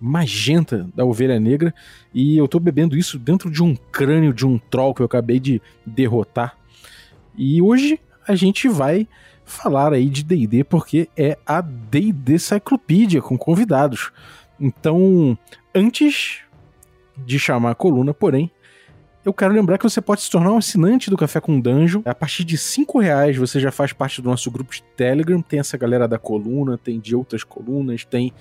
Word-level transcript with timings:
magenta 0.00 0.88
da 0.94 1.04
ovelha 1.04 1.38
negra 1.38 1.74
e 2.14 2.36
eu 2.36 2.48
tô 2.48 2.58
bebendo 2.58 2.96
isso 2.96 3.18
dentro 3.18 3.50
de 3.50 3.62
um 3.62 3.76
crânio 3.76 4.32
de 4.32 4.46
um 4.46 4.58
troll 4.58 4.94
que 4.94 5.02
eu 5.02 5.06
acabei 5.06 5.38
de 5.38 5.60
derrotar. 5.84 6.56
E 7.36 7.60
hoje 7.60 8.00
a 8.26 8.34
gente 8.34 8.68
vai 8.68 9.06
falar 9.44 9.92
aí 9.92 10.08
de 10.08 10.22
D&D 10.22 10.64
porque 10.64 11.08
é 11.16 11.36
a 11.44 11.60
D&D 11.60 12.38
Cyclopedia 12.38 13.20
com 13.20 13.36
convidados. 13.36 14.10
Então, 14.58 15.36
antes 15.74 16.40
de 17.16 17.38
chamar 17.38 17.72
a 17.72 17.74
coluna, 17.74 18.14
porém, 18.14 18.50
eu 19.22 19.34
quero 19.34 19.52
lembrar 19.52 19.76
que 19.76 19.84
você 19.84 20.00
pode 20.00 20.22
se 20.22 20.30
tornar 20.30 20.52
um 20.52 20.56
assinante 20.56 21.10
do 21.10 21.16
Café 21.16 21.40
com 21.40 21.60
Dungeon. 21.60 22.00
A 22.06 22.14
partir 22.14 22.42
de 22.42 22.56
5 22.56 22.98
reais 22.98 23.36
você 23.36 23.60
já 23.60 23.70
faz 23.70 23.92
parte 23.92 24.22
do 24.22 24.30
nosso 24.30 24.50
grupo 24.50 24.72
de 24.72 24.82
Telegram. 24.96 25.42
Tem 25.42 25.60
essa 25.60 25.76
galera 25.76 26.08
da 26.08 26.18
coluna, 26.18 26.78
tem 26.78 26.98
de 26.98 27.14
outras 27.14 27.44
colunas, 27.44 28.04
tem 28.04 28.32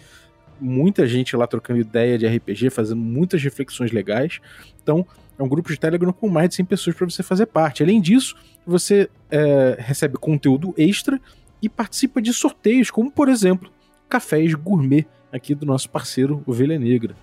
muita 0.59 1.07
gente 1.07 1.35
lá 1.35 1.47
trocando 1.47 1.79
ideia 1.79 2.17
de 2.17 2.27
RPG, 2.27 2.69
fazendo 2.69 3.01
muitas 3.01 3.41
reflexões 3.43 3.91
legais. 3.91 4.39
Então, 4.81 5.05
é 5.37 5.43
um 5.43 5.47
grupo 5.47 5.69
de 5.69 5.79
Telegram 5.79 6.11
com 6.11 6.27
mais 6.27 6.49
de 6.49 6.55
100 6.55 6.65
pessoas 6.65 6.95
para 6.95 7.09
você 7.09 7.23
fazer 7.23 7.45
parte. 7.45 7.81
Além 7.81 8.01
disso, 8.01 8.35
você 8.65 9.09
é, 9.31 9.77
recebe 9.79 10.17
conteúdo 10.17 10.73
extra 10.77 11.19
e 11.61 11.69
participa 11.69 12.21
de 12.21 12.33
sorteios, 12.33 12.91
como 12.91 13.11
por 13.11 13.29
exemplo, 13.29 13.71
cafés 14.09 14.53
gourmet 14.53 15.05
aqui 15.31 15.55
do 15.55 15.65
nosso 15.65 15.89
parceiro 15.89 16.43
Ovelha 16.45 16.77
Negra. 16.77 17.15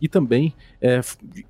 E 0.00 0.08
também, 0.08 0.54
é, 0.80 1.00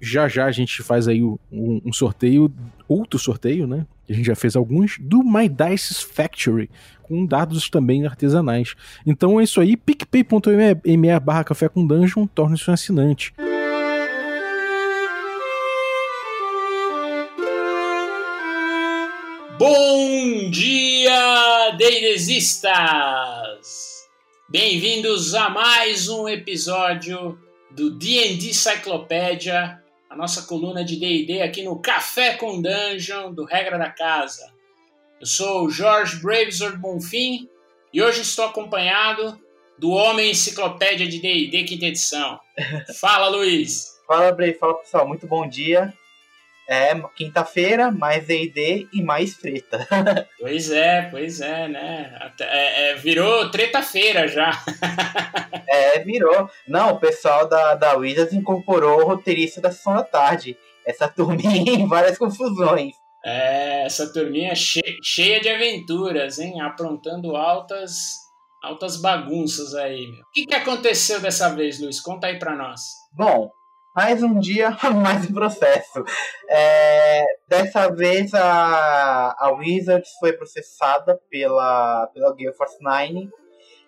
já 0.01 0.27
já 0.27 0.47
a 0.47 0.51
gente 0.51 0.83
faz 0.83 1.07
aí 1.07 1.23
um, 1.23 1.39
um, 1.53 1.93
sorteio, 1.93 2.51
outro 2.89 3.19
sorteio, 3.19 3.67
né? 3.67 3.87
A 4.09 4.13
gente 4.13 4.25
já 4.25 4.35
fez 4.35 4.57
alguns, 4.57 4.97
do 4.99 5.23
My 5.23 5.49
Dice 5.49 5.95
Factory, 6.03 6.71
com 7.09 7.25
dados 7.25 7.71
também 7.71 8.07
artesanais. 8.07 8.75
Então 9.07 9.41
é 9.41 9.45
isso 9.45 9.61
aí, 9.61 9.77
picpay.me 9.77 11.21
barra 11.21 11.43
café 11.43 11.69
com 11.69 11.87
dungeon, 11.87 12.27
torne-se 12.27 12.71
um 12.71 12.75
assinante. 12.75 13.33
Bom 19.59 20.51
dia, 20.51 21.71
deidesistas! 21.77 22.69
Bem-vindos 24.49 25.35
a 25.35 25.51
mais 25.51 26.09
um 26.09 26.29
episódio 26.29 27.39
do 27.71 27.91
D&D 27.91 28.55
Cyclopédia, 28.55 29.83
a 30.09 30.17
nossa 30.17 30.43
coluna 30.43 30.85
de 30.85 30.97
D&D 30.97 31.43
aqui 31.43 31.63
no 31.63 31.79
Café 31.81 32.35
com 32.35 32.63
Dungeon 32.63 33.33
do 33.33 33.45
Regra 33.45 33.77
da 33.79 33.91
Casa. 33.91 34.58
Eu 35.21 35.27
sou 35.27 35.65
o 35.65 35.71
Jorge 35.71 36.23
Bravesord 36.23 36.79
Bonfim 36.79 37.49
e 37.93 38.01
hoje 38.01 38.23
estou 38.23 38.45
acompanhado 38.45 39.37
do 39.77 39.91
Homem 39.91 40.31
Enciclopédia 40.31 41.09
de 41.09 41.21
D&D 41.21 41.65
quinta 41.65 41.87
edição. 41.87 42.39
Fala, 43.01 43.29
Luiz! 43.29 43.99
Fala, 44.07 44.31
Brave. 44.31 44.55
Fala, 44.55 44.79
pessoal. 44.79 45.09
Muito 45.09 45.27
bom 45.27 45.49
dia. 45.49 45.93
É 46.69 46.95
quinta-feira, 47.17 47.91
mais 47.91 48.27
D&D 48.27 48.87
e 48.93 49.03
mais 49.03 49.35
treta. 49.37 49.89
pois 50.39 50.71
é, 50.71 51.09
pois 51.11 51.41
é, 51.41 51.67
né? 51.67 52.31
É, 52.41 52.91
é, 52.91 52.95
virou 52.95 53.51
treta-feira 53.51 54.29
já. 54.29 54.53
é, 55.67 55.99
virou. 55.99 56.49
Não, 56.69 56.93
o 56.93 57.01
pessoal 57.01 57.49
da, 57.49 57.75
da 57.75 57.97
Wizards 57.97 58.35
incorporou 58.35 59.01
o 59.01 59.07
roteirista 59.07 59.61
da 59.61 59.73
Sessão 59.73 59.95
da 59.95 60.05
Tarde. 60.05 60.57
Essa 60.87 61.09
turminha 61.09 61.73
em 61.73 61.89
várias 61.89 62.17
confusões. 62.17 62.95
É, 63.25 63.85
essa 63.85 64.13
turminha 64.13 64.55
che 64.55 64.81
cheia 65.03 65.41
de 65.41 65.49
aventuras, 65.49 66.39
hein? 66.39 66.61
Aprontando 66.61 67.37
altas, 67.37 68.17
altas 68.63 68.97
bagunças 69.01 69.75
aí, 69.75 70.07
meu. 70.07 70.21
O 70.21 70.31
que, 70.33 70.47
que 70.47 70.55
aconteceu 70.55 71.21
dessa 71.21 71.49
vez, 71.49 71.81
Luiz? 71.81 72.01
Conta 72.01 72.29
aí 72.29 72.39
pra 72.39 72.55
nós. 72.55 72.81
Bom, 73.13 73.51
mais 73.95 74.23
um 74.23 74.39
dia, 74.39 74.71
mais 75.03 75.29
um 75.29 75.35
processo. 75.35 76.05
É, 76.49 77.25
dessa 77.49 77.89
vez 77.89 78.33
a, 78.35 79.37
a 79.37 79.53
Wizards 79.59 80.11
foi 80.21 80.33
processada 80.33 81.21
pela, 81.29 82.07
pela 82.15 82.35
Gale 82.35 82.55
Force 82.55 82.77
9 82.81 83.29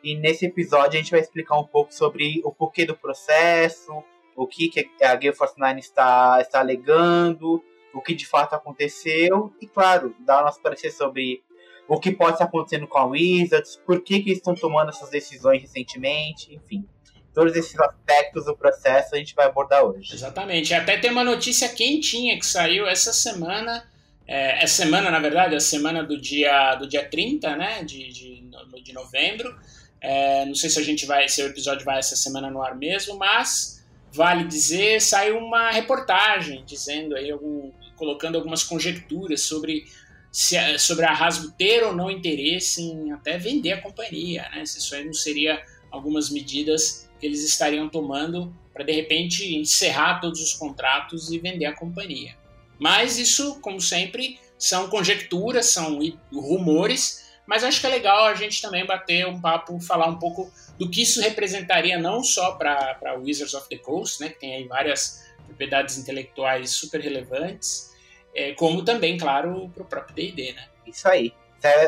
e 0.03 0.17
nesse 0.17 0.47
episódio 0.47 0.99
a 0.99 1.03
gente 1.03 1.11
vai 1.11 1.21
explicar 1.21 1.59
um 1.59 1.67
pouco 1.67 1.95
sobre 1.95 2.41
o 2.45 2.53
porquê 2.53 2.85
do 2.85 2.97
processo, 2.97 4.03
o 4.35 4.47
que, 4.47 4.69
que 4.69 5.05
a 5.05 5.15
Gale 5.15 5.35
Force 5.35 5.59
9 5.59 5.79
está, 5.79 6.39
está 6.41 6.61
alegando, 6.61 7.62
o 7.95 8.01
que 8.01 8.15
de 8.15 8.27
fato 8.27 8.55
aconteceu 8.55 9.53
e, 9.61 9.67
claro, 9.67 10.15
dar 10.21 10.43
nosso 10.43 10.61
parecer 10.61 10.91
sobre 10.91 11.43
o 11.89 11.99
que 11.99 12.12
pode 12.12 12.34
estar 12.34 12.45
acontecendo 12.45 12.87
com 12.87 12.99
a 12.99 13.05
Wizards, 13.05 13.81
por 13.84 14.01
que, 14.01 14.21
que 14.21 14.31
eles 14.31 14.39
estão 14.39 14.55
tomando 14.55 14.91
essas 14.91 15.11
decisões 15.11 15.61
recentemente, 15.61 16.55
enfim 16.55 16.87
todos 17.34 17.55
esses 17.56 17.79
aspectos 17.79 18.45
do 18.45 18.56
processo 18.56 19.15
a 19.15 19.19
gente 19.19 19.34
vai 19.34 19.47
abordar 19.47 19.84
hoje. 19.84 20.15
Exatamente. 20.15 20.75
Até 20.75 20.99
tem 20.99 21.11
uma 21.11 21.25
notícia 21.25 21.69
quentinha 21.69 22.39
que 22.39 22.47
saiu 22.47 22.87
essa 22.87 23.12
semana. 23.12 23.89
É, 24.27 24.62
essa 24.62 24.83
semana, 24.83 25.11
na 25.11 25.19
verdade, 25.19 25.55
a 25.55 25.61
semana 25.61 26.03
do 26.03 26.21
dia, 26.21 26.75
do 26.77 26.87
dia 26.87 27.09
30 27.09 27.56
né, 27.56 27.84
de, 27.84 28.09
de, 28.12 28.50
de 28.83 28.93
novembro. 28.93 29.56
É, 30.00 30.45
não 30.47 30.55
sei 30.55 30.71
se 30.71 30.79
a 30.79 30.83
gente 30.83 31.05
vai, 31.05 31.29
se 31.29 31.43
o 31.43 31.47
episódio 31.47 31.84
vai 31.84 31.99
essa 31.99 32.17
semana 32.17 32.50
no 32.50 32.62
ar 32.62 32.75
mesmo, 32.75 33.17
mas 33.17 33.80
vale 34.12 34.44
dizer, 34.44 35.00
saiu 35.00 35.38
uma 35.38 35.71
reportagem 35.71 36.65
dizendo 36.65 37.15
aí, 37.15 37.31
algum, 37.31 37.71
colocando 37.97 38.37
algumas 38.37 38.62
conjecturas 38.65 39.43
sobre 39.43 39.87
se, 40.31 40.56
sobre 40.78 41.04
a 41.04 41.12
Hasbro 41.12 41.53
ter 41.53 41.82
ou 41.82 41.94
não 41.94 42.10
interesse 42.10 42.82
em 42.82 43.12
até 43.12 43.37
vender 43.37 43.72
a 43.72 43.82
companhia, 43.82 44.49
né? 44.54 44.65
Se 44.65 44.78
isso 44.78 44.94
aí 44.94 45.04
não 45.04 45.12
seria 45.12 45.62
algumas 45.91 46.31
medidas 46.31 47.09
que 47.19 47.26
eles 47.26 47.44
estariam 47.44 47.88
tomando 47.88 48.54
para 48.72 48.84
de 48.84 48.93
repente 48.93 49.56
encerrar 49.56 50.20
todos 50.20 50.41
os 50.41 50.54
contratos 50.54 51.31
e 51.31 51.38
vender 51.38 51.66
a 51.66 51.75
companhia. 51.75 52.37
Mas 52.78 53.19
isso, 53.19 53.60
como 53.60 53.81
sempre, 53.81 54.38
são 54.56 54.88
conjecturas, 54.88 55.66
são 55.66 55.99
rumores, 56.32 57.30
mas 57.50 57.65
acho 57.65 57.81
que 57.81 57.87
é 57.88 57.91
legal 57.91 58.27
a 58.27 58.34
gente 58.34 58.62
também 58.62 58.87
bater 58.87 59.27
um 59.27 59.41
papo, 59.41 59.81
falar 59.81 60.06
um 60.06 60.21
pouco 60.21 60.49
do 60.78 60.88
que 60.88 61.03
isso 61.03 61.21
representaria 61.21 61.99
não 61.99 62.22
só 62.22 62.53
para 62.53 63.19
Wizards 63.19 63.55
of 63.55 63.69
the 63.69 63.77
Coast, 63.77 64.22
né, 64.22 64.28
que 64.28 64.38
tem 64.38 64.55
aí 64.55 64.69
várias 64.69 65.28
propriedades 65.47 65.99
intelectuais 65.99 66.71
super 66.71 67.00
relevantes, 67.00 67.93
é, 68.33 68.53
como 68.53 68.84
também, 68.84 69.19
claro, 69.19 69.69
para 69.75 69.83
o 69.83 69.87
próprio 69.87 70.15
D&D, 70.15 70.53
né? 70.53 70.69
Isso 70.87 71.09
aí. 71.09 71.34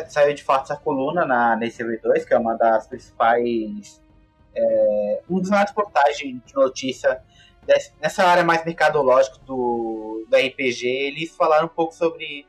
Saiu, 0.09 0.35
de 0.35 0.43
fato 0.43 0.65
essa 0.65 0.77
coluna 0.77 1.25
na, 1.25 1.57
na 1.57 1.67
2 1.67 2.25
que 2.25 2.35
é 2.35 2.37
uma 2.37 2.57
das 2.57 2.89
principais 2.89 4.03
é, 4.57 5.21
um 5.31 5.39
dos 5.39 5.49
maiores 5.49 5.73
portagens 5.73 6.41
de 6.45 6.55
notícia 6.55 7.23
nessa 8.01 8.25
área 8.25 8.43
mais 8.43 8.65
mercadológica 8.65 9.39
do, 9.47 10.27
do 10.29 10.37
RPG, 10.37 10.87
eles 10.89 11.37
falaram 11.37 11.67
um 11.67 11.69
pouco 11.69 11.95
sobre, 11.95 12.45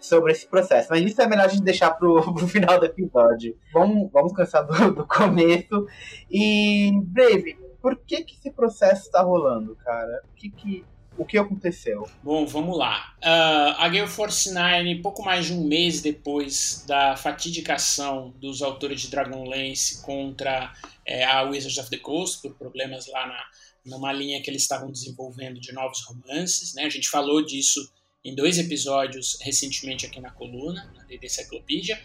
sobre 0.00 0.32
esse 0.32 0.46
processo. 0.46 0.88
Mas 0.90 1.04
isso 1.04 1.20
é 1.20 1.26
melhor 1.26 1.46
a 1.46 1.48
gente 1.48 1.62
deixar 1.62 1.90
pro, 1.92 2.20
pro 2.34 2.48
final 2.48 2.78
do 2.78 2.86
episódio. 2.86 3.56
Vamos, 3.72 4.10
vamos 4.10 4.32
começar 4.32 4.62
do, 4.62 4.92
do 4.92 5.06
começo. 5.06 5.86
E, 6.30 6.90
Brave, 7.04 7.58
por 7.80 7.96
que, 7.96 8.22
que 8.22 8.34
esse 8.36 8.50
processo 8.50 9.06
está 9.06 9.22
rolando, 9.22 9.76
cara? 9.76 10.22
O 10.30 10.34
que, 10.34 10.50
que, 10.50 10.84
o 11.16 11.24
que 11.24 11.38
aconteceu? 11.38 12.08
Bom, 12.22 12.46
vamos 12.46 12.76
lá. 12.76 13.14
Uh, 13.18 13.76
a 13.78 13.88
Gale 13.88 14.08
Force 14.08 14.52
9, 14.52 15.02
pouco 15.02 15.22
mais 15.22 15.46
de 15.46 15.52
um 15.52 15.64
mês 15.64 16.00
depois 16.00 16.84
da 16.86 17.16
fatídica 17.16 17.74
ação 17.74 18.34
dos 18.40 18.62
autores 18.62 19.02
de 19.02 19.10
Dragonlance 19.10 20.02
contra 20.02 20.72
é, 21.06 21.24
a 21.24 21.42
Wizards 21.42 21.78
of 21.78 21.90
the 21.90 21.98
Coast, 21.98 22.40
por 22.42 22.54
problemas 22.54 23.06
lá 23.06 23.26
na, 23.26 23.44
numa 23.84 24.12
linha 24.12 24.42
que 24.42 24.50
eles 24.50 24.62
estavam 24.62 24.90
desenvolvendo 24.90 25.60
de 25.60 25.72
novos 25.72 26.04
romances. 26.04 26.74
Né? 26.74 26.84
A 26.84 26.90
gente 26.90 27.08
falou 27.08 27.44
disso 27.44 27.80
em 28.24 28.34
dois 28.34 28.58
episódios 28.58 29.38
recentemente 29.40 30.06
aqui 30.06 30.20
na 30.20 30.30
coluna, 30.30 30.90
na 30.96 31.04
D&D 31.04 31.28
Cyclopedia. 31.28 31.98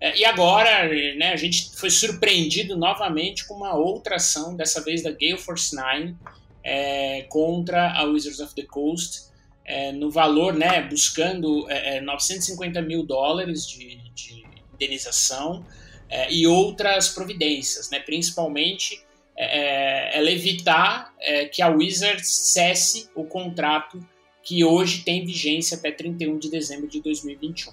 É, 0.00 0.18
e 0.18 0.24
agora 0.24 0.88
né, 1.16 1.32
a 1.32 1.36
gente 1.36 1.70
foi 1.76 1.88
surpreendido 1.90 2.76
novamente 2.76 3.46
com 3.46 3.54
uma 3.54 3.74
outra 3.74 4.16
ação, 4.16 4.54
dessa 4.54 4.82
vez 4.82 5.02
da 5.02 5.10
Gale 5.10 5.38
Force 5.38 5.74
9, 5.74 6.14
é, 6.62 7.22
contra 7.28 7.92
a 7.92 8.04
Wizards 8.04 8.40
of 8.40 8.54
the 8.54 8.64
Coast, 8.64 9.32
é, 9.64 9.92
no 9.92 10.10
valor, 10.10 10.52
né, 10.52 10.82
buscando 10.82 11.66
950 12.02 12.78
é, 12.78 12.82
é, 12.82 12.84
mil 12.84 13.02
dólares 13.04 13.66
de, 13.66 13.96
de 14.14 14.44
indenização 14.74 15.64
é, 16.10 16.30
e 16.30 16.46
outras 16.46 17.08
providências, 17.08 17.90
né, 17.90 18.00
principalmente 18.00 19.02
ela 19.36 20.30
evitar 20.30 21.12
que 21.52 21.60
a 21.60 21.66
Wizards 21.66 22.28
cesse 22.28 23.10
o 23.16 23.24
contrato 23.24 23.98
que 24.44 24.64
hoje 24.64 25.02
tem 25.02 25.24
vigência 25.24 25.76
até 25.76 25.90
31 25.90 26.38
de 26.38 26.50
dezembro 26.50 26.86
de 26.86 27.00
2021. 27.00 27.72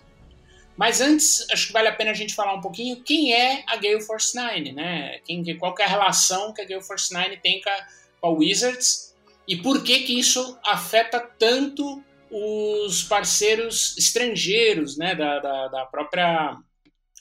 Mas 0.77 1.01
antes, 1.01 1.45
acho 1.51 1.68
que 1.68 1.73
vale 1.73 1.89
a 1.89 1.94
pena 1.94 2.12
a 2.12 2.15
gente 2.15 2.33
falar 2.33 2.56
um 2.56 2.62
pouquinho 2.62 3.03
quem 3.03 3.33
é 3.33 3.63
a 3.68 3.75
Gale 3.75 4.01
Force 4.01 4.35
9, 4.35 4.71
né? 4.71 5.19
Quem, 5.25 5.44
qual 5.57 5.75
é 5.77 5.83
a 5.83 5.88
relação 5.88 6.53
que 6.53 6.62
a 6.62 6.65
Gale 6.65 6.81
Force 6.81 7.13
9 7.13 7.38
tem 7.38 7.62
com 7.62 7.69
a, 7.69 7.88
com 8.21 8.27
a 8.27 8.31
Wizards 8.31 9.13
e 9.47 9.57
por 9.57 9.83
que 9.83 10.01
que 10.01 10.18
isso 10.18 10.57
afeta 10.65 11.19
tanto 11.19 12.01
os 12.31 13.03
parceiros 13.03 13.97
estrangeiros, 13.97 14.97
né, 14.97 15.13
da, 15.13 15.39
da, 15.39 15.68
da 15.68 15.85
própria 15.85 16.57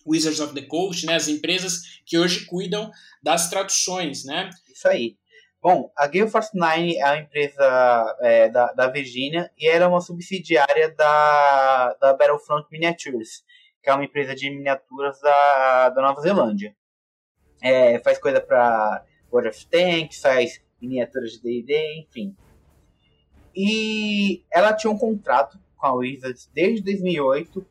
Wizards 0.06 0.38
of 0.38 0.54
the 0.54 0.62
Coast, 0.62 1.04
né, 1.04 1.16
as 1.16 1.26
empresas 1.26 2.00
que 2.06 2.16
hoje 2.16 2.46
cuidam 2.46 2.90
das 3.20 3.50
traduções, 3.50 4.24
né? 4.24 4.48
Isso 4.72 4.86
aí. 4.86 5.16
Bom, 5.62 5.92
a 5.94 6.06
Gale 6.06 6.30
Force 6.30 6.56
9 6.56 6.96
é 6.96 7.04
uma 7.04 7.18
empresa 7.18 8.16
é, 8.20 8.48
da, 8.48 8.72
da 8.72 8.88
Virgínia 8.88 9.50
e 9.58 9.68
era 9.68 9.86
uma 9.86 10.00
subsidiária 10.00 10.90
da, 10.94 11.94
da 12.00 12.14
Battlefront 12.14 12.66
Miniatures, 12.72 13.44
que 13.82 13.90
é 13.90 13.94
uma 13.94 14.04
empresa 14.04 14.34
de 14.34 14.48
miniaturas 14.48 15.20
da, 15.20 15.90
da 15.90 16.00
Nova 16.00 16.22
Zelândia. 16.22 16.74
É, 17.62 17.98
faz 17.98 18.18
coisa 18.18 18.40
para 18.40 19.04
World 19.30 19.50
of 19.50 19.66
Tanks, 19.66 20.22
faz 20.22 20.62
miniaturas 20.80 21.32
de 21.32 21.42
D&D, 21.42 22.00
enfim. 22.08 22.34
E 23.54 24.42
ela 24.50 24.72
tinha 24.72 24.90
um 24.90 24.96
contrato 24.96 25.58
com 25.76 25.86
a 25.86 25.92
Wizards 25.92 26.50
desde 26.54 26.82
2008 26.82 27.66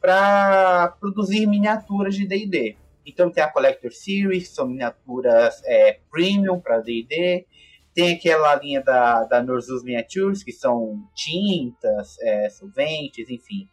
para 0.00 0.94
produzir 1.00 1.46
miniaturas 1.46 2.14
de 2.14 2.24
D&D. 2.24 2.76
Então 3.06 3.30
tem 3.30 3.42
a 3.42 3.48
Collector 3.48 3.92
Series, 3.92 4.48
que 4.48 4.54
são 4.54 4.66
miniaturas 4.66 5.62
é, 5.64 5.98
premium 6.10 6.60
para 6.60 6.80
D&D. 6.80 7.46
Tem 7.94 8.14
aquela 8.14 8.54
linha 8.54 8.82
da, 8.82 9.24
da 9.24 9.42
Norzus 9.42 9.82
Miniatures, 9.82 10.42
que 10.42 10.52
são 10.52 11.02
tintas, 11.14 12.18
é, 12.20 12.48
solventes, 12.48 13.28
enfim. 13.28 13.68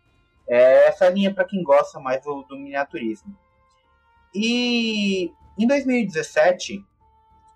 É 0.48 0.88
essa 0.88 1.10
linha 1.10 1.34
para 1.34 1.46
quem 1.46 1.64
gosta 1.64 2.00
mais 2.00 2.24
do, 2.24 2.44
do 2.44 2.58
miniaturismo. 2.58 3.36
E 4.34 5.32
em 5.58 5.68
2017, 5.68 6.84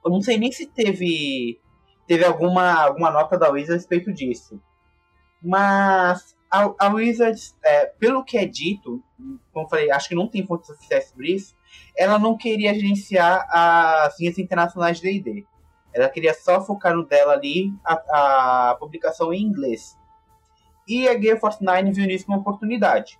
eu 0.06 0.12
não 0.12 0.22
sei 0.22 0.38
nem 0.38 0.52
se 0.52 0.68
teve 0.68 1.60
teve 2.06 2.26
alguma, 2.26 2.74
alguma 2.74 3.10
nota 3.10 3.38
da 3.38 3.50
Wizards 3.50 3.72
a 3.72 3.76
respeito 3.76 4.14
disso. 4.14 4.62
Mas 5.42 6.36
a, 6.52 6.74
a 6.80 6.90
Wizards, 6.90 7.56
é, 7.64 7.86
pelo 7.86 8.24
que 8.24 8.38
é 8.38 8.46
dito, 8.46 9.04
como 9.52 9.66
eu 9.66 9.70
falei, 9.70 9.92
acho 9.92 10.10
que 10.10 10.16
não 10.16 10.28
tem 10.28 10.46
fontes 10.46 10.70
oficiais 10.70 11.10
sobre 11.10 11.34
isso, 11.34 11.56
ela 11.96 12.18
não 12.18 12.38
queria 12.38 12.74
gerenciar 12.74 13.48
as 13.50 14.20
linhas 14.20 14.38
internacionais 14.38 15.00
de 15.00 15.04
D&D. 15.04 15.46
Ela 15.94 16.10
queria 16.10 16.34
só 16.34 16.60
focar 16.60 16.96
no 16.96 17.06
dela 17.06 17.34
ali, 17.34 17.72
a, 17.86 18.70
a 18.72 18.76
publicação 18.76 19.32
em 19.32 19.44
inglês. 19.44 19.98
E 20.88 21.08
a 21.08 21.20
Gear 21.20 21.40
Force 21.40 21.64
9 21.64 21.92
viu 21.92 22.08
nisso 22.08 22.26
uma 22.28 22.38
oportunidade. 22.38 23.20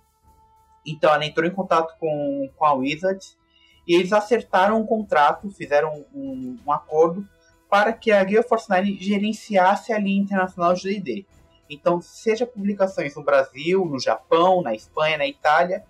Então 0.84 1.14
ela 1.14 1.24
entrou 1.24 1.46
em 1.46 1.54
contato 1.54 1.96
com, 1.98 2.50
com 2.56 2.64
a 2.64 2.74
Wizards 2.74 3.38
e 3.86 3.94
eles 3.94 4.12
acertaram 4.12 4.80
um 4.80 4.86
contrato, 4.86 5.50
fizeram 5.50 6.04
um, 6.12 6.58
um 6.66 6.72
acordo 6.72 7.26
para 7.70 7.92
que 7.92 8.10
a 8.10 8.26
Gear 8.26 8.44
Force 8.44 8.68
9 8.68 8.98
gerenciasse 9.00 9.92
a 9.92 9.98
linha 9.98 10.22
internacional 10.22 10.74
de 10.74 10.82
D&D. 10.82 11.26
Então, 11.68 12.00
seja 12.00 12.46
publicações 12.46 13.16
no 13.16 13.24
Brasil, 13.24 13.84
no 13.84 13.98
Japão, 13.98 14.62
na 14.62 14.74
Espanha, 14.74 15.18
na 15.18 15.26
Itália, 15.26 15.84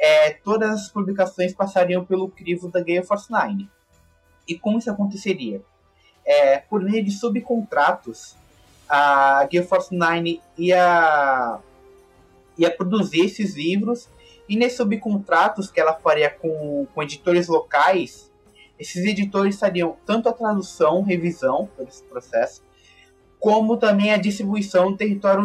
é, 0.00 0.30
todas 0.30 0.70
as 0.70 0.88
publicações 0.88 1.52
passariam 1.52 2.02
pelo 2.04 2.30
crivo 2.30 2.68
da 2.68 2.80
Gale 2.80 3.02
Force 3.02 3.30
9. 3.30 3.68
E 4.48 4.58
como 4.58 4.78
isso 4.78 4.90
aconteceria? 4.90 5.60
É, 6.24 6.58
por 6.58 6.82
meio 6.82 7.04
de 7.04 7.10
subcontratos, 7.10 8.34
a 8.88 9.46
Gale 9.52 9.66
Force 9.66 9.94
9 9.94 10.40
ia, 10.56 11.58
ia 12.56 12.70
produzir 12.70 13.26
esses 13.26 13.54
livros 13.54 14.08
e 14.48 14.56
nesses 14.56 14.78
subcontratos 14.78 15.70
que 15.70 15.78
ela 15.78 15.92
faria 15.94 16.30
com, 16.30 16.86
com 16.94 17.02
editores 17.02 17.46
locais, 17.46 18.32
esses 18.78 19.04
editores 19.04 19.58
fariam 19.58 19.96
tanto 20.06 20.30
a 20.30 20.32
tradução, 20.32 21.02
revisão 21.02 21.68
por 21.76 21.86
esse 21.86 22.02
processo, 22.04 22.62
como 23.38 23.76
também 23.76 24.12
a 24.12 24.16
distribuição 24.16 24.90
no 24.90 24.96
território 24.96 25.42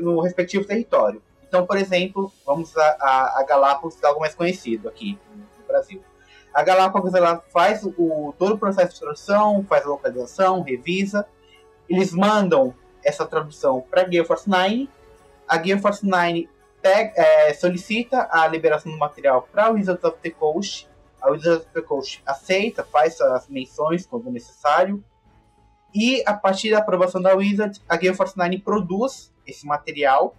no 0.00 0.20
respectivo 0.20 0.64
território. 0.64 1.20
Então, 1.54 1.64
por 1.64 1.76
exemplo, 1.76 2.32
vamos 2.44 2.76
a, 2.76 2.96
a, 3.00 3.40
a 3.40 3.44
Galápagos, 3.44 3.94
que 3.94 4.04
é 4.04 4.08
algo 4.08 4.18
mais 4.18 4.34
conhecido 4.34 4.88
aqui 4.88 5.16
no 5.36 5.64
Brasil. 5.68 6.02
A 6.52 6.64
Galápagos 6.64 7.14
ela 7.14 7.44
faz 7.52 7.84
o, 7.84 8.34
todo 8.36 8.54
o 8.54 8.58
processo 8.58 8.94
de 8.94 9.00
tradução, 9.00 9.64
faz 9.68 9.84
a 9.84 9.88
localização, 9.88 10.62
revisa. 10.62 11.24
Eles 11.88 12.12
mandam 12.12 12.74
essa 13.04 13.24
tradução 13.24 13.82
para 13.88 14.00
a 14.00 14.04
Gale 14.04 14.24
Force 14.24 14.50
9. 14.50 14.90
A 15.46 15.56
Gale 15.56 15.80
Force 15.80 16.04
9 16.04 16.48
pega, 16.82 17.12
é, 17.14 17.54
solicita 17.54 18.28
a 18.32 18.48
liberação 18.48 18.90
do 18.90 18.98
material 18.98 19.48
para 19.52 19.70
o 19.70 19.74
Wizards 19.74 20.02
of 20.02 20.18
the 20.22 20.30
Coast. 20.30 20.88
A 21.22 21.30
Wizards 21.30 21.66
of 21.66 21.72
the 21.72 21.82
Coast 21.82 22.20
aceita, 22.26 22.82
faz 22.82 23.20
as 23.20 23.46
menções 23.46 24.04
quando 24.04 24.28
necessário. 24.28 25.04
E 25.94 26.20
a 26.26 26.34
partir 26.34 26.72
da 26.72 26.78
aprovação 26.78 27.22
da 27.22 27.32
Wizards, 27.32 27.80
a 27.88 27.96
Gale 27.96 28.16
Force 28.16 28.36
9 28.36 28.58
produz 28.58 29.32
esse 29.46 29.64
material 29.64 30.34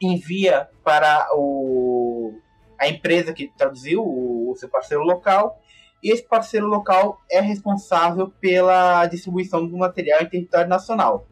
envia 0.00 0.68
para 0.84 1.28
o, 1.34 2.34
a 2.78 2.88
empresa 2.88 3.32
que 3.32 3.48
traduziu, 3.56 4.02
o, 4.02 4.50
o 4.50 4.56
seu 4.56 4.68
parceiro 4.68 5.02
local, 5.02 5.60
e 6.02 6.12
esse 6.12 6.22
parceiro 6.22 6.66
local 6.66 7.20
é 7.30 7.40
responsável 7.40 8.30
pela 8.40 9.06
distribuição 9.06 9.66
do 9.66 9.76
material 9.76 10.22
em 10.22 10.28
território 10.28 10.68
nacional. 10.68 11.26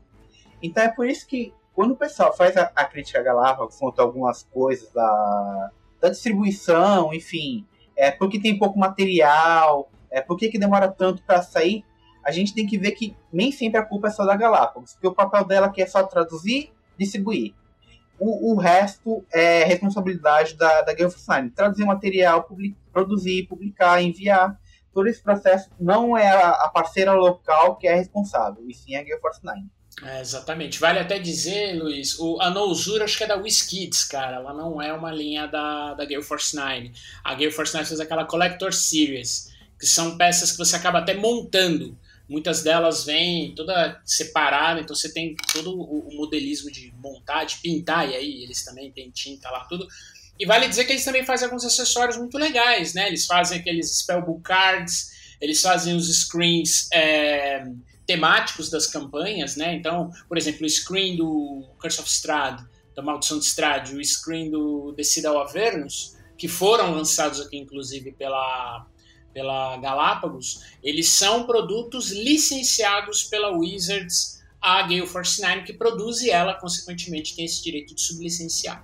Então 0.62 0.82
é 0.82 0.88
por 0.88 1.06
isso 1.06 1.26
que 1.26 1.52
quando 1.75 1.93
o 1.93 1.96
pessoal 1.96 2.34
faz 2.34 2.56
a, 2.56 2.70
a 2.75 2.84
crítica 2.84 3.20
a 3.20 3.22
Galápagos 3.22 3.76
quanto 3.78 4.00
a 4.00 4.02
algumas 4.02 4.44
coisas 4.44 4.90
da, 4.93 5.70
da 6.00 6.08
distribuição, 6.08 7.12
enfim, 7.12 7.66
é 7.96 8.11
porque 8.11 8.40
tem 8.40 8.58
pouco 8.58 8.78
material, 8.78 9.90
é 10.11 10.20
porque 10.20 10.49
que 10.49 10.58
demora 10.58 10.88
tanto 10.88 11.22
para 11.25 11.43
sair, 11.43 11.84
a 12.25 12.31
gente 12.31 12.55
tem 12.55 12.66
que 12.66 12.78
ver 12.78 12.93
que 12.93 13.14
nem 13.32 13.52
sempre 13.52 13.78
a 13.78 13.84
culpa 13.84 14.08
é 14.08 14.11
só 14.11 14.25
da 14.25 14.37
Galápagos, 14.37 14.94
porque 14.94 15.08
o 15.08 15.14
papel 15.14 15.44
dela 15.44 15.66
aqui 15.66 15.82
é 15.82 15.87
só 15.87 16.02
traduzir, 16.05 16.72
distribuir. 16.99 17.55
O, 18.19 18.52
o 18.52 18.56
resto 18.56 19.25
é 19.32 19.64
responsabilidade 19.64 20.55
da, 20.55 20.82
da 20.82 20.94
Gale 20.94 21.12
Design. 21.12 21.50
Traduzir 21.50 21.84
material, 21.84 22.44
public, 22.44 22.76
produzir, 22.93 23.46
publicar, 23.46 24.02
enviar. 24.02 24.58
Todo 24.93 25.08
esse 25.08 25.20
processo 25.20 25.70
não 25.78 26.16
é 26.16 26.28
a, 26.28 26.50
a 26.50 26.69
parceira 26.69 27.12
local 27.12 27.76
que 27.76 27.88
é 27.88 27.94
responsável, 27.94 28.64
e 28.69 28.75
sim 28.75 28.94
a 28.94 29.02
Gale 29.02 29.20
Force 29.20 29.40
9. 29.43 29.62
É, 30.02 30.20
exatamente. 30.20 30.81
Vale 30.81 30.99
até 30.99 31.19
dizer, 31.19 31.75
Luiz, 31.75 32.19
o, 32.19 32.40
a 32.40 32.50
Nousura 32.50 33.05
acho 33.05 33.16
que 33.16 33.25
é 33.25 33.26
da 33.26 33.37
WizKids, 33.37 34.04
cara. 34.04 34.37
Ela 34.37 34.52
não 34.52 34.80
é 34.83 34.92
uma 34.92 35.12
linha 35.12 35.47
da, 35.47 35.94
da 35.94 36.04
Gale 36.04 36.23
Force 36.23 36.54
9. 36.56 36.92
A 37.23 37.35
Gale 37.35 37.50
Force 37.50 37.75
9 37.75 37.87
fez 37.87 38.00
aquela 38.00 38.25
Collector 38.25 38.73
Series, 38.73 39.52
que 39.78 39.87
são 39.87 40.16
peças 40.16 40.50
que 40.50 40.59
você 40.59 40.76
acaba 40.76 40.99
até 40.99 41.14
montando. 41.14 41.97
Muitas 42.28 42.62
delas 42.62 43.04
vêm 43.04 43.54
toda 43.54 44.00
separada, 44.04 44.81
então 44.81 44.97
você 44.97 45.12
tem 45.12 45.37
todo 45.52 45.78
o 45.78 46.14
modelismo 46.16 46.71
de 46.71 46.93
montar, 46.97 47.45
de 47.45 47.59
pintar, 47.59 48.09
e 48.09 48.14
aí 48.14 48.43
eles 48.43 48.64
também 48.64 48.90
têm 48.90 49.11
tinta 49.11 49.50
lá, 49.50 49.64
tudo. 49.66 49.87
E 50.38 50.47
vale 50.47 50.66
dizer 50.66 50.85
que 50.85 50.93
eles 50.93 51.04
também 51.04 51.25
fazem 51.25 51.47
alguns 51.47 51.64
acessórios 51.64 52.16
muito 52.16 52.38
legais, 52.38 52.95
né? 52.95 53.09
Eles 53.09 53.26
fazem 53.26 53.59
aqueles 53.59 53.99
spellbook 53.99 54.43
cards, 54.43 55.11
eles 55.40 55.61
fazem 55.61 55.95
os 55.95 56.09
screens 56.12 56.88
é, 56.93 57.66
temáticos 58.07 58.71
das 58.71 58.87
campanhas, 58.87 59.57
né? 59.57 59.75
Então, 59.75 60.11
por 60.28 60.38
exemplo, 60.38 60.64
o 60.64 60.69
screen 60.69 61.16
do 61.16 61.64
Curse 61.78 62.00
of 62.00 62.09
Strahd, 62.09 62.64
da 62.97 63.02
Maldição 63.02 63.38
de 63.38 63.45
Strahd, 63.45 63.95
o 63.95 64.04
screen 64.04 64.50
do 64.50 64.93
Decida 64.93 65.28
ao 65.28 65.40
Avernus, 65.40 66.16
que 66.37 66.49
foram 66.49 66.93
lançados 66.93 67.40
aqui, 67.40 67.57
inclusive, 67.57 68.12
pela, 68.12 68.87
pela 69.35 69.76
Galápagos, 69.76 70.62
eles 70.83 71.11
são 71.11 71.45
produtos 71.45 72.11
licenciados 72.11 73.25
pela 73.25 73.50
Wizards 73.50 74.35
a 74.64 74.81
Gale 74.81 75.07
Force 75.07 75.43
9, 75.43 75.64
que 75.64 75.75
produz 75.75 76.23
e 76.23 76.31
ela, 76.31 76.55
consequentemente, 76.55 77.37
tem 77.37 77.45
esse 77.45 77.62
direito 77.62 77.95
de 77.95 78.00
sublicenciar. 78.00 78.83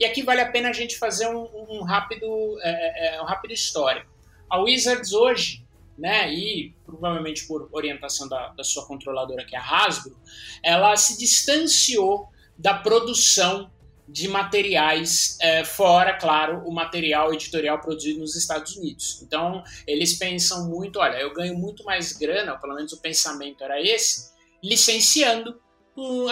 E 0.00 0.04
aqui 0.04 0.24
vale 0.24 0.40
a 0.40 0.50
pena 0.50 0.70
a 0.70 0.72
gente 0.72 0.98
fazer 0.98 1.28
um, 1.28 1.48
um 1.68 1.82
rápido, 1.84 2.26
é, 2.62 2.70
é, 2.70 3.14
é, 3.14 3.22
um 3.22 3.24
rápido 3.24 3.52
histórico. 3.52 4.10
A 4.48 4.58
Wizards 4.58 5.12
hoje, 5.12 5.64
né, 5.96 6.32
e 6.34 6.74
provavelmente 6.84 7.46
por 7.46 7.68
orientação 7.70 8.28
da, 8.28 8.48
da 8.48 8.64
sua 8.64 8.84
controladora, 8.86 9.44
que 9.44 9.54
é 9.54 9.58
a 9.58 9.62
Hasbro, 9.62 10.18
ela 10.64 10.96
se 10.96 11.16
distanciou 11.16 12.28
da 12.58 12.74
produção 12.74 13.70
de 14.10 14.28
materiais, 14.28 15.38
é, 15.40 15.64
fora, 15.64 16.14
claro, 16.14 16.62
o 16.66 16.72
material 16.72 17.32
editorial 17.32 17.80
produzido 17.80 18.18
nos 18.18 18.34
Estados 18.34 18.76
Unidos. 18.76 19.22
Então, 19.22 19.62
eles 19.86 20.14
pensam 20.14 20.68
muito: 20.68 20.98
olha, 20.98 21.16
eu 21.18 21.32
ganho 21.32 21.56
muito 21.56 21.84
mais 21.84 22.12
grana, 22.12 22.54
ou 22.54 22.58
pelo 22.58 22.74
menos 22.74 22.92
o 22.92 23.00
pensamento 23.00 23.62
era 23.62 23.80
esse, 23.80 24.30
licenciando 24.62 25.60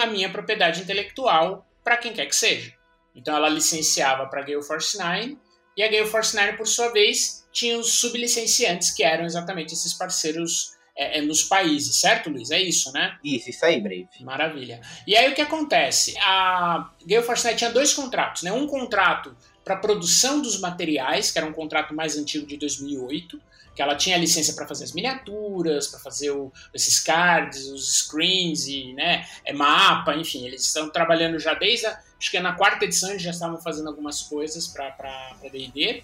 a 0.01 0.05
minha 0.07 0.29
propriedade 0.29 0.81
intelectual 0.81 1.65
para 1.83 1.97
quem 1.97 2.13
quer 2.13 2.25
que 2.25 2.35
seja. 2.35 2.73
Então, 3.15 3.35
ela 3.35 3.49
licenciava 3.49 4.27
para 4.27 4.41
a 4.41 4.43
Gale 4.43 4.63
Force 4.63 4.97
9 4.97 5.37
e 5.77 5.83
a 5.83 5.87
Gale 5.87 6.07
Force 6.07 6.35
9, 6.35 6.53
por 6.53 6.67
sua 6.67 6.89
vez, 6.89 7.47
tinha 7.51 7.77
os 7.77 7.93
sublicenciantes, 7.93 8.91
que 8.91 9.03
eram 9.03 9.25
exatamente 9.25 9.73
esses 9.73 9.93
parceiros 9.93 10.73
é, 10.99 11.19
é, 11.19 11.21
nos 11.21 11.43
países, 11.43 11.95
certo, 11.95 12.29
Luiz? 12.29 12.51
É 12.51 12.61
isso, 12.61 12.91
né? 12.91 13.17
Isso, 13.23 13.49
isso 13.49 13.65
aí, 13.65 13.79
Brave. 13.79 14.09
Maravilha. 14.19 14.81
E 15.07 15.15
aí 15.15 15.31
o 15.31 15.33
que 15.33 15.41
acontece? 15.41 16.13
A 16.19 16.91
Gale 17.05 17.25
Force 17.25 17.55
tinha 17.55 17.71
dois 17.71 17.93
contratos, 17.93 18.43
né? 18.43 18.51
Um 18.51 18.67
contrato 18.67 19.33
para 19.63 19.77
produção 19.77 20.41
dos 20.41 20.59
materiais, 20.59 21.31
que 21.31 21.37
era 21.37 21.47
um 21.47 21.53
contrato 21.53 21.95
mais 21.95 22.17
antigo 22.17 22.45
de 22.45 22.57
2008, 22.57 23.41
que 23.73 23.81
ela 23.81 23.95
tinha 23.95 24.17
licença 24.17 24.51
para 24.53 24.67
fazer 24.67 24.83
as 24.83 24.91
miniaturas, 24.91 25.87
para 25.87 26.01
fazer 26.01 26.31
o, 26.31 26.51
esses 26.73 26.99
cards, 26.99 27.67
os 27.67 27.99
screens 27.99 28.67
e 28.67 28.91
né, 28.91 29.25
é 29.45 29.53
mapa, 29.53 30.17
enfim, 30.17 30.45
eles 30.45 30.65
estão 30.65 30.89
trabalhando 30.89 31.39
já 31.39 31.53
desde 31.53 31.85
a, 31.85 31.97
acho 32.19 32.29
que 32.29 32.35
é 32.35 32.41
na 32.41 32.53
quarta 32.53 32.83
edição 32.83 33.09
eles 33.11 33.21
já 33.21 33.29
estavam 33.29 33.57
fazendo 33.61 33.87
algumas 33.87 34.23
coisas 34.23 34.67
para 34.67 35.33
D&D. 35.49 36.03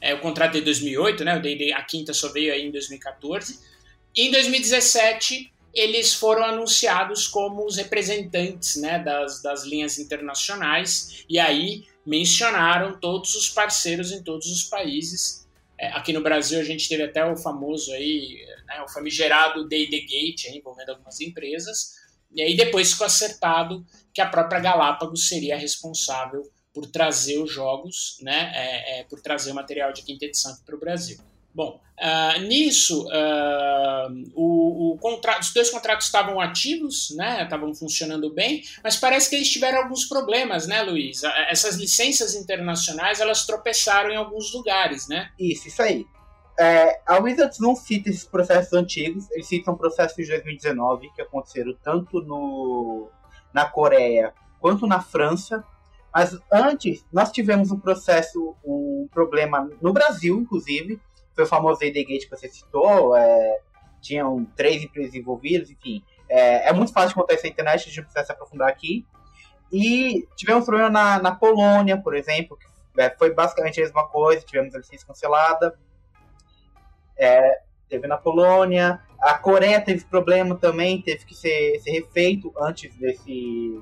É, 0.00 0.14
o 0.14 0.20
contrato 0.20 0.52
de 0.52 0.62
2008, 0.62 1.22
né, 1.22 1.36
o 1.36 1.42
D&D 1.42 1.72
a 1.74 1.82
quinta 1.82 2.14
só 2.14 2.32
veio 2.32 2.50
aí 2.50 2.66
em 2.66 2.70
2014. 2.70 3.71
Em 4.16 4.30
2017 4.30 5.52
eles 5.74 6.12
foram 6.12 6.44
anunciados 6.44 7.26
como 7.26 7.64
os 7.64 7.76
representantes 7.76 8.76
né, 8.76 8.98
das, 8.98 9.40
das 9.40 9.64
linhas 9.64 9.98
internacionais 9.98 11.24
e 11.28 11.38
aí 11.38 11.84
mencionaram 12.04 12.98
todos 13.00 13.34
os 13.34 13.48
parceiros 13.48 14.12
em 14.12 14.22
todos 14.22 14.48
os 14.48 14.64
países 14.64 15.42
é, 15.82 15.88
aqui 15.88 16.12
no 16.12 16.22
Brasil 16.22 16.60
a 16.60 16.64
gente 16.64 16.88
teve 16.88 17.02
até 17.02 17.24
o 17.24 17.36
famoso 17.36 17.92
aí, 17.92 18.38
né, 18.68 18.80
o 18.82 18.88
famigerado 18.88 19.66
D&D 19.66 20.02
Gate 20.02 20.46
aí, 20.46 20.58
envolvendo 20.58 20.90
algumas 20.90 21.20
empresas, 21.20 21.96
e 22.32 22.40
aí 22.40 22.56
depois 22.56 22.92
ficou 22.92 23.04
acertado 23.04 23.84
que 24.14 24.20
a 24.20 24.28
própria 24.28 24.60
Galápagos 24.60 25.26
seria 25.26 25.56
responsável 25.56 26.48
por 26.72 26.86
trazer 26.86 27.38
os 27.38 27.50
jogos, 27.50 28.16
né, 28.20 28.52
é, 28.54 29.00
é, 29.00 29.04
por 29.04 29.20
trazer 29.20 29.50
o 29.50 29.56
material 29.56 29.92
de 29.92 30.02
quinta 30.02 30.24
edição 30.24 30.56
para 30.64 30.76
o 30.76 30.78
Brasil. 30.78 31.18
Bom, 31.54 31.80
uh, 32.00 32.40
nisso, 32.40 33.06
uh, 33.06 34.32
o, 34.34 34.92
o 34.92 34.98
contrato, 34.98 35.42
os 35.42 35.52
dois 35.52 35.70
contratos 35.70 36.06
estavam 36.06 36.40
ativos, 36.40 37.14
né, 37.16 37.42
estavam 37.42 37.74
funcionando 37.74 38.32
bem, 38.32 38.62
mas 38.82 38.96
parece 38.96 39.28
que 39.28 39.36
eles 39.36 39.50
tiveram 39.50 39.82
alguns 39.82 40.06
problemas, 40.06 40.66
né, 40.66 40.82
Luiz? 40.82 41.22
Essas 41.48 41.76
licenças 41.76 42.34
internacionais, 42.34 43.20
elas 43.20 43.44
tropeçaram 43.44 44.10
em 44.10 44.16
alguns 44.16 44.52
lugares, 44.52 45.08
né? 45.08 45.30
Isso, 45.38 45.68
isso 45.68 45.82
aí. 45.82 46.06
É, 46.58 47.00
a 47.06 47.18
Wizards 47.18 47.58
não 47.58 47.74
cita 47.74 48.10
esses 48.10 48.24
processos 48.24 48.72
antigos, 48.72 49.30
eles 49.30 49.46
citam 49.46 49.76
processos 49.76 50.16
de 50.16 50.30
2019 50.30 51.10
que 51.14 51.22
aconteceram 51.22 51.74
tanto 51.82 52.20
no, 52.20 53.10
na 53.52 53.64
Coreia 53.64 54.32
quanto 54.60 54.86
na 54.86 55.00
França. 55.00 55.64
Mas 56.14 56.38
antes, 56.52 57.04
nós 57.10 57.32
tivemos 57.32 57.70
um 57.70 57.80
processo, 57.80 58.54
um 58.62 59.08
problema 59.10 59.68
no 59.80 59.94
Brasil, 59.94 60.38
inclusive, 60.38 61.00
foi 61.34 61.44
o 61.44 61.46
famoso 61.46 61.84
AD 61.84 62.04
Gate 62.04 62.24
que 62.24 62.30
você 62.30 62.48
citou, 62.48 63.16
é, 63.16 63.58
tinham 64.00 64.44
três 64.56 64.82
empresas 64.82 65.14
envolvidas, 65.14 65.70
enfim. 65.70 66.02
É, 66.28 66.68
é, 66.68 66.72
muito 66.72 66.92
fácil 66.92 67.14
contar 67.14 67.34
isso 67.34 67.44
na 67.44 67.50
internet, 67.50 67.80
a 67.80 67.84
gente 67.84 67.96
não 67.96 68.04
precisa 68.04 68.24
se 68.24 68.32
aprofundar 68.32 68.68
aqui. 68.68 69.06
E 69.72 70.26
tivemos 70.36 70.64
problema 70.64 70.90
na, 70.90 71.22
na 71.22 71.34
Polônia, 71.34 71.96
por 71.96 72.14
exemplo, 72.14 72.56
que 72.56 73.00
é, 73.00 73.10
foi 73.10 73.32
basicamente 73.32 73.80
a 73.80 73.84
mesma 73.84 74.06
coisa, 74.08 74.44
tivemos 74.44 74.74
a 74.74 74.78
licença 74.78 75.06
cancelada. 75.06 75.78
É, 77.16 77.60
teve 77.88 78.06
na 78.06 78.18
Polônia. 78.18 79.00
A 79.20 79.34
Coreia 79.34 79.80
teve 79.80 80.04
problema 80.04 80.56
também, 80.56 81.00
teve 81.00 81.24
que 81.24 81.34
ser, 81.34 81.78
ser 81.80 81.90
refeito 81.92 82.52
antes 82.58 82.94
desse, 82.96 83.80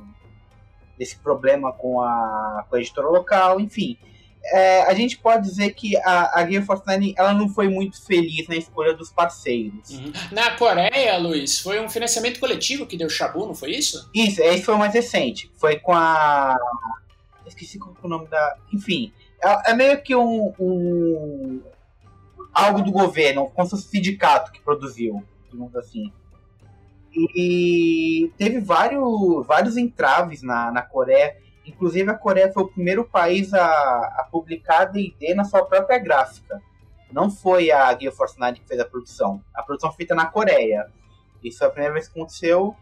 desse 0.99 1.19
problema 1.19 1.73
com 1.73 2.01
a, 2.01 2.65
com 2.69 2.77
a 2.77 2.79
editora 2.79 3.09
local, 3.09 3.59
enfim 3.59 3.99
é, 4.45 4.83
a 4.83 4.95
gente 4.95 5.19
pode 5.19 5.47
dizer 5.47 5.75
que 5.75 5.97
a, 5.99 6.41
a 6.41 6.43
Game 6.43 6.65
Force 6.65 6.83
Nine 6.87 7.15
ela 7.17 7.33
não 7.33 7.49
foi 7.49 7.69
muito 7.69 8.03
feliz 8.05 8.49
na 8.49 8.57
escolha 8.57 8.95
dos 8.95 9.11
parceiros. 9.11 9.91
Uhum. 9.91 10.13
Na 10.33 10.57
Coreia, 10.57 11.19
Luiz, 11.19 11.61
foi 11.61 11.81
um 11.81 11.89
financiamento 11.89 12.41
coletivo 12.41 12.87
que 12.87 12.97
deu 12.97 13.09
Shabu, 13.09 13.47
não 13.47 13.55
foi 13.55 13.73
isso? 13.73 14.09
Isso, 14.15 14.41
esse 14.43 14.63
foi 14.63 14.75
o 14.75 14.79
mais 14.79 14.95
recente. 14.95 15.51
Foi 15.57 15.79
com 15.79 15.93
a. 15.93 16.57
Esqueci 17.47 17.79
qual 17.79 17.95
é 18.03 18.07
o 18.07 18.09
nome 18.09 18.29
da. 18.29 18.57
Enfim, 18.73 19.13
é, 19.43 19.73
é 19.73 19.75
meio 19.75 20.03
que 20.03 20.17
um, 20.17 20.55
um, 20.59 21.61
algo 22.53 22.83
do 22.83 22.91
governo, 22.91 23.51
como 23.51 23.67
se 23.67 23.71
fosse 23.71 23.89
um 23.89 23.91
sindicato 23.91 24.53
que 24.53 24.61
produziu, 24.61 25.23
digamos 25.51 25.77
assim. 25.77 26.13
E 27.13 28.33
teve 28.39 28.61
vários, 28.61 29.47
vários 29.47 29.77
entraves 29.77 30.43
na, 30.43 30.71
na 30.71 30.81
Coreia 30.81 31.37
Inclusive, 31.71 32.11
a 32.11 32.15
Coreia 32.15 32.53
foi 32.53 32.65
o 32.65 32.69
primeiro 32.69 33.05
país 33.05 33.55
a, 33.55 33.65
a 33.65 34.29
publicar 34.31 34.87
D&D 34.87 35.35
na 35.35 35.45
sua 35.45 35.65
própria 35.65 35.99
gráfica. 35.99 36.61
Não 37.13 37.31
foi 37.31 37.71
a 37.71 37.93
Guild 37.95 38.17
Force 38.17 38.39
9 38.39 38.59
que 38.59 38.67
fez 38.67 38.81
a 38.81 38.85
produção. 38.85 39.43
A 39.55 39.63
produção 39.63 39.91
foi 39.91 39.99
feita 39.99 40.15
na 40.15 40.27
Coreia. 40.27 40.89
Isso 41.43 41.59
foi 41.59 41.69
a 41.69 41.71
primeira 41.71 41.95
vez 41.95 42.09
que 42.09 42.19
aconteceu. 42.19 42.75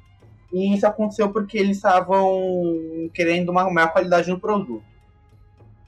E 0.53 0.75
isso 0.75 0.87
aconteceu 0.87 1.31
porque 1.31 1.59
eles 1.59 1.77
estavam 1.77 3.11
querendo 3.13 3.51
uma 3.51 3.71
maior 3.71 3.93
qualidade 3.93 4.31
no 4.31 4.41
produto. 4.41 4.85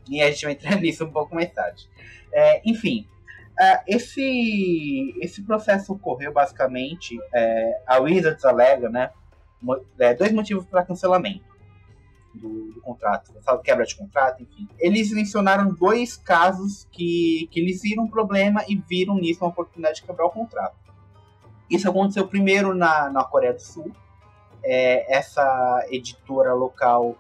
E 0.09 0.21
a 0.21 0.31
gente 0.31 0.45
vai 0.45 0.53
entrar 0.53 0.77
nisso 0.81 1.05
um 1.05 1.11
pouco 1.11 1.35
mais 1.35 1.51
tarde. 1.51 1.89
É, 2.33 2.61
enfim, 2.69 3.07
é, 3.59 3.83
esse, 3.87 5.15
esse 5.23 5.43
processo 5.43 5.95
ocorreu 5.95 6.33
basicamente. 6.33 7.19
É, 7.35 7.83
a 7.87 7.99
Wizards 7.99 8.45
alega 8.45 8.91
né, 8.91 9.11
é, 9.99 10.15
dois 10.15 10.33
motivos 10.33 10.67
para 10.67 10.85
cancelamento 10.85 11.50
do, 12.35 12.73
do 12.73 12.81
contrato, 12.81 13.33
quebra 13.63 13.85
de 13.85 13.97
contrato, 13.97 14.43
enfim. 14.43 14.69
Eles 14.79 15.11
mencionaram 15.13 15.73
dois 15.73 16.17
casos 16.17 16.87
que, 16.93 17.49
que 17.51 17.61
eles 17.61 17.83
viram 17.83 18.05
um 18.05 18.09
problema 18.09 18.65
e 18.69 18.77
viram 18.77 19.17
nisso 19.17 19.45
uma 19.45 19.51
oportunidade 19.51 19.97
de 19.97 20.03
quebrar 20.03 20.27
o 20.27 20.31
contrato. 20.31 20.77
Isso 21.69 21.89
aconteceu 21.89 22.27
primeiro 22.27 22.75
na, 22.75 23.11
na 23.11 23.25
Coreia 23.25 23.53
do 23.53 23.63
Sul. 23.63 23.91
É, 24.63 25.17
essa 25.17 25.87
editora 25.89 26.53
local 26.53 27.17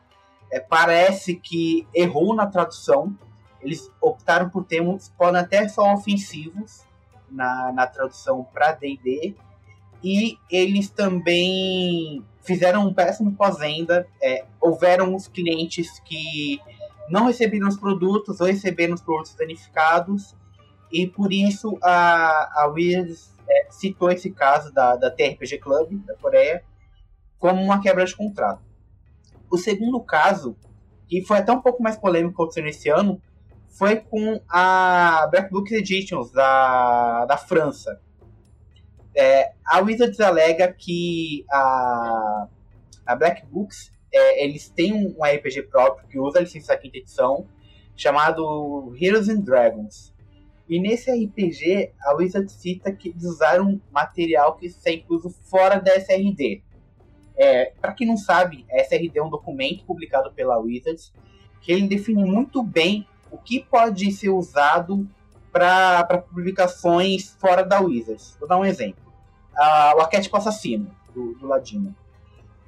é, 0.50 0.60
parece 0.60 1.36
que 1.36 1.86
errou 1.94 2.34
na 2.34 2.46
tradução. 2.46 3.16
Eles 3.60 3.90
optaram 4.00 4.48
por 4.48 4.64
termos 4.64 5.08
podem 5.10 5.40
até 5.40 5.68
ser 5.68 5.80
ofensivos 5.80 6.84
na, 7.30 7.72
na 7.72 7.86
tradução 7.86 8.44
para 8.52 8.72
D&D 8.72 9.36
e 10.02 10.38
eles 10.50 10.88
também 10.88 12.24
fizeram 12.42 12.86
um 12.86 12.94
péssimo 12.94 13.32
pós-venda. 13.32 14.06
É, 14.22 14.44
houveram 14.60 15.14
os 15.14 15.28
clientes 15.28 15.98
que 16.00 16.60
não 17.08 17.26
receberam 17.26 17.68
os 17.68 17.76
produtos 17.76 18.40
ou 18.40 18.46
receberam 18.46 18.94
os 18.94 19.02
produtos 19.02 19.34
danificados, 19.34 20.36
e 20.92 21.06
por 21.06 21.32
isso 21.32 21.78
a, 21.82 22.62
a 22.62 22.66
Wizards 22.68 23.34
é, 23.48 23.66
citou 23.70 24.10
esse 24.10 24.30
caso 24.30 24.72
da, 24.72 24.96
da 24.96 25.10
TRPG 25.10 25.58
Club 25.58 26.04
da 26.04 26.16
Coreia 26.16 26.64
como 27.38 27.62
uma 27.62 27.80
quebra 27.80 28.04
de 28.04 28.14
contrato. 28.14 28.62
O 29.50 29.56
segundo 29.56 30.00
caso, 30.00 30.56
que 31.08 31.24
foi 31.24 31.38
até 31.38 31.50
um 31.50 31.60
pouco 31.60 31.82
mais 31.82 31.96
polêmico 31.96 32.34
acontecendo 32.34 32.68
esse 32.68 32.88
ano, 32.88 33.20
foi 33.68 33.96
com 33.96 34.40
a 34.48 35.26
Black 35.30 35.50
Book 35.50 35.72
Editions 35.74 36.30
da, 36.30 37.24
da 37.24 37.36
França 37.36 38.00
é, 39.14 39.52
a 39.66 39.80
Wizards 39.80 40.20
alega 40.20 40.72
que 40.72 41.44
a, 41.50 42.46
a 43.06 43.16
Black 43.16 43.44
Books 43.46 43.92
é, 44.12 44.44
eles 44.44 44.68
têm 44.68 44.92
um, 44.92 45.16
RPG 45.22 45.62
próprio 45.64 46.08
que 46.08 46.18
usa 46.18 46.38
a 46.38 46.42
licença 46.42 46.68
da 46.68 46.78
quinta 46.78 46.98
edição 46.98 47.46
chamado 47.96 48.94
Heroes 49.00 49.28
and 49.28 49.40
Dragons. 49.40 50.14
E 50.68 50.78
nesse 50.78 51.10
RPG, 51.10 51.90
a 52.02 52.14
Wizard 52.14 52.50
cita 52.50 52.92
que 52.92 53.08
eles 53.08 53.24
usaram 53.24 53.80
material 53.90 54.56
que 54.56 54.72
é 54.86 54.92
incluso 54.92 55.30
fora 55.30 55.80
da 55.80 55.94
SRD. 55.96 56.62
É, 57.36 57.72
Para 57.80 57.92
quem 57.92 58.06
não 58.06 58.16
sabe, 58.16 58.64
a 58.70 58.80
SRD 58.80 59.18
é 59.18 59.22
um 59.22 59.30
documento 59.30 59.84
publicado 59.84 60.32
pela 60.32 60.58
Wizards 60.58 61.12
que 61.60 61.72
ele 61.72 61.88
define 61.88 62.24
muito 62.24 62.62
bem 62.62 63.06
o 63.30 63.38
que 63.38 63.60
pode 63.60 64.10
ser 64.12 64.30
usado 64.30 65.08
para 65.52 66.18
publicações 66.18 67.36
fora 67.38 67.62
da 67.64 67.80
Wizards. 67.80 68.36
Vou 68.38 68.48
dar 68.48 68.58
um 68.58 68.64
exemplo. 68.64 69.02
Ah, 69.56 69.94
o 69.96 70.00
arquétipo 70.00 70.36
assassino 70.36 70.90
do, 71.14 71.34
do 71.34 71.46
Ladino. 71.46 71.94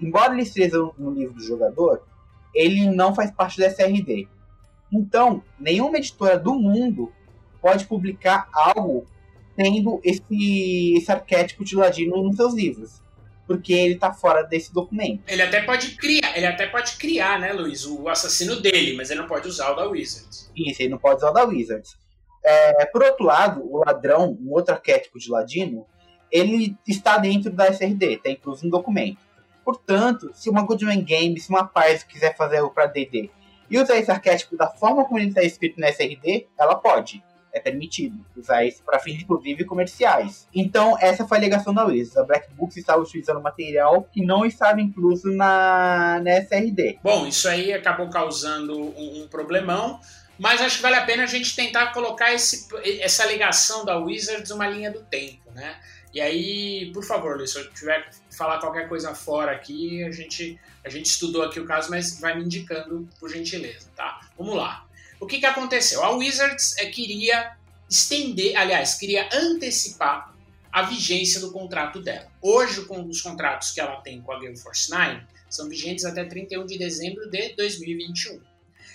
Embora 0.00 0.32
ele 0.32 0.42
esteja 0.42 0.76
no 0.98 1.10
livro 1.12 1.34
do 1.34 1.42
jogador, 1.42 2.02
ele 2.54 2.90
não 2.90 3.14
faz 3.14 3.30
parte 3.30 3.58
da 3.58 3.66
SRD. 3.66 4.28
Então, 4.92 5.42
nenhuma 5.58 5.96
editora 5.98 6.38
do 6.38 6.54
mundo 6.54 7.12
pode 7.60 7.86
publicar 7.86 8.48
algo 8.52 9.06
tendo 9.56 10.00
esse, 10.02 10.94
esse 10.96 11.10
arquétipo 11.10 11.64
de 11.64 11.76
Ladino 11.76 12.22
nos 12.22 12.36
seus 12.36 12.54
livros. 12.54 13.00
Porque 13.46 13.72
ele 13.72 13.94
está 13.94 14.12
fora 14.12 14.42
desse 14.42 14.72
documento. 14.72 15.22
Ele 15.26 15.42
até 15.42 15.62
pode 15.62 15.96
criar, 15.96 16.36
ele 16.36 16.46
até 16.46 16.66
pode 16.66 16.96
criar, 16.96 17.38
né, 17.38 17.52
Luiz, 17.52 17.84
o 17.84 18.08
assassino 18.08 18.60
dele, 18.60 18.96
mas 18.96 19.10
ele 19.10 19.20
não 19.20 19.26
pode 19.26 19.48
usar 19.48 19.70
o 19.70 19.74
da 19.74 19.84
Wizards. 19.86 20.50
Isso, 20.56 20.82
ele 20.82 20.90
não 20.90 20.98
pode 20.98 21.16
usar 21.16 21.30
o 21.30 21.34
da 21.34 21.44
Wizards. 21.44 21.96
É, 22.44 22.84
por 22.86 23.02
outro 23.02 23.24
lado, 23.24 23.62
o 23.64 23.84
ladrão, 23.84 24.36
um 24.40 24.52
outro 24.52 24.74
arquétipo 24.74 25.18
de 25.18 25.30
ladino, 25.30 25.86
ele 26.30 26.76
está 26.88 27.18
dentro 27.18 27.50
da 27.50 27.68
SRD, 27.68 28.14
está 28.14 28.30
incluso 28.30 28.64
no 28.64 28.70
documento. 28.70 29.18
Portanto, 29.64 30.30
se 30.34 30.50
uma 30.50 30.62
Goodman 30.62 31.02
Game, 31.02 31.38
se 31.38 31.50
uma 31.50 31.64
Paizo 31.66 32.06
quiser 32.06 32.36
fazer 32.36 32.60
o 32.62 32.70
para 32.70 32.86
DD 32.86 33.30
e 33.70 33.78
usar 33.78 33.96
esse 33.96 34.10
arquétipo 34.10 34.56
da 34.56 34.66
forma 34.66 35.04
como 35.04 35.18
ele 35.18 35.28
está 35.28 35.42
escrito 35.42 35.78
na 35.78 35.88
SRD, 35.88 36.48
ela 36.58 36.74
pode. 36.74 37.22
é 37.54 37.60
permitido 37.60 38.16
usar 38.34 38.64
isso 38.64 38.82
para 38.82 38.98
fins, 38.98 39.20
inclusive, 39.22 39.66
comerciais. 39.66 40.48
Então, 40.54 40.96
essa 40.98 41.28
foi 41.28 41.36
a 41.36 41.40
alegação 41.40 41.74
da 41.74 41.84
Wizards. 41.84 42.16
A 42.16 42.24
Black 42.24 42.50
Books 42.54 42.78
estava 42.78 43.02
utilizando 43.02 43.42
material 43.42 44.08
que 44.10 44.24
não 44.24 44.46
estava 44.46 44.80
incluso 44.80 45.30
na, 45.30 46.18
na 46.24 46.38
SRD. 46.38 46.98
Bom, 47.02 47.26
isso 47.26 47.46
aí 47.46 47.72
acabou 47.72 48.08
causando 48.08 48.80
um, 48.80 49.22
um 49.22 49.28
problemão, 49.28 50.00
mas 50.42 50.60
acho 50.60 50.78
que 50.78 50.82
vale 50.82 50.96
a 50.96 51.04
pena 51.06 51.22
a 51.22 51.26
gente 51.26 51.54
tentar 51.54 51.92
colocar 51.92 52.34
esse, 52.34 52.66
essa 53.00 53.22
alegação 53.22 53.84
da 53.84 53.96
Wizards 53.96 54.50
uma 54.50 54.66
linha 54.66 54.90
do 54.90 55.00
tempo, 55.04 55.52
né? 55.52 55.80
E 56.12 56.20
aí, 56.20 56.90
por 56.92 57.04
favor, 57.04 57.36
Luiz, 57.36 57.52
se 57.52 57.60
eu 57.60 57.72
tiver 57.72 58.10
que 58.10 58.36
falar 58.36 58.58
qualquer 58.58 58.88
coisa 58.88 59.14
fora 59.14 59.52
aqui, 59.52 60.02
a 60.02 60.10
gente, 60.10 60.58
a 60.84 60.88
gente 60.88 61.06
estudou 61.06 61.44
aqui 61.44 61.60
o 61.60 61.64
caso, 61.64 61.90
mas 61.90 62.18
vai 62.18 62.36
me 62.36 62.44
indicando 62.44 63.08
por 63.20 63.30
gentileza, 63.30 63.88
tá? 63.94 64.28
Vamos 64.36 64.56
lá. 64.56 64.84
O 65.20 65.26
que, 65.26 65.38
que 65.38 65.46
aconteceu? 65.46 66.02
A 66.02 66.10
Wizards 66.10 66.76
é, 66.76 66.86
queria 66.86 67.56
estender, 67.88 68.56
aliás, 68.56 68.94
queria 68.94 69.28
antecipar 69.32 70.34
a 70.72 70.82
vigência 70.82 71.38
do 71.38 71.52
contrato 71.52 72.02
dela. 72.02 72.26
Hoje, 72.42 72.84
com 72.86 73.06
os 73.06 73.22
contratos 73.22 73.70
que 73.70 73.80
ela 73.80 74.00
tem 74.00 74.20
com 74.20 74.32
a 74.32 74.40
Gale 74.40 74.56
Force 74.56 74.90
9 74.90 75.22
são 75.48 75.68
vigentes 75.68 76.04
até 76.04 76.24
31 76.24 76.66
de 76.66 76.78
dezembro 76.78 77.30
de 77.30 77.54
2021. 77.54 78.51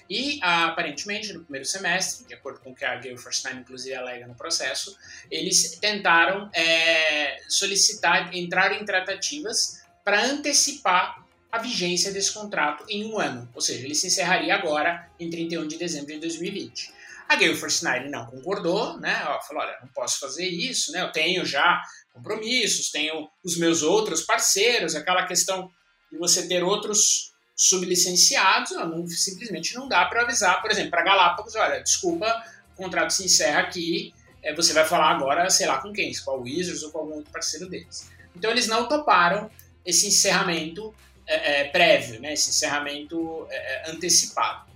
E, 0.10 0.40
aparentemente, 0.42 1.34
no 1.34 1.42
primeiro 1.42 1.66
semestre, 1.66 2.26
de 2.26 2.34
acordo 2.34 2.60
com 2.60 2.72
o 2.72 2.76
que 2.76 2.86
a 2.86 2.96
Gale 2.96 3.18
Force 3.18 3.44
9 3.44 3.60
inclusive 3.60 3.94
alega 3.94 4.28
no 4.28 4.36
processo, 4.36 4.98
eles 5.30 5.78
tentaram 5.80 6.50
é, 6.54 7.38
solicitar, 7.48 8.34
entrar 8.36 8.72
em 8.74 8.86
tratativas 8.86 9.84
para 10.04 10.24
antecipar 10.24 11.26
a 11.52 11.60
vigência 11.60 12.12
desse 12.12 12.34
contrato 12.34 12.86
em 12.90 13.06
um 13.06 13.20
ano, 13.20 13.50
ou 13.54 13.62
seja, 13.62 13.84
ele 13.84 13.96
se 13.96 14.08
encerraria 14.08 14.54
agora 14.54 15.10
em 15.20 15.30
31 15.30 15.68
de 15.68 15.78
dezembro 15.78 16.14
de 16.14 16.20
2020. 16.20 16.94
A 17.28 17.38
Force 17.56 17.84
9 17.84 18.10
não 18.10 18.26
concordou, 18.26 18.98
né? 19.00 19.20
Ela 19.22 19.42
falou: 19.42 19.62
olha, 19.62 19.78
não 19.82 19.90
posso 19.90 20.20
fazer 20.20 20.48
isso, 20.48 20.94
né? 20.94 21.02
Eu 21.02 21.12
tenho 21.12 21.46
já 21.46 21.82
compromissos, 22.14 22.90
tenho 22.90 23.30
os 23.44 23.58
meus 23.58 23.84
outros 23.84 24.22
parceiros, 24.22 24.96
aquela 24.96 25.26
questão 25.26 25.70
de 26.10 26.18
você 26.18 26.48
ter 26.48 26.64
outros 26.64 27.34
sublicenciados, 27.58 28.72
não, 28.72 29.08
simplesmente 29.08 29.74
não 29.74 29.88
dá 29.88 30.06
para 30.06 30.22
avisar, 30.22 30.62
por 30.62 30.70
exemplo, 30.70 30.92
para 30.92 31.04
Galápagos: 31.04 31.56
olha, 31.56 31.82
desculpa, 31.82 32.44
o 32.76 32.84
contrato 32.84 33.12
se 33.12 33.26
encerra 33.26 33.62
aqui, 33.62 34.14
é, 34.44 34.54
você 34.54 34.72
vai 34.74 34.86
falar 34.86 35.10
agora, 35.10 35.50
sei 35.50 35.66
lá 35.66 35.80
com 35.80 35.92
quem, 35.92 36.14
com 36.24 36.32
a 36.32 36.36
Wizards 36.36 36.84
ou 36.84 36.92
com 36.92 37.00
algum 37.00 37.16
outro 37.16 37.32
parceiro 37.32 37.68
deles. 37.68 38.08
Então 38.36 38.52
eles 38.52 38.68
não 38.68 38.88
toparam 38.88 39.50
esse 39.84 40.08
encerramento 40.08 40.94
é, 41.26 41.62
é, 41.62 41.64
prévio, 41.70 42.22
né, 42.22 42.34
esse 42.34 42.52
encerramento 42.52 43.48
é, 43.50 43.56
é, 43.56 43.92
antecipado. 43.92 44.68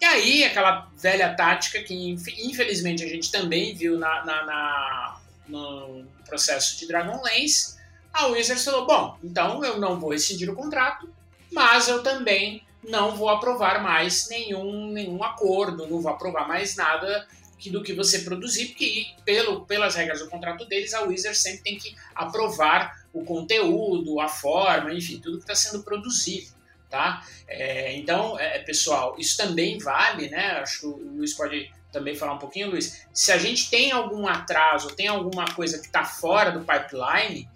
E 0.00 0.04
aí, 0.04 0.44
aquela 0.44 0.88
velha 0.96 1.34
tática 1.34 1.82
que 1.82 1.94
infelizmente 2.38 3.04
a 3.04 3.08
gente 3.08 3.30
também 3.30 3.74
viu 3.74 3.98
na, 3.98 4.24
na, 4.24 4.44
na 4.46 5.20
no 5.48 6.04
processo 6.26 6.78
de 6.78 6.86
Dragonlance, 6.86 7.76
a 8.12 8.26
Wizards 8.26 8.64
falou: 8.64 8.86
bom, 8.86 9.18
então 9.22 9.62
eu 9.64 9.78
não 9.78 9.98
vou 9.98 10.10
rescindir 10.10 10.50
o 10.50 10.54
contrato, 10.54 11.12
mas 11.52 11.88
eu 11.88 12.02
também 12.02 12.62
não 12.82 13.16
vou 13.16 13.28
aprovar 13.28 13.82
mais 13.82 14.28
nenhum, 14.28 14.90
nenhum 14.90 15.22
acordo, 15.22 15.86
não 15.86 16.00
vou 16.00 16.10
aprovar 16.10 16.46
mais 16.46 16.76
nada 16.76 17.26
que, 17.58 17.70
do 17.70 17.82
que 17.82 17.92
você 17.92 18.20
produzir, 18.20 18.68
porque 18.68 19.06
pelo, 19.24 19.66
pelas 19.66 19.96
regras 19.96 20.20
do 20.20 20.28
contrato 20.28 20.64
deles, 20.64 20.94
a 20.94 21.02
Wizards 21.02 21.40
sempre 21.40 21.62
tem 21.62 21.78
que 21.78 21.94
aprovar 22.14 23.04
o 23.12 23.24
conteúdo, 23.24 24.20
a 24.20 24.28
forma, 24.28 24.92
enfim, 24.92 25.18
tudo 25.18 25.38
que 25.38 25.44
está 25.44 25.54
sendo 25.54 25.82
produzido. 25.82 26.56
Tá? 26.88 27.22
É, 27.46 27.94
então, 27.96 28.38
é, 28.38 28.60
pessoal, 28.60 29.14
isso 29.18 29.36
também 29.36 29.76
vale, 29.78 30.30
né? 30.30 30.52
Acho 30.52 30.80
que 30.80 30.86
o 30.86 30.96
Luiz 31.16 31.34
pode 31.34 31.70
também 31.92 32.14
falar 32.14 32.34
um 32.34 32.38
pouquinho, 32.38 32.70
Luiz. 32.70 33.06
Se 33.12 33.30
a 33.30 33.36
gente 33.36 33.68
tem 33.68 33.92
algum 33.92 34.26
atraso, 34.26 34.94
tem 34.94 35.06
alguma 35.06 35.44
coisa 35.52 35.78
que 35.78 35.86
está 35.86 36.04
fora 36.04 36.50
do 36.50 36.60
pipeline, 36.60 37.46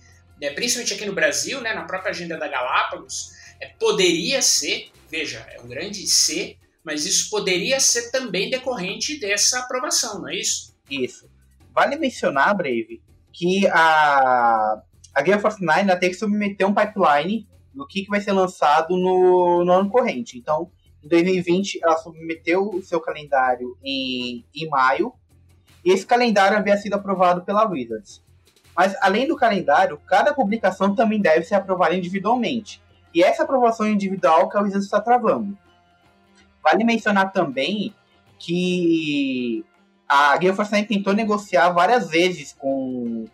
né, 0.40 0.50
principalmente 0.50 0.92
aqui 0.92 1.06
no 1.06 1.14
Brasil, 1.14 1.60
né, 1.60 1.72
na 1.72 1.84
própria 1.84 2.10
agenda 2.10 2.36
da 2.36 2.48
Galápagos, 2.48 3.32
é, 3.62 3.68
poderia 3.78 4.42
ser, 4.42 4.90
veja, 5.08 5.38
é 5.50 5.60
um 5.60 5.68
grande 5.68 6.04
C, 6.08 6.56
mas 6.82 7.06
isso 7.06 7.30
poderia 7.30 7.78
ser 7.78 8.10
também 8.10 8.50
decorrente 8.50 9.20
dessa 9.20 9.60
aprovação, 9.60 10.20
não 10.20 10.28
é 10.28 10.36
isso? 10.36 10.74
Isso. 10.90 11.30
Vale 11.72 11.94
mencionar, 11.96 12.56
Brave, 12.56 13.00
que 13.32 13.68
a, 13.68 14.82
a 15.14 15.22
Game 15.22 15.40
Force 15.40 15.64
9 15.64 15.80
ainda 15.80 15.96
tem 15.96 16.10
que 16.10 16.16
submeter 16.16 16.68
um 16.68 16.74
pipeline 16.74 17.48
do 17.72 17.86
que, 17.86 18.02
que 18.02 18.10
vai 18.10 18.20
ser 18.20 18.32
lançado 18.32 18.96
no, 18.96 19.64
no 19.64 19.72
ano 19.72 19.88
corrente. 19.88 20.36
Então, 20.36 20.68
em 21.02 21.08
2020, 21.08 21.78
ela 21.84 21.96
submeteu 21.96 22.68
o 22.68 22.82
seu 22.82 23.00
calendário 23.00 23.78
em, 23.82 24.44
em 24.52 24.68
maio, 24.68 25.12
e 25.84 25.92
esse 25.92 26.04
calendário 26.04 26.58
havia 26.58 26.76
sido 26.76 26.94
aprovado 26.94 27.42
pela 27.42 27.64
Wizards. 27.64 28.22
Mas, 28.76 28.96
além 29.00 29.28
do 29.28 29.36
calendário, 29.36 30.00
cada 30.06 30.34
publicação 30.34 30.96
também 30.96 31.20
deve 31.20 31.44
ser 31.44 31.54
aprovada 31.54 31.94
individualmente. 31.94 32.81
E 33.14 33.22
essa 33.22 33.42
aprovação 33.42 33.88
individual 33.88 34.48
que 34.48 34.56
a 34.56 34.60
Wizards 34.60 34.84
está 34.84 35.00
travando. 35.00 35.56
Vale 36.62 36.84
mencionar 36.84 37.32
também 37.32 37.94
que 38.38 39.64
a 40.08 40.36
Game 40.36 40.54
Force 40.54 40.84
tentou 40.84 41.12
negociar 41.12 41.70
várias 41.70 42.08
vezes 42.08 42.52
com, 42.52 43.24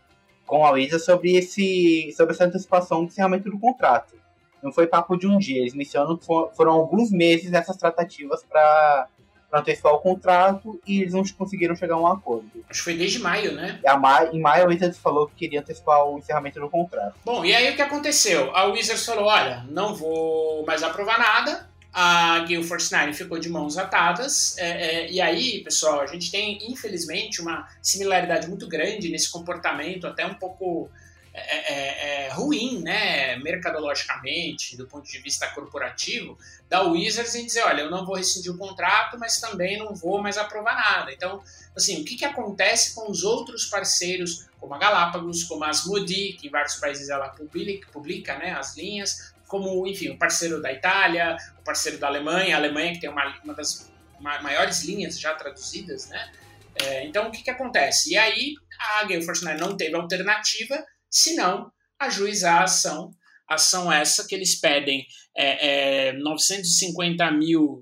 com 0.47 0.65
a 0.65 0.71
Wizards 0.71 1.05
sobre, 1.05 1.37
esse, 1.37 2.13
sobre 2.17 2.35
essa 2.35 2.45
antecipação 2.45 3.01
do 3.01 3.07
encerramento 3.07 3.51
do 3.51 3.59
contrato. 3.59 4.15
Não 4.63 4.73
foi 4.73 4.87
papo 4.87 5.17
de 5.17 5.27
um 5.27 5.39
dia, 5.39 5.61
eles 5.61 5.75
mencionam 5.75 6.17
que 6.17 6.27
foram 6.27 6.73
alguns 6.73 7.11
meses 7.11 7.51
nessas 7.51 7.77
tratativas 7.77 8.45
para 8.45 9.09
antecipar 9.53 9.95
o 9.95 9.99
contrato 9.99 10.81
e 10.87 11.01
eles 11.01 11.15
não 11.15 11.23
conseguiram 11.37 11.75
chegar 11.75 11.95
a 11.95 12.01
um 12.01 12.07
acordo. 12.07 12.51
Acho 12.69 12.81
que 12.81 12.85
foi 12.85 12.97
desde 12.97 13.19
maio, 13.19 13.55
né? 13.55 13.81
Ma 13.99 14.27
em 14.27 14.41
maio 14.41 14.65
a 14.65 14.69
Wizards 14.69 14.99
falou 14.99 15.27
que 15.27 15.35
queria 15.35 15.61
antecipar 15.61 16.05
o 16.05 16.19
encerramento 16.19 16.61
do 16.61 16.69
contrato. 16.69 17.15
Bom, 17.25 17.45
e 17.45 17.55
aí 17.55 17.73
o 17.73 17.77
que 17.77 17.83
aconteceu? 17.83 18.55
A 18.55 18.65
Wizards 18.65 19.05
falou: 19.05 19.25
olha, 19.25 19.65
não 19.71 19.95
vou 19.95 20.65
mais 20.67 20.83
aprovar 20.83 21.19
nada, 21.19 21.69
a 21.93 22.45
Force 22.67 22.93
9 22.93 23.13
ficou 23.13 23.39
de 23.39 23.49
mãos 23.49 23.79
atadas. 23.79 24.57
É, 24.59 24.67
é, 24.69 25.11
e 25.11 25.21
aí, 25.21 25.63
pessoal, 25.65 26.01
a 26.01 26.07
gente 26.07 26.31
tem, 26.31 26.59
infelizmente, 26.71 27.41
uma 27.41 27.67
similaridade 27.83 28.47
muito 28.49 28.69
grande 28.69 29.09
nesse 29.09 29.31
comportamento, 29.31 30.07
até 30.07 30.27
um 30.27 30.35
pouco 30.35 30.91
é, 31.35 31.73
é, 31.73 32.27
é, 32.27 32.29
ruim, 32.31 32.83
né, 32.83 33.37
mercadologicamente, 33.37 34.77
do 34.77 34.87
ponto 34.87 35.09
de 35.09 35.19
vista 35.19 35.47
corporativo, 35.49 36.39
da 36.69 36.83
Wizards 36.83 37.35
em 37.35 37.47
dizer: 37.47 37.63
olha, 37.65 37.83
eu 37.83 37.91
não 37.91 38.05
vou 38.05 38.17
rescindir 38.17 38.53
o 38.53 38.59
contrato, 38.59 39.19
mas 39.19 39.41
também 39.41 39.79
não 39.79 39.95
vou 39.95 40.23
mais 40.23 40.37
aprovar 40.39 40.75
nada. 40.75 41.13
Então, 41.13 41.43
assim, 41.77 42.01
o 42.01 42.05
que, 42.05 42.17
que 42.17 42.25
acontece 42.25 42.95
com 42.95 43.11
os 43.11 43.23
outros 43.23 43.67
parceiros, 43.67 44.47
como 44.59 44.75
a 44.75 44.79
Galápagos, 44.79 45.45
como 45.45 45.65
a 45.65 45.69
Asmodi, 45.69 46.35
que 46.35 46.49
em 46.49 46.51
vários 46.51 46.77
países 46.77 47.09
ela 47.09 47.29
publica, 47.29 47.89
publica 47.93 48.37
né, 48.39 48.53
as 48.53 48.77
linhas, 48.77 49.33
como, 49.47 49.87
enfim, 49.87 50.11
o 50.11 50.19
parceiro 50.19 50.61
da 50.61 50.73
Itália, 50.73 51.37
o 51.61 51.65
parceiro 51.65 51.99
da 51.99 52.07
Alemanha, 52.07 52.55
a 52.55 52.59
Alemanha 52.59 52.93
que 52.93 53.01
tem 53.01 53.11
uma, 53.11 53.39
uma 53.45 53.55
das 53.55 53.91
maiores 54.21 54.83
linhas 54.83 55.19
já 55.19 55.35
traduzidas, 55.35 56.09
né? 56.09 56.33
É, 56.81 57.07
então, 57.07 57.29
o 57.29 57.31
que, 57.31 57.43
que 57.43 57.51
acontece? 57.51 58.13
E 58.13 58.17
aí, 58.17 58.55
a 58.79 59.05
Gale 59.05 59.23
Force 59.23 59.45
não 59.45 59.77
teve 59.77 59.95
alternativa 59.97 60.85
senão 61.11 61.71
ajuizar 61.99 62.61
a 62.61 62.65
ação. 62.65 63.11
Ação 63.49 63.91
essa 63.91 64.27
que 64.27 64.35
eles 64.35 64.61
pedem 64.61 65.07
é, 65.35 66.09
é, 66.09 66.13
950 66.13 67.31
mil 67.33 67.81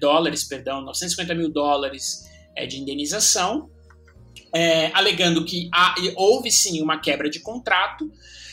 dólares, 0.00 0.44
perdão, 0.44 0.80
950 0.80 1.34
mil 1.34 1.52
dólares 1.52 2.24
é, 2.56 2.66
de 2.66 2.78
indenização, 2.78 3.70
é, 4.54 4.90
alegando 4.94 5.44
que 5.44 5.68
há, 5.74 5.94
houve 6.16 6.50
sim 6.50 6.80
uma 6.80 7.00
quebra 7.00 7.28
de 7.28 7.40
contrato, 7.40 8.10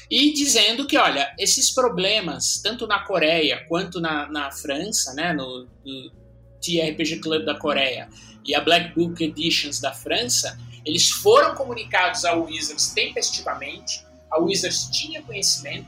e 0.10 0.34
dizendo 0.34 0.86
que, 0.86 0.98
olha, 0.98 1.34
esses 1.40 1.72
problemas, 1.72 2.60
tanto 2.62 2.86
na 2.86 3.00
Coreia 3.00 3.66
quanto 3.70 4.02
na, 4.02 4.28
na 4.30 4.52
França, 4.52 5.14
né, 5.14 5.32
no, 5.32 5.70
no 5.86 6.12
TRPG 6.62 7.22
Club 7.22 7.46
da 7.46 7.56
Coreia 7.56 8.10
e 8.46 8.54
a 8.54 8.60
Black 8.60 8.94
Book 8.94 9.24
Editions 9.24 9.80
da 9.80 9.94
França, 9.94 10.60
eles 10.86 11.10
foram 11.10 11.56
comunicados 11.56 12.26
ao 12.26 12.44
Wizards 12.44 12.90
tempestivamente, 12.90 14.06
a 14.30 14.40
Wizards 14.40 14.90
tinha 14.90 15.22
conhecimento, 15.22 15.88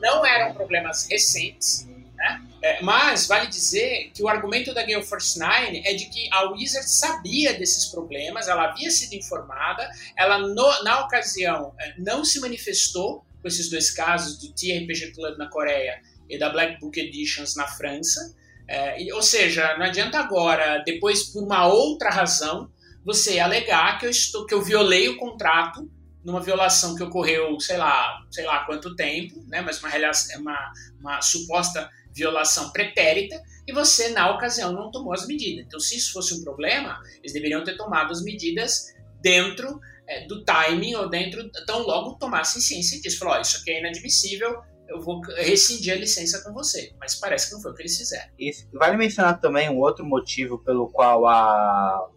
não 0.00 0.24
eram 0.24 0.54
problemas 0.54 1.06
recentes, 1.08 1.86
né? 2.14 2.42
É, 2.62 2.82
mas 2.82 3.26
vale 3.26 3.46
dizer 3.46 4.10
que 4.14 4.22
o 4.22 4.28
argumento 4.28 4.72
da 4.72 4.82
Gale 4.82 5.02
Force 5.02 5.38
9 5.38 5.82
é 5.84 5.92
de 5.92 6.06
que 6.06 6.28
a 6.32 6.50
Wizards 6.50 6.92
sabia 6.92 7.52
desses 7.52 7.86
problemas, 7.86 8.48
ela 8.48 8.70
havia 8.70 8.90
sido 8.90 9.12
informada, 9.12 9.86
ela 10.16 10.38
no, 10.38 10.82
na 10.82 11.04
ocasião 11.04 11.74
é, 11.78 11.94
não 11.98 12.24
se 12.24 12.40
manifestou 12.40 13.24
com 13.42 13.48
esses 13.48 13.68
dois 13.68 13.90
casos, 13.90 14.38
do 14.38 14.48
TRPG 14.54 15.12
Club 15.12 15.36
na 15.36 15.50
Coreia 15.50 16.00
e 16.30 16.38
da 16.38 16.48
Black 16.48 16.80
Book 16.80 16.98
Editions 16.98 17.54
na 17.54 17.68
França. 17.68 18.34
É, 18.66 18.96
ou 19.12 19.20
seja, 19.20 19.76
não 19.76 19.84
adianta 19.84 20.18
agora, 20.18 20.82
depois, 20.86 21.24
por 21.24 21.44
uma 21.44 21.66
outra 21.66 22.08
razão, 22.08 22.70
você 23.04 23.38
alegar 23.38 23.98
que 23.98 24.06
eu, 24.06 24.10
estou, 24.10 24.46
que 24.46 24.54
eu 24.54 24.62
violei 24.62 25.08
o 25.08 25.16
contrato 25.16 25.90
numa 26.24 26.40
violação 26.40 26.94
que 26.96 27.02
ocorreu, 27.02 27.60
sei 27.60 27.76
lá, 27.76 28.18
sei 28.30 28.44
lá 28.46 28.64
quanto 28.64 28.96
tempo, 28.96 29.44
né, 29.46 29.60
mas 29.60 29.82
uma, 29.82 29.90
uma, 30.38 30.72
uma 30.98 31.20
suposta 31.20 31.88
violação 32.14 32.70
pretérita, 32.70 33.42
e 33.66 33.72
você, 33.72 34.08
na 34.10 34.30
ocasião, 34.30 34.72
não 34.72 34.90
tomou 34.90 35.12
as 35.12 35.26
medidas. 35.26 35.66
Então, 35.66 35.80
se 35.80 35.96
isso 35.96 36.12
fosse 36.12 36.34
um 36.34 36.42
problema, 36.42 37.00
eles 37.18 37.32
deveriam 37.32 37.64
ter 37.64 37.76
tomado 37.76 38.12
as 38.12 38.22
medidas 38.22 38.94
dentro 39.20 39.80
é, 40.06 40.26
do 40.26 40.44
timing 40.44 40.94
ou 40.94 41.08
dentro, 41.08 41.50
tão 41.66 41.82
logo 41.82 42.14
tomassem 42.14 42.60
ciência 42.60 43.00
disso. 43.00 43.18
Falou, 43.18 43.36
oh, 43.36 43.40
isso 43.40 43.56
aqui 43.58 43.72
é 43.72 43.80
inadmissível, 43.80 44.62
eu 44.88 45.00
vou 45.00 45.20
rescindir 45.38 45.94
a 45.94 45.96
licença 45.96 46.42
com 46.42 46.52
você. 46.52 46.92
Mas 47.00 47.14
parece 47.14 47.48
que 47.48 47.54
não 47.54 47.62
foi 47.62 47.72
o 47.72 47.74
que 47.74 47.82
eles 47.82 47.96
fizeram. 47.96 48.30
Isso. 48.38 48.68
Vale 48.72 48.96
mencionar 48.96 49.40
também 49.40 49.68
um 49.68 49.78
outro 49.78 50.04
motivo 50.04 50.58
pelo 50.58 50.88
qual 50.90 51.26
a, 51.26 52.08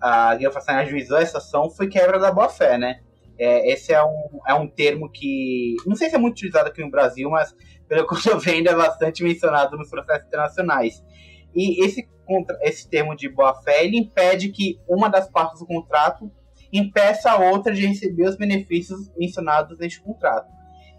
a 0.00 0.34
Guilherme 0.34 0.54
Fassana 0.54 0.80
ajuizou 0.80 1.18
essa 1.18 1.38
ação 1.38 1.70
foi 1.70 1.88
quebra 1.88 2.18
da 2.18 2.30
boa-fé, 2.30 2.78
né? 2.78 3.00
É, 3.38 3.72
esse 3.72 3.92
é 3.92 4.02
um, 4.02 4.40
é 4.48 4.54
um 4.54 4.66
termo 4.66 5.08
que 5.10 5.76
não 5.86 5.94
sei 5.94 6.10
se 6.10 6.16
é 6.16 6.18
muito 6.18 6.34
utilizado 6.34 6.68
aqui 6.68 6.82
no 6.82 6.90
Brasil, 6.90 7.30
mas 7.30 7.54
pelo 7.88 8.06
que 8.06 8.14
eu 8.14 8.18
estou 8.18 8.38
vendo 8.38 8.68
é 8.68 8.74
bastante 8.74 9.22
mencionado 9.22 9.76
nos 9.76 9.88
processos 9.88 10.26
internacionais. 10.26 11.04
E 11.54 11.84
esse, 11.84 12.08
esse 12.62 12.88
termo 12.88 13.16
de 13.16 13.28
boa-fé 13.28 13.84
ele 13.84 13.96
impede 13.96 14.50
que 14.50 14.80
uma 14.88 15.08
das 15.08 15.30
partes 15.30 15.60
do 15.60 15.66
contrato 15.66 16.30
impeça 16.72 17.30
a 17.30 17.50
outra 17.50 17.72
de 17.72 17.86
receber 17.86 18.28
os 18.28 18.36
benefícios 18.36 19.10
mencionados 19.16 19.78
neste 19.78 20.02
contrato. 20.02 20.48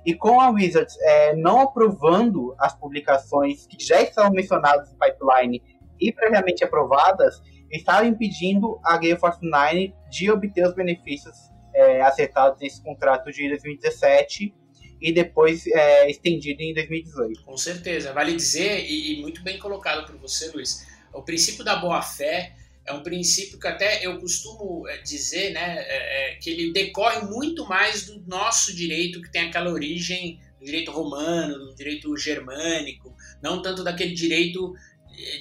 E 0.06 0.14
com 0.14 0.40
a 0.40 0.50
Wizards 0.50 0.98
é, 1.02 1.36
não 1.36 1.60
aprovando 1.62 2.56
as 2.58 2.74
publicações 2.74 3.68
que 3.68 3.84
já 3.84 4.02
estão 4.02 4.32
mencionadas 4.32 4.92
no 4.92 4.98
pipeline 4.98 5.62
e 6.00 6.12
previamente 6.12 6.64
aprovadas, 6.64 7.42
estava 7.72 8.06
impedindo 8.06 8.80
a 8.84 8.98
Gale 8.98 9.18
Force 9.18 9.40
9 9.42 9.94
de 10.10 10.32
obter 10.32 10.68
os 10.68 10.76
benefícios 10.76 11.36
é, 11.74 12.02
acertados 12.02 12.60
nesse 12.60 12.82
contrato 12.82 13.32
de 13.32 13.48
2017 13.50 14.54
e 15.02 15.12
depois 15.14 15.66
é, 15.68 16.10
estendido 16.10 16.62
em 16.62 16.74
2018. 16.74 17.44
Com 17.44 17.58
certeza, 17.58 18.12
vale 18.12 18.36
dizer, 18.36 18.86
e, 18.86 19.14
e 19.14 19.22
muito 19.22 19.42
bem 19.42 19.58
colocado 19.58 20.06
por 20.06 20.18
você, 20.18 20.52
Luiz, 20.52 20.86
o 21.14 21.22
princípio 21.22 21.64
da 21.64 21.76
boa-fé 21.78 22.54
é 22.86 22.94
um 22.94 23.04
princípio 23.04 23.60
que 23.60 23.68
até 23.68 24.06
eu 24.06 24.20
costumo 24.20 24.88
é, 24.88 24.98
dizer, 24.98 25.52
né, 25.52 25.78
é, 25.88 26.32
é, 26.32 26.36
que 26.36 26.50
ele 26.50 26.74
decorre 26.74 27.22
muito 27.28 27.66
mais 27.68 28.06
do 28.06 28.20
nosso 28.28 28.76
direito, 28.76 29.22
que 29.22 29.32
tem 29.32 29.44
aquela 29.44 29.72
origem 29.72 30.40
do 30.60 30.66
direito 30.66 30.92
romano, 30.92 31.68
do 31.68 31.76
direito 31.76 32.16
germânico, 32.18 33.16
não 33.42 33.62
tanto 33.62 33.84
daquele 33.84 34.14
direito 34.14 34.74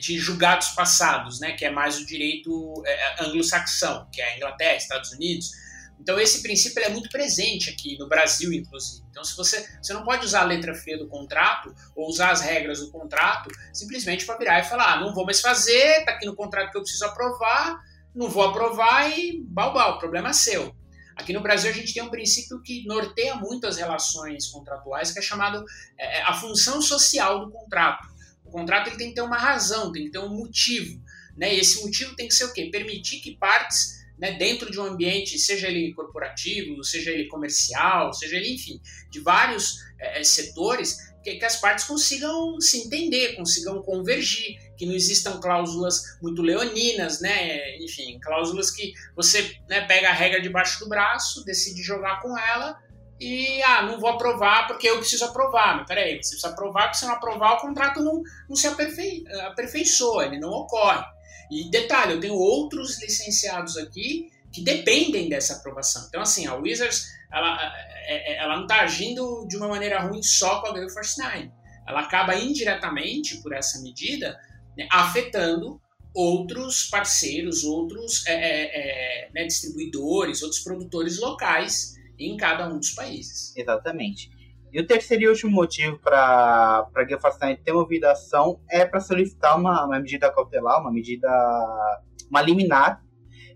de 0.00 0.18
julgados 0.18 0.68
passados, 0.68 1.40
né, 1.40 1.52
que 1.52 1.64
é 1.64 1.70
mais 1.70 1.98
o 1.98 2.06
direito 2.06 2.82
é, 2.86 3.24
anglo-saxão, 3.24 4.08
que 4.12 4.20
é 4.20 4.32
a 4.32 4.36
Inglaterra, 4.36 4.76
Estados 4.76 5.12
Unidos, 5.12 5.50
então 6.00 6.18
esse 6.18 6.42
princípio 6.42 6.82
é 6.82 6.88
muito 6.88 7.08
presente 7.08 7.70
aqui 7.70 7.98
no 7.98 8.08
Brasil, 8.08 8.52
inclusive. 8.52 9.04
Então 9.10 9.24
se 9.24 9.36
você, 9.36 9.68
você 9.82 9.92
não 9.92 10.04
pode 10.04 10.24
usar 10.24 10.42
a 10.42 10.44
letra 10.44 10.74
feia 10.74 10.96
do 10.96 11.08
contrato 11.08 11.74
ou 11.94 12.08
usar 12.08 12.30
as 12.30 12.40
regras 12.40 12.80
do 12.80 12.90
contrato 12.90 13.50
simplesmente 13.72 14.24
para 14.24 14.38
virar 14.38 14.60
e 14.60 14.64
falar, 14.64 14.94
ah, 14.94 15.00
não 15.00 15.12
vou 15.12 15.24
mais 15.24 15.40
fazer, 15.40 16.04
tá 16.04 16.12
aqui 16.12 16.24
no 16.24 16.36
contrato 16.36 16.70
que 16.70 16.78
eu 16.78 16.82
preciso 16.82 17.04
aprovar, 17.04 17.78
não 18.14 18.28
vou 18.28 18.44
aprovar 18.44 19.10
e 19.18 19.42
balbal, 19.44 19.98
problema 19.98 20.30
é 20.30 20.32
seu. 20.32 20.74
Aqui 21.16 21.32
no 21.32 21.42
Brasil 21.42 21.68
a 21.68 21.74
gente 21.74 21.92
tem 21.92 22.02
um 22.02 22.10
princípio 22.10 22.62
que 22.62 22.86
norteia 22.86 23.34
muito 23.34 23.66
as 23.66 23.76
relações 23.76 24.46
contratuais, 24.46 25.10
que 25.10 25.18
é 25.18 25.22
chamado 25.22 25.64
é, 25.98 26.18
é 26.18 26.22
a 26.22 26.32
função 26.32 26.80
social 26.80 27.44
do 27.44 27.50
contrato. 27.50 28.06
O 28.48 28.50
contrato 28.50 28.88
ele 28.88 28.96
tem 28.96 29.08
que 29.10 29.14
ter 29.14 29.20
uma 29.20 29.36
razão, 29.36 29.92
tem 29.92 30.06
que 30.06 30.10
ter 30.10 30.18
um 30.18 30.34
motivo. 30.34 31.00
Né? 31.36 31.54
E 31.54 31.60
esse 31.60 31.82
motivo 31.82 32.16
tem 32.16 32.26
que 32.26 32.34
ser 32.34 32.44
o 32.44 32.52
quê? 32.52 32.70
Permitir 32.72 33.20
que 33.20 33.36
partes 33.36 33.98
né, 34.18 34.32
dentro 34.32 34.70
de 34.70 34.80
um 34.80 34.84
ambiente, 34.84 35.38
seja 35.38 35.68
ele 35.68 35.92
corporativo, 35.92 36.82
seja 36.82 37.10
ele 37.10 37.28
comercial, 37.28 38.12
seja 38.12 38.36
ele, 38.36 38.54
enfim, 38.54 38.80
de 39.10 39.20
vários 39.20 39.76
é, 40.00 40.24
setores, 40.24 40.96
que, 41.22 41.36
que, 41.36 41.44
as 41.44 41.60
partes 41.60 41.84
consigam 41.84 42.58
se 42.60 42.78
entender, 42.78 43.36
consigam 43.36 43.82
convergir, 43.82 44.58
que 44.76 44.86
não 44.86 44.94
existam 44.94 45.38
cláusulas 45.38 46.18
muito 46.22 46.42
leoninas, 46.42 47.20
né, 47.20 47.76
enfim, 47.78 48.18
cláusulas 48.20 48.70
que 48.70 48.92
você 49.14 49.56
né, 49.68 49.82
pega 49.82 50.08
a 50.08 50.14
regra 50.14 50.40
debaixo 50.40 50.80
do 50.80 50.88
braço, 50.88 51.44
decide 51.44 51.82
jogar 51.82 52.20
com 52.20 52.36
ela 52.36 52.76
e, 53.20 53.62
ah, 53.62 53.82
não 53.82 53.98
vou 53.98 54.10
aprovar 54.10 54.66
porque 54.66 54.88
eu 54.88 54.98
preciso 54.98 55.24
aprovar. 55.24 55.76
Mas 55.76 55.86
peraí, 55.86 56.22
você 56.22 56.30
precisa 56.30 56.48
aprovar, 56.48 56.84
porque 56.84 56.98
se 56.98 57.06
não 57.06 57.14
aprovar, 57.14 57.54
o 57.54 57.60
contrato 57.60 58.00
não, 58.00 58.22
não 58.48 58.56
se 58.56 58.66
aperfei, 58.66 59.24
aperfeiçoa, 59.46 60.26
ele 60.26 60.38
não 60.38 60.50
ocorre. 60.50 61.04
E 61.50 61.70
detalhe, 61.70 62.12
eu 62.12 62.20
tenho 62.20 62.34
outros 62.34 63.00
licenciados 63.00 63.76
aqui 63.76 64.30
que 64.52 64.62
dependem 64.62 65.28
dessa 65.28 65.54
aprovação. 65.54 66.06
Então, 66.08 66.20
assim, 66.20 66.46
a 66.46 66.54
Wizards, 66.54 67.06
ela, 67.32 67.58
é, 68.06 68.32
é, 68.32 68.38
ela 68.38 68.56
não 68.56 68.62
está 68.62 68.80
agindo 68.80 69.46
de 69.46 69.56
uma 69.56 69.68
maneira 69.68 70.00
ruim 70.00 70.22
só 70.22 70.60
com 70.60 70.68
a 70.68 70.72
Gale 70.72 70.90
Force 70.90 71.20
9. 71.20 71.50
Ela 71.86 72.00
acaba 72.00 72.36
indiretamente, 72.36 73.38
por 73.42 73.52
essa 73.52 73.80
medida, 73.80 74.38
né, 74.76 74.86
afetando 74.90 75.80
outros 76.14 76.84
parceiros, 76.84 77.64
outros 77.64 78.26
é, 78.26 78.34
é, 78.34 79.26
é, 79.26 79.30
né, 79.32 79.44
distribuidores, 79.44 80.42
outros 80.42 80.60
produtores 80.62 81.18
locais 81.18 81.97
em 82.18 82.36
cada 82.36 82.68
um 82.68 82.78
dos 82.78 82.90
países. 82.90 83.54
Exatamente. 83.56 84.30
E 84.72 84.80
o 84.80 84.86
terceiro 84.86 85.24
e 85.24 85.28
último 85.28 85.52
motivo 85.52 85.98
para 85.98 86.86
a 86.94 87.04
Guia 87.04 87.18
Fascinante 87.18 87.62
ter 87.62 87.72
movido 87.72 88.06
a 88.06 88.12
ação 88.12 88.60
é 88.70 88.84
para 88.84 89.00
solicitar 89.00 89.58
uma, 89.58 89.86
uma 89.86 89.98
medida 89.98 90.30
cautelar, 90.30 90.80
uma 90.80 90.92
medida, 90.92 91.28
uma 92.30 92.42
liminar, 92.42 93.02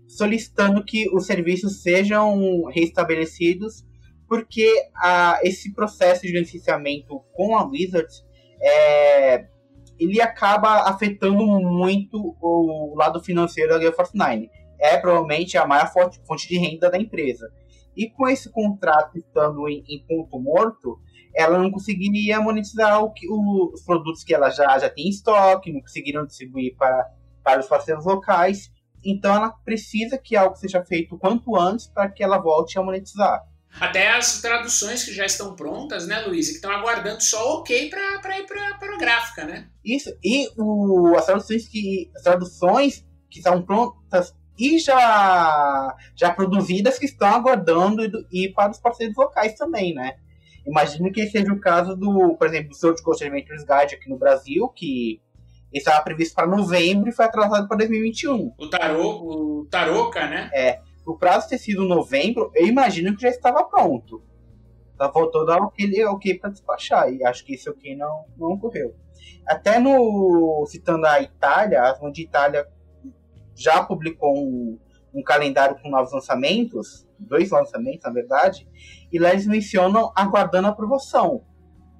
solicitando 0.07 0.83
que 0.83 1.07
os 1.13 1.27
serviços 1.27 1.81
sejam 1.83 2.65
restabelecidos, 2.65 3.85
porque 4.27 4.67
a, 4.95 5.39
esse 5.43 5.71
processo 5.73 6.23
de 6.23 6.31
licenciamento 6.31 7.19
com 7.33 7.55
a 7.55 7.63
Wizards 7.63 8.25
é, 8.59 9.45
ele 9.99 10.19
acaba 10.19 10.89
afetando 10.89 11.45
muito 11.61 12.35
o 12.41 12.95
lado 12.97 13.21
financeiro 13.21 13.69
da 13.69 13.77
Gale 13.77 13.93
Force 13.93 14.17
9. 14.17 14.49
É 14.79 14.97
provavelmente 14.97 15.57
a 15.57 15.67
maior 15.67 15.91
fonte 15.91 16.47
de 16.47 16.57
renda 16.57 16.89
da 16.89 16.97
empresa. 16.97 17.51
E 17.95 18.09
com 18.09 18.27
esse 18.27 18.49
contrato 18.51 19.17
estando 19.17 19.67
em, 19.67 19.83
em 19.87 20.05
ponto 20.05 20.39
morto, 20.39 20.99
ela 21.35 21.57
não 21.57 21.71
conseguiria 21.71 22.39
monetizar 22.39 23.03
o 23.03 23.11
que, 23.11 23.27
o, 23.29 23.71
os 23.73 23.83
produtos 23.83 24.23
que 24.23 24.33
ela 24.33 24.49
já, 24.49 24.77
já 24.77 24.89
tem 24.89 25.07
em 25.07 25.09
estoque, 25.09 25.71
não 25.71 25.81
conseguiram 25.81 26.25
distribuir 26.25 26.75
para, 26.77 27.09
para 27.43 27.59
os 27.59 27.67
parceiros 27.67 28.05
locais. 28.05 28.71
Então 29.03 29.35
ela 29.35 29.49
precisa 29.65 30.17
que 30.17 30.35
algo 30.35 30.55
seja 30.55 30.83
feito 30.83 31.17
quanto 31.17 31.55
antes 31.55 31.87
para 31.87 32.09
que 32.09 32.23
ela 32.23 32.37
volte 32.37 32.77
a 32.77 32.83
monetizar. 32.83 33.41
Até 33.79 34.11
as 34.11 34.39
traduções 34.39 35.03
que 35.03 35.11
já 35.13 35.25
estão 35.25 35.55
prontas, 35.55 36.05
né, 36.07 36.19
Luiz? 36.21 36.47
Que 36.47 36.55
estão 36.55 36.71
aguardando 36.71 37.21
só 37.23 37.55
o 37.55 37.59
ok 37.59 37.89
para 37.89 38.39
ir 38.39 38.45
para 38.45 38.93
a 38.93 38.97
gráfica, 38.97 39.45
né? 39.45 39.67
Isso. 39.83 40.15
E 40.23 40.47
o, 40.57 41.15
as 41.17 41.25
traduções 41.25 41.67
que 41.67 42.11
as 42.15 42.21
traduções 42.21 43.05
que 43.29 43.39
estão 43.39 43.63
prontas 43.63 44.33
e 44.57 44.77
já, 44.77 45.95
já 46.15 46.31
produzidas 46.31 46.99
que 46.99 47.05
estão 47.05 47.27
aguardando 47.27 48.03
e, 48.31 48.49
para 48.49 48.71
os 48.71 48.79
parceiros 48.79 49.15
locais 49.15 49.55
também, 49.55 49.93
né? 49.93 50.15
Imagino 50.65 51.11
que 51.11 51.27
seja 51.27 51.51
o 51.51 51.59
caso 51.59 51.95
do, 51.95 52.35
por 52.37 52.47
exemplo, 52.47 52.69
do 52.69 52.75
Sword 52.75 53.01
Coast 53.01 53.23
Adventures 53.23 53.63
Guide 53.63 53.95
aqui 53.95 54.09
no 54.09 54.17
Brasil, 54.17 54.69
que 54.69 55.21
estava 55.73 56.01
previsto 56.03 56.35
para 56.35 56.47
novembro 56.47 57.09
e 57.09 57.11
foi 57.11 57.25
atrasado 57.25 57.67
para 57.67 57.77
2021. 57.77 58.53
O, 58.57 58.69
tarô, 58.69 59.61
o 59.61 59.65
Taroca, 59.69 60.27
né? 60.27 60.49
É. 60.53 60.79
O 61.05 61.17
prazo 61.17 61.49
ter 61.49 61.57
sido 61.57 61.83
novembro, 61.83 62.49
eu 62.55 62.65
imagino 62.65 63.13
que 63.15 63.23
já 63.23 63.29
estava 63.29 63.65
pronto. 63.65 64.23
Só 64.95 65.11
faltou 65.11 65.45
dar 65.45 65.61
aquele 65.61 66.05
ok 66.05 66.37
para 66.37 66.51
despachar. 66.51 67.11
E 67.11 67.25
acho 67.25 67.43
que 67.43 67.55
esse 67.55 67.69
ok 67.69 67.95
não, 67.95 68.25
não 68.37 68.53
ocorreu. 68.53 68.95
Até 69.45 69.79
no. 69.79 70.65
Citando 70.67 71.05
a 71.05 71.19
Itália, 71.21 71.81
a 71.81 71.91
Asmund 71.91 72.15
de 72.15 72.21
Itália 72.21 72.65
já 73.55 73.83
publicou 73.83 74.37
um, 74.37 74.79
um 75.13 75.23
calendário 75.23 75.77
com 75.81 75.89
novos 75.89 76.11
lançamentos, 76.11 77.07
dois 77.19 77.51
lançamentos, 77.51 78.03
na 78.03 78.11
verdade, 78.11 78.67
e 79.11 79.19
lá 79.19 79.31
eles 79.31 79.45
mencionam 79.45 80.11
aguardando 80.15 80.67
aprovação. 80.67 81.43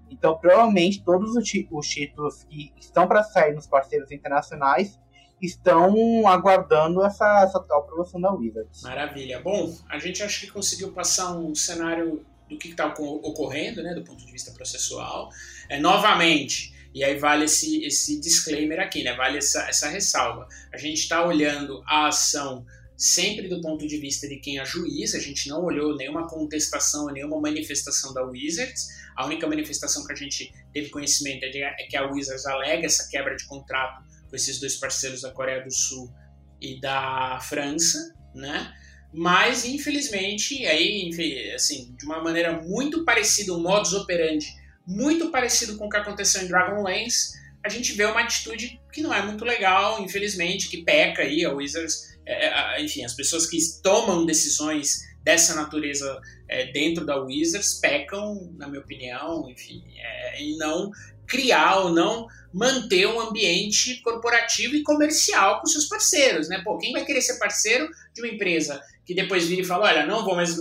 Então, 0.10 0.38
provavelmente, 0.38 1.04
todos 1.04 1.36
os, 1.36 1.44
os 1.72 1.88
títulos 1.88 2.44
que 2.44 2.72
estão 2.80 3.08
para 3.08 3.24
sair 3.24 3.54
nos 3.54 3.68
parceiros 3.68 4.12
internacionais 4.12 5.00
estão 5.42 6.28
aguardando 6.28 7.04
essa, 7.04 7.44
essa 7.44 7.60
tal 7.60 7.82
aprovação 7.82 8.22
da 8.22 8.32
Wizards. 8.32 8.82
Maravilha. 8.82 9.42
Bom, 9.42 9.76
a 9.90 10.00
gente 10.00 10.24
acho 10.24 10.42
que 10.42 10.52
conseguiu 10.52 10.92
passar 10.94 11.36
um 11.36 11.54
cenário 11.54 12.26
do 12.50 12.58
que 12.58 12.70
está 12.70 12.88
ocorrendo, 12.88 13.82
né, 13.82 13.94
do 13.94 14.04
ponto 14.04 14.26
de 14.26 14.32
vista 14.32 14.52
processual. 14.52 15.30
É, 15.68 15.80
novamente, 15.80 16.73
e 16.94 17.04
aí 17.04 17.18
vale 17.18 17.46
esse, 17.46 17.84
esse 17.84 18.20
disclaimer 18.20 18.80
aqui, 18.80 19.04
né? 19.04 19.16
Vale 19.16 19.40
essa, 19.40 19.68
essa 19.68 19.90
ressalva. 19.90 20.48
A 20.72 20.78
gente 20.78 21.00
está 21.00 21.26
olhando 21.26 21.82
a 21.88 22.08
ação 22.08 22.66
sempre 22.96 23.48
do 23.48 23.60
ponto 23.60 23.88
de 23.88 23.98
vista 23.98 24.28
de 24.28 24.38
quem 24.38 24.60
é 24.60 24.66
juiz, 24.66 25.16
a 25.16 25.20
gente 25.20 25.50
não 25.50 25.64
olhou 25.64 25.96
nenhuma 25.96 26.28
contestação, 26.28 27.08
nenhuma 27.08 27.42
manifestação 27.42 28.14
da 28.14 28.24
Wizards. 28.24 28.88
A 29.16 29.26
única 29.26 29.48
manifestação 29.48 30.06
que 30.06 30.14
a 30.14 30.16
gente 30.16 30.54
teve 30.72 30.90
conhecimento 30.90 31.44
é, 31.44 31.60
é 31.80 31.88
que 31.90 31.98
a 31.98 32.06
Wizards 32.10 32.46
alega 32.46 32.86
essa 32.86 33.10
quebra 33.10 33.36
de 33.36 33.46
contrato 33.46 34.04
com 34.30 34.36
esses 34.36 34.60
dois 34.60 34.76
parceiros 34.76 35.22
da 35.22 35.32
Coreia 35.32 35.64
do 35.64 35.72
Sul 35.72 36.14
e 36.62 36.80
da 36.80 37.40
França, 37.42 38.14
né? 38.36 38.72
Mas, 39.12 39.66
infelizmente, 39.66 40.66
aí, 40.66 41.12
assim, 41.54 41.96
de 41.96 42.06
uma 42.06 42.24
maneira 42.24 42.62
muito 42.62 43.04
parecida, 43.04 43.54
um 43.54 43.62
modus 43.62 43.94
operandi 43.94 44.48
muito 44.86 45.30
parecido 45.30 45.78
com 45.78 45.86
o 45.86 45.90
que 45.90 45.98
aconteceu 45.98 46.42
em 46.42 46.48
Dragonlance, 46.48 47.34
a 47.64 47.70
gente 47.70 47.94
vê 47.94 48.06
uma 48.06 48.22
atitude 48.22 48.80
que 48.92 49.02
não 49.02 49.14
é 49.14 49.22
muito 49.22 49.46
legal, 49.46 50.02
infelizmente, 50.02 50.70
que 50.70 50.84
peca 50.84 51.22
aí 51.22 51.46
a 51.46 51.54
Wizards, 51.54 52.18
é, 52.26 52.48
é 52.48 52.84
enfim, 52.84 53.06
as 53.06 53.14
pessoas 53.14 53.46
que 53.46 53.58
tomam 53.82 54.26
decisões 54.26 55.00
dessa 55.24 55.56
natureza 55.56 56.20
é, 56.50 56.72
dentro 56.72 57.06
da 57.06 57.18
Wizards 57.18 57.76
pecam, 57.76 58.52
na 58.58 58.68
minha 58.68 58.82
opinião, 58.82 59.50
enfim, 59.50 59.82
é, 59.98 60.42
em 60.42 60.58
não 60.58 60.92
criar 61.26 61.80
ou 61.80 61.90
não 61.90 62.28
manter 62.54 63.08
um 63.08 63.20
ambiente 63.20 64.02
corporativo 64.02 64.76
e 64.76 64.84
comercial 64.84 65.60
com 65.60 65.66
seus 65.66 65.86
parceiros, 65.86 66.50
né? 66.50 66.62
Pô, 66.64 66.78
quem 66.78 66.92
vai 66.92 67.04
querer 67.04 67.22
ser 67.22 67.40
parceiro 67.40 67.90
de 68.14 68.22
uma 68.22 68.32
empresa 68.32 68.80
que 69.06 69.16
depois 69.16 69.48
vira 69.48 69.62
e 69.62 69.66
fala, 69.66 69.88
olha, 69.88 70.06
não 70.06 70.24
vou 70.24 70.36
mais 70.36 70.56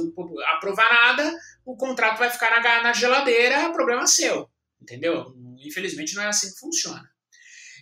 aprovar 0.54 0.90
nada, 0.90 1.38
o 1.64 1.76
contrato 1.76 2.18
vai 2.18 2.30
ficar 2.30 2.62
na, 2.62 2.82
na 2.82 2.92
geladeira, 2.92 3.72
problema 3.72 4.06
seu, 4.06 4.48
entendeu? 4.80 5.34
Infelizmente 5.58 6.14
não 6.14 6.22
é 6.22 6.26
assim 6.26 6.52
que 6.52 6.58
funciona. 6.58 7.08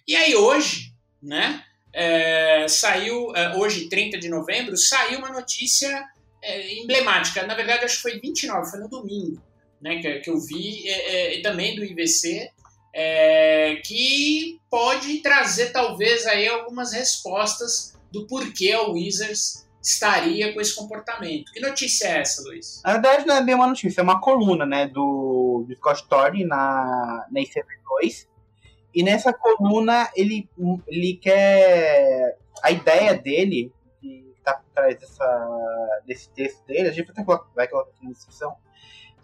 E 0.06 0.16
aí 0.16 0.34
hoje, 0.34 0.92
né, 1.22 1.64
é, 1.92 2.66
saiu, 2.68 3.34
é, 3.34 3.56
hoje, 3.56 3.88
30 3.88 4.18
de 4.18 4.28
novembro, 4.28 4.76
saiu 4.76 5.18
uma 5.18 5.30
notícia 5.30 6.04
é, 6.42 6.74
emblemática, 6.74 7.46
na 7.46 7.54
verdade 7.54 7.84
acho 7.84 7.96
que 7.96 8.02
foi 8.02 8.20
29, 8.20 8.70
foi 8.70 8.80
no 8.80 8.88
domingo, 8.88 9.42
né, 9.80 10.00
que, 10.00 10.20
que 10.20 10.30
eu 10.30 10.40
vi, 10.40 10.88
é, 10.88 11.38
é, 11.38 11.42
também 11.42 11.74
do 11.74 11.84
IVC, 11.84 12.50
é, 12.94 13.76
que 13.84 14.58
pode 14.68 15.18
trazer 15.18 15.70
talvez 15.70 16.26
aí 16.26 16.48
algumas 16.48 16.92
respostas 16.92 17.94
do 18.10 18.26
porquê 18.26 18.72
a 18.72 18.82
Wizards 18.82 19.68
estaria 19.82 20.52
com 20.52 20.60
esse 20.60 20.74
comportamento. 20.74 21.52
Que 21.52 21.60
notícia 21.60 22.06
é 22.06 22.20
essa, 22.20 22.42
Luiz? 22.42 22.82
Na 22.84 22.92
verdade, 22.92 23.26
não 23.26 23.36
é 23.36 23.42
bem 23.42 23.54
uma 23.54 23.66
notícia, 23.66 24.00
é 24.00 24.04
uma 24.04 24.20
coluna 24.20 24.66
né, 24.66 24.86
do, 24.86 25.64
do 25.66 25.74
Scott 25.76 26.06
Thorne 26.08 26.44
na, 26.44 27.26
na 27.30 27.40
ICV2. 27.40 28.28
E 28.94 29.02
nessa 29.02 29.32
coluna 29.32 30.10
ele, 30.14 30.48
ele 30.86 31.14
quer. 31.14 32.36
A 32.62 32.70
ideia 32.70 33.14
dele, 33.14 33.72
que 34.00 34.34
está 34.36 34.54
por 34.54 34.68
trás 34.74 34.98
dessa, 34.98 36.02
desse 36.06 36.28
texto 36.30 36.66
dele, 36.66 36.88
a 36.88 36.92
gente 36.92 37.10
vai 37.54 37.66
colocar 37.66 37.86
aqui 37.88 38.04
na 38.04 38.10
descrição, 38.10 38.54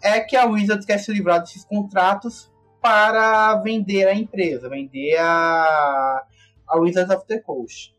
é 0.01 0.19
que 0.21 0.35
a 0.35 0.45
Wizards 0.45 0.85
quer 0.85 0.97
se 0.97 1.11
livrar 1.11 1.41
desses 1.41 1.63
contratos 1.63 2.51
para 2.81 3.55
vender 3.57 4.07
a 4.07 4.13
empresa, 4.13 4.69
vender 4.69 5.17
a, 5.17 6.23
a 6.67 6.77
Wizards 6.77 7.13
of 7.13 7.27
the 7.27 7.39
Coast. 7.39 7.93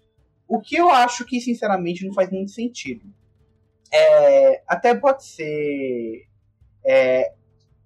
O 0.49 0.61
que 0.61 0.77
eu 0.77 0.89
acho 0.89 1.25
que, 1.27 1.41
sinceramente, 1.41 2.07
não 2.07 2.15
faz 2.15 2.31
muito 2.31 2.51
sentido. 2.51 3.07
É, 3.93 4.63
até 4.67 4.95
pode 4.95 5.25
ser 5.25 6.27
é, 6.85 7.35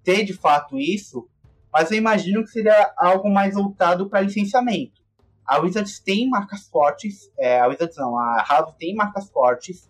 ter 0.03 0.23
de 0.23 0.33
fato 0.33 0.79
isso, 0.79 1.29
mas 1.71 1.91
eu 1.91 1.97
imagino 1.97 2.43
que 2.43 2.51
seria 2.51 2.93
algo 2.97 3.29
mais 3.29 3.53
voltado 3.53 4.09
para 4.09 4.21
licenciamento. 4.21 5.01
A 5.45 5.59
Wizards 5.59 5.99
tem 5.99 6.29
marcas 6.29 6.67
fortes, 6.67 7.29
é, 7.37 7.59
a 7.59 7.67
Wizards 7.67 7.97
não, 7.97 8.17
a 8.17 8.41
Hasbro 8.41 8.75
tem 8.79 8.95
marcas 8.95 9.29
fortes, 9.29 9.89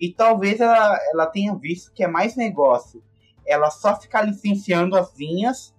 e 0.00 0.12
talvez 0.12 0.60
ela, 0.60 0.98
ela 1.12 1.26
tenha 1.26 1.54
visto 1.54 1.92
que 1.92 2.02
é 2.02 2.08
mais 2.08 2.36
negócio 2.36 3.02
ela 3.46 3.70
só 3.70 3.94
ficar 3.98 4.22
licenciando 4.22 4.96
as 4.96 5.14
linhas 5.18 5.74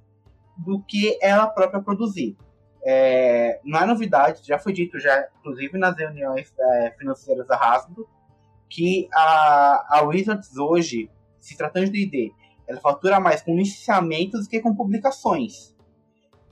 do 0.57 0.81
que 0.81 1.17
ela 1.21 1.47
própria 1.47 1.81
produzir. 1.81 2.37
É, 2.87 3.59
não 3.63 3.79
é 3.79 3.85
novidade, 3.85 4.45
já 4.45 4.59
foi 4.59 4.71
dito 4.71 4.99
já, 4.99 5.27
inclusive 5.39 5.75
nas 5.77 5.97
reuniões 5.97 6.53
é, 6.59 6.91
financeiras 6.91 7.47
da 7.47 7.55
Hasbro, 7.55 8.07
que 8.69 9.07
a, 9.11 9.97
a 9.97 10.01
Wizards 10.03 10.55
hoje, 10.55 11.09
se 11.39 11.57
tratando 11.57 11.85
de 11.89 12.05
D&D, 12.05 12.31
ela 12.67 12.79
fatura 12.79 13.19
mais 13.19 13.41
com 13.41 13.55
licenciamentos 13.55 14.43
do 14.43 14.49
que 14.49 14.61
com 14.61 14.75
publicações. 14.75 15.75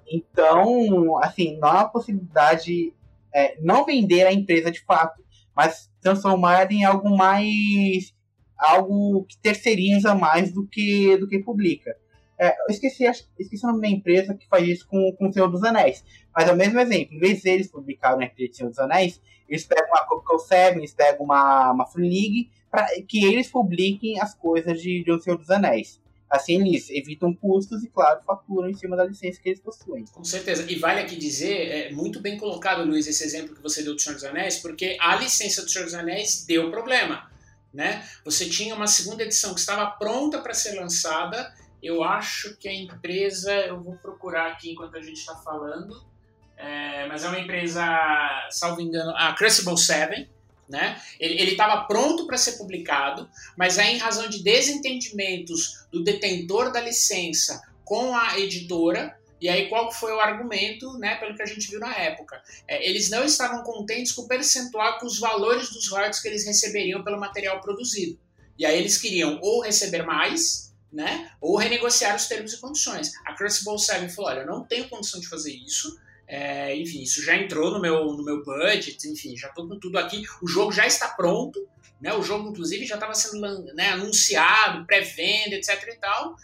Então, 0.08 1.18
assim, 1.24 1.58
não 1.58 1.70
há 1.70 1.86
possibilidade, 1.86 2.94
é, 3.34 3.60
não 3.62 3.86
vender 3.86 4.26
a 4.26 4.34
empresa 4.34 4.72
de 4.72 4.84
fato, 4.84 5.24
mas 5.56 5.92
transformar 6.02 6.72
em 6.72 6.84
algo 6.84 7.16
mais, 7.16 8.14
algo 8.58 9.26
que 9.26 9.38
terceiriza 9.40 10.16
mais 10.16 10.52
do 10.52 10.68
que, 10.68 11.16
do 11.18 11.28
que 11.28 11.40
publica. 11.40 11.96
É, 12.40 12.50
eu 12.50 12.70
esqueci, 12.70 13.06
esqueci 13.06 13.66
o 13.66 13.68
nome 13.68 13.82
da 13.82 13.88
empresa 13.88 14.34
que 14.34 14.48
faz 14.48 14.68
isso 14.68 14.88
com, 14.88 15.12
com 15.18 15.28
o 15.28 15.34
Senhor 15.34 15.48
dos 15.50 15.64
Anéis. 15.64 16.04
Mas 16.36 16.48
é 16.48 16.52
o 16.52 16.56
mesmo 16.56 16.80
exemplo. 16.80 17.16
Em 17.16 17.20
vez 17.20 17.42
de 17.42 17.50
eles 17.50 17.68
publicarem 17.68 18.28
a 18.28 18.32
de 18.32 18.56
Senhor 18.56 18.70
dos 18.70 18.80
Anéis, 18.80 19.22
eles 19.48 19.66
pegam 19.66 19.88
uma 19.88 20.06
Coco 20.06 20.40
Seven, 20.40 20.80
eles 20.80 20.94
pegam 20.94 21.26
uma, 21.26 21.72
uma 21.72 21.86
Free 21.86 22.10
League, 22.10 22.52
para 22.72 22.88
que 23.08 23.24
eles 23.24 23.48
publiquem 23.48 24.20
as 24.20 24.34
coisas 24.34 24.82
de, 24.82 25.04
de 25.04 25.12
O 25.12 25.20
Senhor 25.20 25.38
dos 25.38 25.50
Anéis. 25.50 26.02
Assim 26.34 26.68
eles 26.68 26.90
evitam 26.90 27.32
custos 27.32 27.84
e, 27.84 27.90
claro, 27.90 28.20
faturam 28.26 28.68
em 28.68 28.74
cima 28.74 28.98
da 28.98 29.06
licença 29.06 29.40
que 29.40 29.50
eles 29.50 29.62
possuem. 29.62 30.04
Com 30.06 30.24
certeza. 30.24 30.66
E 30.68 30.80
vale 30.80 31.00
aqui 31.00 31.16
dizer, 31.16 31.68
é 31.70 31.92
muito 31.92 32.20
bem 32.20 32.40
colocado, 32.40 32.84
Luiz, 32.84 33.06
esse 33.06 33.24
exemplo 33.24 33.56
que 33.56 33.62
você 33.62 33.84
deu 33.84 33.94
do 33.94 34.02
Senhor 34.02 34.16
dos 34.16 34.24
Anéis, 34.24 34.58
porque 34.58 34.98
a 35.00 35.16
licença 35.16 35.62
do 35.62 35.70
Senhor 35.70 35.86
dos 35.86 35.94
Anéis 35.94 36.44
deu 36.48 36.72
problema. 36.72 37.32
Né? 37.72 38.04
Você 38.26 38.50
tinha 38.50 38.74
uma 38.74 38.88
segunda 38.88 39.22
edição 39.22 39.54
que 39.54 39.60
estava 39.60 39.86
pronta 39.92 40.40
para 40.40 40.56
ser 40.56 40.74
lançada 40.80 41.54
eu 41.84 42.04
acho 42.04 42.56
que 42.58 42.68
a 42.68 42.74
empresa, 42.74 43.54
eu 43.54 43.82
vou 43.82 43.96
procurar 43.98 44.52
aqui 44.52 44.72
enquanto 44.72 44.98
a 44.98 45.02
gente 45.02 45.20
está 45.20 45.36
falando, 45.36 46.04
é, 46.58 47.06
mas 47.08 47.24
é 47.24 47.28
uma 47.28 47.40
empresa, 47.40 47.86
salvo 48.50 48.82
engano, 48.82 49.14
a 49.18 49.34
Crucible 49.34 49.78
7, 49.78 50.30
né? 50.70 51.00
Ele 51.20 51.52
estava 51.52 51.86
pronto 51.86 52.26
para 52.26 52.38
ser 52.38 52.54
publicado, 52.54 53.30
mas 53.58 53.78
aí, 53.78 53.96
em 53.96 53.98
razão 53.98 54.30
de 54.30 54.42
desentendimentos 54.42 55.86
do 55.92 56.04
detentor 56.04 56.72
da 56.72 56.80
licença 56.80 57.62
com 57.84 58.16
a 58.16 58.40
editora, 58.40 59.18
e 59.42 59.50
aí 59.50 59.68
qual 59.68 59.92
foi 59.92 60.14
o 60.14 60.22
argumento, 60.22 60.98
né, 60.98 61.16
pelo 61.16 61.36
que 61.36 61.42
a 61.42 61.46
gente 61.46 61.70
viu 61.70 61.78
na 61.78 61.94
época? 61.94 62.42
É, 62.66 62.88
eles 62.88 63.10
não 63.10 63.26
estavam 63.26 63.62
contentes 63.62 64.14
com 64.14 64.22
o 64.22 64.28
percentual, 64.28 64.98
com 65.00 65.06
os 65.06 65.20
valores 65.20 65.70
dos 65.70 65.90
royalties 65.90 66.22
que 66.22 66.30
eles 66.30 66.46
receberiam 66.46 67.04
pelo 67.04 67.20
material 67.20 67.60
produzido. 67.60 68.18
E 68.58 68.66
aí 68.66 68.80
eles 68.80 68.98
queriam 68.98 69.40
ou 69.42 69.62
receber 69.62 70.04
mais, 70.04 70.63
né? 70.94 71.32
Ou 71.42 71.58
renegociar 71.58 72.16
os 72.16 72.28
termos 72.28 72.54
e 72.54 72.62
condições. 72.62 73.12
A 73.26 73.34
Crucible 73.34 73.80
7 73.80 74.14
falou: 74.14 74.30
olha, 74.30 74.42
eu 74.42 74.48
não 74.48 74.64
tenho 74.64 74.88
condição 74.88 75.20
de 75.20 75.28
fazer 75.28 75.52
isso. 75.52 76.00
É, 76.26 76.76
enfim, 76.78 77.02
isso 77.02 77.22
já 77.22 77.36
entrou 77.36 77.72
no 77.72 77.82
meu, 77.82 78.06
no 78.06 78.24
meu 78.24 78.44
budget, 78.44 79.08
enfim, 79.10 79.36
já 79.36 79.50
estou 79.50 79.68
com 79.68 79.78
tudo 79.80 79.98
aqui. 79.98 80.24
O 80.42 80.48
jogo 80.48 80.72
já 80.72 80.86
está 80.86 81.10
pronto, 81.10 81.68
né? 82.00 82.14
O 82.14 82.22
jogo, 82.22 82.50
inclusive, 82.50 82.86
já 82.86 82.96
estava 82.96 83.14
sendo 83.14 83.42
né, 83.74 83.90
anunciado, 83.90 84.86
pré-venda, 84.86 85.56
etc. 85.56 85.90
e 85.90 85.98
tal. 85.98 86.36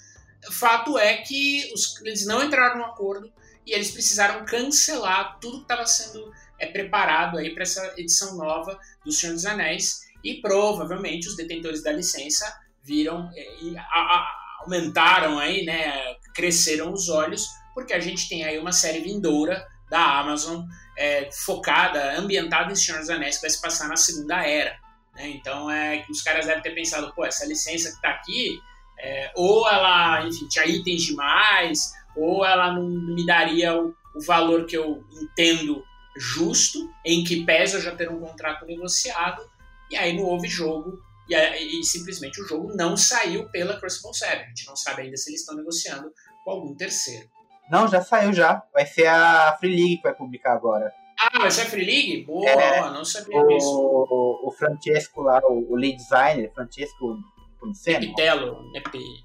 Fato 0.51 0.97
é 0.97 1.17
que 1.17 1.71
os, 1.73 2.01
eles 2.01 2.25
não 2.25 2.43
entraram 2.43 2.79
no 2.79 2.85
acordo 2.85 3.31
e 3.65 3.73
eles 3.73 3.91
precisaram 3.91 4.45
cancelar 4.45 5.37
tudo 5.39 5.57
que 5.57 5.63
estava 5.63 5.85
sendo 5.85 6.31
é, 6.57 6.65
preparado 6.65 7.37
aí 7.37 7.53
para 7.53 7.63
essa 7.63 7.93
edição 7.97 8.35
nova 8.35 8.79
do 9.05 9.11
Senhor 9.11 9.33
dos 9.33 9.45
Anéis 9.45 10.07
e 10.23 10.35
provavelmente 10.41 11.27
os 11.27 11.35
detentores 11.35 11.83
da 11.83 11.91
licença 11.91 12.59
viram 12.83 13.29
é, 13.35 13.77
a, 13.77 13.99
a, 13.99 14.38
aumentaram 14.59 15.39
aí, 15.39 15.65
né, 15.65 16.15
cresceram 16.33 16.91
os 16.93 17.09
olhos, 17.09 17.47
porque 17.73 17.93
a 17.93 17.99
gente 17.99 18.27
tem 18.27 18.43
aí 18.43 18.57
uma 18.59 18.71
série 18.71 18.99
vindoura 18.99 19.65
da 19.89 20.19
Amazon 20.19 20.63
é, 20.97 21.29
focada, 21.31 22.17
ambientada 22.17 22.71
em 22.71 22.75
Senhor 22.75 22.99
dos 22.99 23.09
Anéis, 23.09 23.37
que 23.37 23.41
vai 23.41 23.49
se 23.49 23.61
passar 23.61 23.87
na 23.87 23.95
Segunda 23.95 24.45
Era. 24.45 24.77
Né? 25.15 25.29
Então, 25.29 25.69
é 25.69 26.05
os 26.09 26.21
caras 26.21 26.45
devem 26.45 26.61
ter 26.61 26.75
pensado, 26.75 27.13
pô, 27.15 27.25
essa 27.25 27.45
licença 27.45 27.89
que 27.89 27.95
está 27.95 28.09
aqui, 28.09 28.59
é, 28.99 29.31
ou 29.35 29.67
ela, 29.69 30.25
enfim, 30.27 30.47
tinha 30.47 30.65
itens 30.65 31.03
demais, 31.03 31.93
ou 32.15 32.45
ela 32.45 32.73
não 32.73 32.87
me 32.87 33.25
daria 33.25 33.75
o, 33.75 33.95
o 34.15 34.21
valor 34.21 34.65
que 34.65 34.77
eu 34.77 35.03
entendo 35.21 35.83
justo, 36.17 36.89
em 37.05 37.23
que 37.23 37.45
pese 37.45 37.75
eu 37.75 37.81
já 37.81 37.95
ter 37.95 38.11
um 38.11 38.19
contrato 38.19 38.65
negociado, 38.65 39.41
e 39.89 39.95
aí 39.95 40.15
não 40.15 40.23
houve 40.23 40.47
jogo 40.47 41.01
e, 41.29 41.79
e, 41.79 41.83
simplesmente 41.83 42.41
o 42.41 42.47
jogo 42.47 42.75
não 42.75 42.97
saiu 42.97 43.49
pela 43.49 43.79
Crucible 43.79 44.13
7. 44.13 44.43
A 44.43 44.47
gente 44.47 44.67
não 44.67 44.75
sabe 44.75 45.03
ainda 45.03 45.17
se 45.17 45.29
eles 45.29 45.41
estão 45.41 45.55
negociando 45.55 46.11
com 46.43 46.51
algum 46.51 46.75
terceiro. 46.75 47.27
Não, 47.69 47.87
já 47.87 48.01
saiu 48.01 48.33
já. 48.33 48.63
Vai 48.73 48.85
ser 48.85 49.07
a 49.07 49.55
Free 49.59 49.75
League 49.75 49.97
que 49.97 50.03
vai 50.03 50.15
publicar 50.15 50.53
agora. 50.53 50.91
Ah, 51.19 51.39
vai 51.39 51.51
ser 51.51 51.61
a 51.61 51.65
Free 51.65 51.85
League? 51.85 52.23
Boa, 52.25 52.49
é, 52.49 52.81
não 52.91 53.05
sabia 53.05 53.39
o, 53.39 53.47
disso. 53.47 53.69
O, 53.69 54.47
o 54.47 54.51
Francesco 54.51 55.21
lá, 55.21 55.39
o, 55.43 55.73
o 55.73 55.75
lead 55.75 55.97
designer, 55.97 56.51
Francesco 56.53 57.19
Ponceno. 57.59 57.99
Neptelo. 57.99 58.57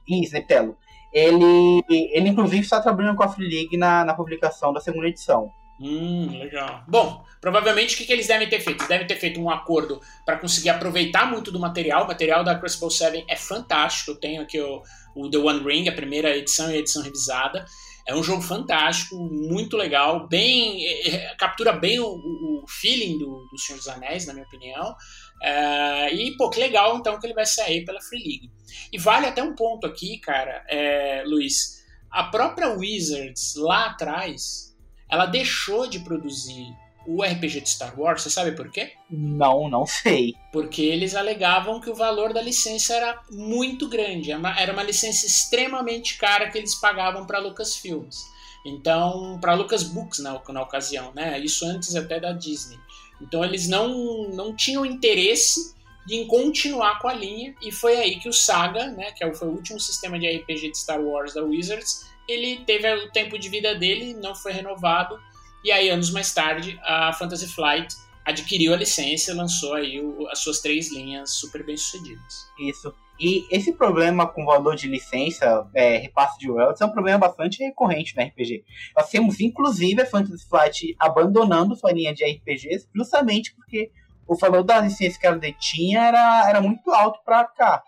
Isso, 0.08 0.34
Neptelo. 0.34 0.76
Ele, 1.12 1.84
ele 1.88 2.28
inclusive 2.28 2.62
está 2.62 2.80
trabalhando 2.80 3.16
com 3.16 3.22
a 3.22 3.28
Free 3.28 3.48
League 3.48 3.76
na, 3.76 4.04
na 4.04 4.14
publicação 4.14 4.72
da 4.72 4.80
segunda 4.80 5.06
edição. 5.06 5.48
Hum, 5.80 6.38
legal. 6.38 6.84
Bom, 6.87 7.24
provavelmente 7.40 7.94
o 7.94 7.98
que, 7.98 8.04
que 8.04 8.12
eles 8.12 8.28
devem 8.28 8.48
ter 8.48 8.60
feito? 8.60 8.78
Eles 8.78 8.88
devem 8.88 9.06
ter 9.06 9.16
feito 9.16 9.40
um 9.40 9.50
acordo 9.50 10.00
para 10.24 10.38
conseguir 10.38 10.70
aproveitar 10.70 11.28
muito 11.30 11.50
do 11.50 11.58
material. 11.58 12.04
O 12.04 12.08
material 12.08 12.44
da 12.44 12.56
Crucible 12.56 12.90
7 12.90 13.24
é 13.28 13.37
fantástico. 13.37 14.12
Eu 14.12 14.16
tenho 14.16 14.42
aqui 14.42 14.60
o, 14.60 14.82
o 15.16 15.28
The 15.28 15.38
One 15.38 15.64
Ring, 15.64 15.88
a 15.88 15.92
primeira 15.92 16.37
edição 16.37 16.70
e 16.70 16.74
a 16.74 16.78
edição 16.78 17.02
revisada. 17.02 17.64
É 18.06 18.14
um 18.14 18.22
jogo 18.22 18.42
fantástico, 18.42 19.16
muito 19.16 19.78
legal, 19.78 20.28
bem 20.28 20.87
é, 20.87 21.08
é 21.08 21.34
captura 21.37 21.72
bem 21.72 21.98
o, 21.98 22.06
o, 22.06 22.64
feeling 22.68 23.16
do, 23.18 23.48
do 23.50 23.58
Senhor 23.58 23.78
dos 23.78 23.88
Anéis, 23.88 24.26
na 24.26 24.34
minha 24.34 24.44
opinião. 24.44 24.94
É, 25.42 26.14
e, 26.14 26.37
pô, 26.37 26.50
que 26.50 26.60
legal 26.60 26.98
então 26.98 27.18
que 27.18 27.26
ele 27.26 27.34
vai 27.34 27.46
sair 27.46 27.82
pela 27.84 28.02
Free 28.02 28.22
League. 28.22 28.50
E 28.92 28.98
vale 28.98 29.26
até 29.26 29.42
um 29.42 29.54
ponto 29.54 29.87
aqui, 29.87 30.18
cara, 30.18 30.64
é, 30.68 31.22
Luiz. 31.26 31.82
A 32.10 32.24
própria 32.24 32.68
Wizards 32.68 33.54
lá 33.56 33.87
atrás 33.87 34.73
ela 35.14 35.27
deixou 35.27 35.87
de 35.87 36.00
produzir 36.00 36.74
o 37.07 37.22
RPG 37.22 37.61
de 37.61 37.68
Star 37.68 37.98
Wars, 37.98 38.22
você 38.22 38.31
sabe 38.31 38.53
por 38.53 38.70
quê? 38.70 38.92
Não, 39.11 39.68
não 39.68 39.87
sei. 39.87 40.35
Porque 40.53 40.83
eles 40.83 41.14
alegavam 41.14 41.81
que 41.81 41.90
o 41.90 41.94
valor 41.94 42.33
da 42.33 42.40
licença 42.40 42.94
era 42.94 43.20
muito 43.31 43.88
grande, 43.88 44.33
era 44.33 44.72
uma 44.72 44.83
licença 44.83 45.27
extremamente 45.27 46.16
cara 46.16 46.50
que 46.50 46.57
eles 46.57 46.74
pagavam 46.74 47.27
para 47.27 47.38
Lucasfilms. 47.38 48.24
Então, 48.64 49.38
para 49.40 49.55
Lucas 49.55 49.83
Books 49.83 50.20
na, 50.20 50.40
na 50.48 50.62
ocasião, 50.62 51.12
né? 51.14 51.38
Isso 51.38 51.66
antes 51.66 51.94
até 51.94 52.18
da 52.18 52.33
Disney. 52.33 52.79
Então 53.20 53.44
eles 53.44 53.68
não, 53.68 54.29
não 54.31 54.57
tinham 54.57 54.87
interesse 54.87 55.74
de 56.07 56.24
continuar 56.27 56.98
com 56.98 57.09
a 57.09 57.14
linha 57.14 57.55
e 57.62 57.70
foi 57.70 57.96
aí 57.96 58.18
que 58.18 58.29
o 58.29 58.33
Saga, 58.33 58.88
né, 58.88 59.12
que 59.12 59.24
é 59.24 59.35
foi 59.35 59.48
o 59.48 59.53
último 59.53 59.81
sistema 59.81 60.18
de 60.18 60.29
RPG 60.29 60.70
de 60.70 60.79
Star 60.79 61.00
Wars 61.00 61.33
da 61.33 61.42
Wizards, 61.42 62.07
ele 62.28 62.64
teve 62.64 62.92
o 62.92 63.10
tempo 63.10 63.38
de 63.38 63.48
vida 63.48 63.74
dele, 63.74 64.14
não 64.14 64.34
foi 64.34 64.52
renovado 64.52 65.18
e 65.64 65.72
aí, 65.72 65.88
anos 65.88 66.10
mais 66.10 66.32
tarde, 66.34 66.78
a 66.84 67.10
Fantasy 67.14 67.48
Flight 67.48 67.96
adquiriu 68.22 68.74
a 68.74 68.76
licença 68.76 69.30
e 69.30 69.34
lançou 69.34 69.72
aí 69.72 69.98
o, 69.98 70.28
as 70.28 70.40
suas 70.40 70.60
três 70.60 70.92
linhas 70.92 71.30
super 71.30 71.64
bem 71.64 71.74
sucedidas. 71.74 72.46
Isso. 72.58 72.94
E 73.18 73.46
esse 73.50 73.72
problema 73.72 74.26
com 74.26 74.44
valor 74.44 74.76
de 74.76 74.87
licença, 74.87 75.66
é, 75.74 75.96
repasse 75.96 76.38
de 76.38 76.50
royalties, 76.50 76.82
é 76.82 76.84
um 76.84 76.92
problema 76.92 77.18
bastante 77.18 77.64
recorrente 77.64 78.14
no 78.14 78.22
RPG. 78.22 78.62
Nós 78.94 79.08
temos, 79.08 79.40
inclusive, 79.40 80.02
a 80.02 80.06
Fantasy 80.06 80.46
Flight 80.46 80.94
abandonando 80.98 81.76
sua 81.76 81.92
linha 81.92 82.12
de 82.12 82.24
RPGs, 82.24 82.87
justamente 82.94 83.54
porque 83.54 83.90
o 84.26 84.37
valor 84.37 84.64
da 84.64 84.80
licença 84.80 85.18
que 85.18 85.26
ela 85.26 85.38
detinha 85.38 86.00
era, 86.00 86.46
era 86.46 86.60
muito 86.60 86.90
alto 86.90 87.20
para 87.24 87.44
cá. 87.44 87.82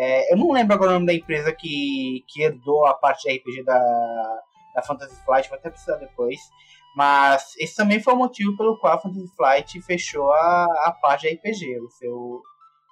É, 0.00 0.32
eu 0.32 0.36
não 0.36 0.52
lembro 0.52 0.74
agora 0.74 0.92
o 0.92 0.94
nome 0.94 1.06
da 1.06 1.12
empresa 1.14 1.52
que, 1.52 2.24
que 2.28 2.42
herdou 2.42 2.86
a 2.86 2.94
parte 2.94 3.26
de 3.26 3.36
RPG 3.36 3.64
da, 3.64 4.40
da 4.76 4.82
Fantasy 4.82 5.16
Flight, 5.24 5.48
vou 5.48 5.58
até 5.58 5.70
precisar 5.70 5.96
depois. 5.96 6.38
Mas 6.94 7.54
esse 7.58 7.74
também 7.74 8.00
foi 8.00 8.14
o 8.14 8.16
motivo 8.16 8.56
pelo 8.56 8.78
qual 8.78 8.94
a 8.94 9.00
Fantasy 9.00 9.28
Flight 9.36 9.82
fechou 9.82 10.30
a, 10.32 10.64
a 10.86 10.92
parte 11.02 11.22
de 11.22 11.34
RPG, 11.34 11.80
o 11.80 11.90
seu, 11.90 12.42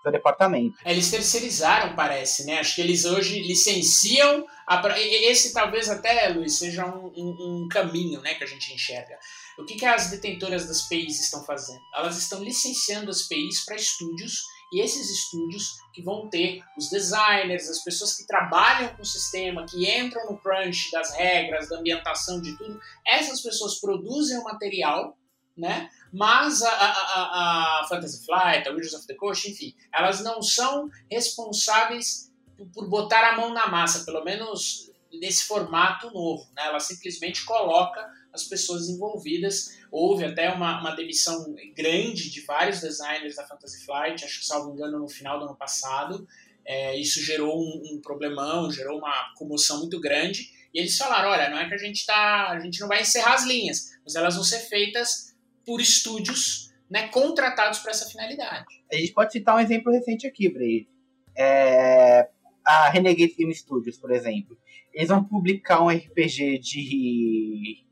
seu 0.03 0.11
departamento. 0.11 0.77
É, 0.85 0.90
eles 0.90 1.09
terceirizaram, 1.09 1.95
parece, 1.95 2.45
né? 2.45 2.59
Acho 2.59 2.75
que 2.75 2.81
eles 2.81 3.05
hoje 3.05 3.38
licenciam. 3.40 4.45
A, 4.66 4.83
esse 4.99 5.53
talvez 5.53 5.88
até, 5.88 6.29
Luiz, 6.31 6.59
seja 6.59 6.87
um, 6.87 7.07
um, 7.16 7.62
um 7.64 7.69
caminho 7.69 8.21
né, 8.21 8.35
que 8.35 8.42
a 8.42 8.49
gente 8.49 8.75
enxerga. 8.75 9.16
O 9.57 9.64
que, 9.64 9.77
que 9.77 9.87
as 9.87 10.11
detentoras 10.11 10.66
das 10.66 10.83
PIs 10.83 11.21
estão 11.21 11.45
fazendo? 11.45 11.81
Elas 11.95 12.19
estão 12.19 12.42
licenciando 12.42 13.11
as 13.11 13.23
PIs 13.23 13.64
para 13.64 13.77
estúdios 13.77 14.56
e 14.73 14.81
esses 14.81 15.11
estúdios 15.11 15.77
que 15.93 16.03
vão 16.03 16.29
ter 16.29 16.63
os 16.77 16.91
designers, 16.91 17.69
as 17.69 17.83
pessoas 17.85 18.17
que 18.17 18.27
trabalham 18.27 18.95
com 18.95 19.03
o 19.03 19.07
sistema, 19.07 19.65
que 19.67 19.89
entram 19.89 20.27
no 20.31 20.39
crunch 20.39 20.91
das 20.91 21.15
regras, 21.15 21.69
da 21.69 21.79
ambientação, 21.79 22.41
de 22.41 22.57
tudo, 22.57 22.81
essas 23.07 23.41
pessoas 23.41 23.81
produzem 23.81 24.39
o 24.39 24.45
material, 24.45 25.17
né? 25.57 25.89
Mas 26.13 26.63
a, 26.63 26.71
a, 26.71 27.81
a 27.81 27.89
Fantasy 27.89 28.25
Flight, 28.25 28.69
a 28.69 28.73
Wizards 28.73 28.95
of 28.95 29.07
the 29.07 29.15
Coast, 29.15 29.51
enfim, 29.51 29.75
elas 29.93 30.23
não 30.23 30.43
são 30.43 30.91
responsáveis 31.11 32.31
por 32.73 32.89
botar 32.89 33.33
a 33.33 33.37
mão 33.37 33.53
na 33.53 33.69
massa, 33.69 34.05
pelo 34.05 34.25
menos 34.25 34.91
nesse 35.13 35.45
formato 35.45 36.11
novo. 36.11 36.47
Né? 36.55 36.67
Ela 36.67 36.81
simplesmente 36.81 37.45
coloca 37.45 38.07
as 38.37 38.44
pessoas 38.44 38.88
envolvidas. 38.88 39.77
Houve 39.90 40.25
até 40.25 40.51
uma, 40.51 40.81
uma 40.81 40.94
demissão 40.94 41.55
grande 41.75 42.31
de 42.31 42.40
vários 42.42 42.81
designers 42.81 43.37
da 43.37 43.46
Fantasy 43.46 43.85
Flight, 43.85 44.25
acho 44.25 44.40
que, 44.40 44.46
salvo 44.46 44.72
engano, 44.72 44.99
no 44.99 45.09
final 45.09 45.38
do 45.38 45.46
ano 45.46 45.57
passado. 45.57 46.27
É, 46.64 46.96
isso 46.99 47.22
gerou 47.22 47.61
um, 47.61 47.83
um, 47.92 48.01
problemão, 48.01 48.70
gerou 48.70 48.99
uma 48.99 49.33
comoção 49.37 49.79
muito 49.79 50.01
grande. 50.01 50.51
E 50.75 50.81
eles 50.81 50.96
falaram: 50.96 51.31
olha, 51.31 51.49
não 51.49 51.59
é 51.59 51.68
que 51.68 51.75
a 51.75 51.79
gente 51.79 52.05
tá. 52.05 52.51
A 52.51 52.61
gente 52.61 52.81
não 52.81 52.88
vai 52.88 53.03
encerrar 53.03 53.35
as 53.35 53.46
linhas, 53.46 53.90
mas 54.05 54.14
elas 54.16 54.35
vão 54.35 54.44
ser 54.44 54.61
feitas 54.61 55.35
por 55.64 55.81
estúdios 55.81 56.72
né, 56.90 57.09
contratados 57.09 57.79
para 57.81 57.90
essa 57.90 58.09
finalidade. 58.09 58.66
A 58.90 58.96
gente 58.96 59.12
pode 59.12 59.33
citar 59.33 59.57
um 59.57 59.61
exemplo 59.61 59.92
recente 59.92 60.27
aqui, 60.27 60.49
Bray. 60.49 60.88
É, 61.37 62.29
a 62.64 62.88
Renegade 62.88 63.35
Game 63.35 63.55
Studios, 63.55 63.96
por 63.96 64.11
exemplo. 64.11 64.59
Eles 64.92 65.09
vão 65.09 65.22
publicar 65.22 65.83
um 65.83 65.88
RPG 65.88 66.59
de 66.59 67.85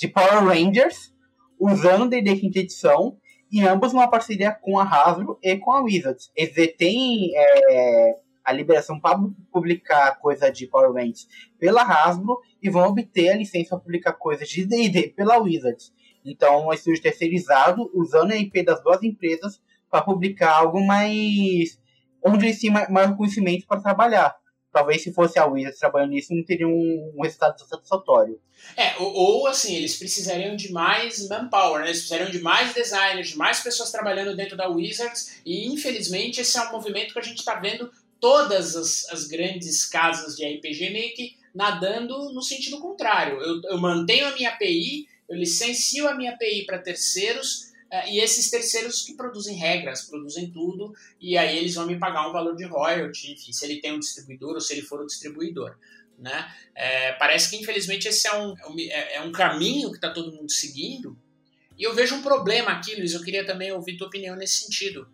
de 0.00 0.08
Power 0.08 0.42
Rangers, 0.42 1.14
usando 1.58 2.08
D&D 2.08 2.36
quinta 2.36 2.58
edição, 2.58 3.18
e 3.52 3.60
ambos 3.62 3.92
uma 3.92 4.08
parceria 4.08 4.50
com 4.50 4.78
a 4.78 4.84
Hasbro 4.84 5.38
e 5.42 5.56
com 5.58 5.72
a 5.72 5.82
Wizards. 5.82 6.30
Eles 6.34 6.74
têm 6.78 7.32
é, 7.36 8.16
a 8.42 8.50
liberação 8.50 8.98
para 8.98 9.18
publicar 9.52 10.18
coisa 10.18 10.50
de 10.50 10.66
Power 10.66 10.92
Rangers 10.92 11.28
pela 11.58 11.82
Hasbro 11.82 12.38
e 12.62 12.70
vão 12.70 12.88
obter 12.88 13.28
a 13.28 13.36
licença 13.36 13.70
para 13.70 13.80
publicar 13.80 14.12
coisas 14.14 14.48
de 14.48 14.64
D&D 14.64 15.08
pela 15.08 15.36
Wizards. 15.36 15.92
Então, 16.24 16.68
um 16.68 16.72
estúdio 16.72 17.02
terceirizado 17.02 17.90
usando 17.92 18.32
a 18.32 18.36
IP 18.36 18.62
das 18.62 18.82
duas 18.82 19.02
empresas 19.02 19.60
para 19.90 20.00
publicar 20.00 20.52
algo 20.52 20.80
mais 20.80 21.78
onde 22.24 22.46
eles 22.46 22.60
têm 22.60 22.70
mais 22.70 23.14
conhecimento 23.16 23.66
para 23.66 23.82
trabalhar 23.82 24.34
talvez 24.72 25.02
se 25.02 25.12
fosse 25.12 25.38
a 25.38 25.46
Wizards 25.46 25.78
trabalhando 25.78 26.10
nisso, 26.10 26.34
não 26.34 26.44
teria 26.44 26.68
um, 26.68 27.12
um 27.16 27.22
resultado 27.22 27.60
satisfatório. 27.66 28.40
É, 28.76 28.96
ou, 28.98 29.12
ou, 29.12 29.46
assim, 29.46 29.74
eles 29.74 29.96
precisariam 29.96 30.54
de 30.54 30.70
mais 30.70 31.28
manpower, 31.28 31.80
né? 31.80 31.86
eles 31.86 32.00
precisariam 32.00 32.30
de 32.30 32.40
mais 32.40 32.74
designers, 32.74 33.30
de 33.30 33.36
mais 33.36 33.60
pessoas 33.60 33.90
trabalhando 33.90 34.36
dentro 34.36 34.56
da 34.56 34.68
Wizards, 34.68 35.40
e 35.44 35.66
infelizmente 35.66 36.40
esse 36.40 36.58
é 36.58 36.62
um 36.62 36.72
movimento 36.72 37.12
que 37.12 37.18
a 37.18 37.22
gente 37.22 37.38
está 37.38 37.54
vendo 37.56 37.90
todas 38.20 38.76
as, 38.76 39.08
as, 39.10 39.26
grandes 39.26 39.86
casas 39.86 40.36
de 40.36 40.46
RPG 40.46 40.90
meio 40.90 41.14
que 41.14 41.36
nadando 41.54 42.32
no 42.32 42.42
sentido 42.42 42.78
contrário. 42.78 43.40
Eu, 43.40 43.62
eu 43.64 43.78
mantenho 43.78 44.26
a 44.26 44.34
minha 44.34 44.50
API, 44.50 45.08
eu 45.28 45.36
licencio 45.36 46.06
a 46.06 46.14
minha 46.14 46.32
API 46.32 46.66
para 46.66 46.78
terceiros, 46.78 47.69
e 48.08 48.20
esses 48.20 48.50
terceiros 48.50 49.02
que 49.02 49.14
produzem 49.14 49.56
regras, 49.56 50.02
produzem 50.02 50.50
tudo, 50.50 50.94
e 51.20 51.36
aí 51.36 51.58
eles 51.58 51.74
vão 51.74 51.86
me 51.86 51.98
pagar 51.98 52.28
um 52.28 52.32
valor 52.32 52.54
de 52.54 52.64
royalty, 52.64 53.32
enfim, 53.32 53.52
se 53.52 53.64
ele 53.64 53.80
tem 53.80 53.92
um 53.92 53.98
distribuidor 53.98 54.54
ou 54.54 54.60
se 54.60 54.72
ele 54.72 54.82
for 54.82 55.00
o 55.00 55.06
distribuidor. 55.06 55.76
Né? 56.18 56.54
É, 56.74 57.12
parece 57.14 57.50
que 57.50 57.56
infelizmente 57.56 58.06
esse 58.06 58.28
é 58.28 58.36
um, 58.36 58.54
é, 58.78 59.16
é 59.16 59.20
um 59.22 59.32
caminho 59.32 59.90
que 59.90 59.96
está 59.96 60.12
todo 60.12 60.32
mundo 60.32 60.52
seguindo, 60.52 61.18
e 61.76 61.82
eu 61.82 61.94
vejo 61.94 62.14
um 62.14 62.22
problema 62.22 62.72
aqui, 62.72 62.94
Luiz, 62.94 63.14
eu 63.14 63.22
queria 63.22 63.44
também 63.44 63.72
ouvir 63.72 63.96
tua 63.96 64.06
opinião 64.06 64.36
nesse 64.36 64.64
sentido. 64.64 65.08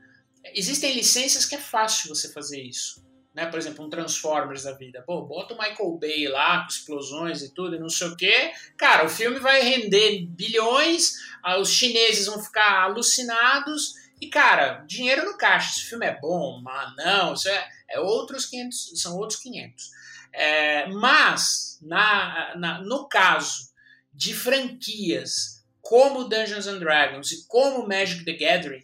Existem 0.52 0.94
licenças 0.94 1.46
que 1.46 1.54
é 1.54 1.58
fácil 1.58 2.08
você 2.08 2.32
fazer 2.32 2.60
isso 2.60 3.05
né? 3.36 3.44
Por 3.44 3.58
exemplo, 3.58 3.84
um 3.84 3.90
Transformers 3.90 4.62
da 4.62 4.72
vida. 4.72 5.04
Pô, 5.06 5.20
bota 5.20 5.52
o 5.52 5.58
Michael 5.58 5.98
Bay 6.00 6.26
lá, 6.26 6.62
com 6.62 6.68
explosões 6.68 7.42
e 7.42 7.52
tudo, 7.52 7.76
e 7.76 7.78
não 7.78 7.90
sei 7.90 8.08
o 8.08 8.16
quê. 8.16 8.50
Cara, 8.78 9.04
o 9.04 9.10
filme 9.10 9.38
vai 9.38 9.60
render 9.60 10.24
bilhões, 10.26 11.16
os 11.60 11.68
chineses 11.68 12.24
vão 12.24 12.42
ficar 12.42 12.84
alucinados. 12.84 13.92
E, 14.18 14.28
cara, 14.28 14.82
dinheiro 14.86 15.26
no 15.26 15.36
caixa. 15.36 15.70
Esse 15.78 15.90
filme 15.90 16.06
é 16.06 16.18
bom, 16.18 16.62
mas 16.62 16.96
não, 16.96 17.34
isso 17.34 17.46
é, 17.50 17.68
é 17.90 18.00
outros 18.00 18.46
500, 18.46 19.02
são 19.02 19.14
outros 19.18 19.38
500. 19.40 19.90
É, 20.32 20.86
mas, 20.88 21.78
na, 21.82 22.56
na, 22.56 22.80
no 22.80 23.06
caso 23.06 23.70
de 24.14 24.32
franquias 24.32 25.62
como 25.82 26.24
Dungeons 26.24 26.66
and 26.66 26.78
Dragons 26.78 27.32
e 27.32 27.46
como 27.46 27.86
Magic 27.86 28.24
the 28.24 28.32
Gathering, 28.32 28.82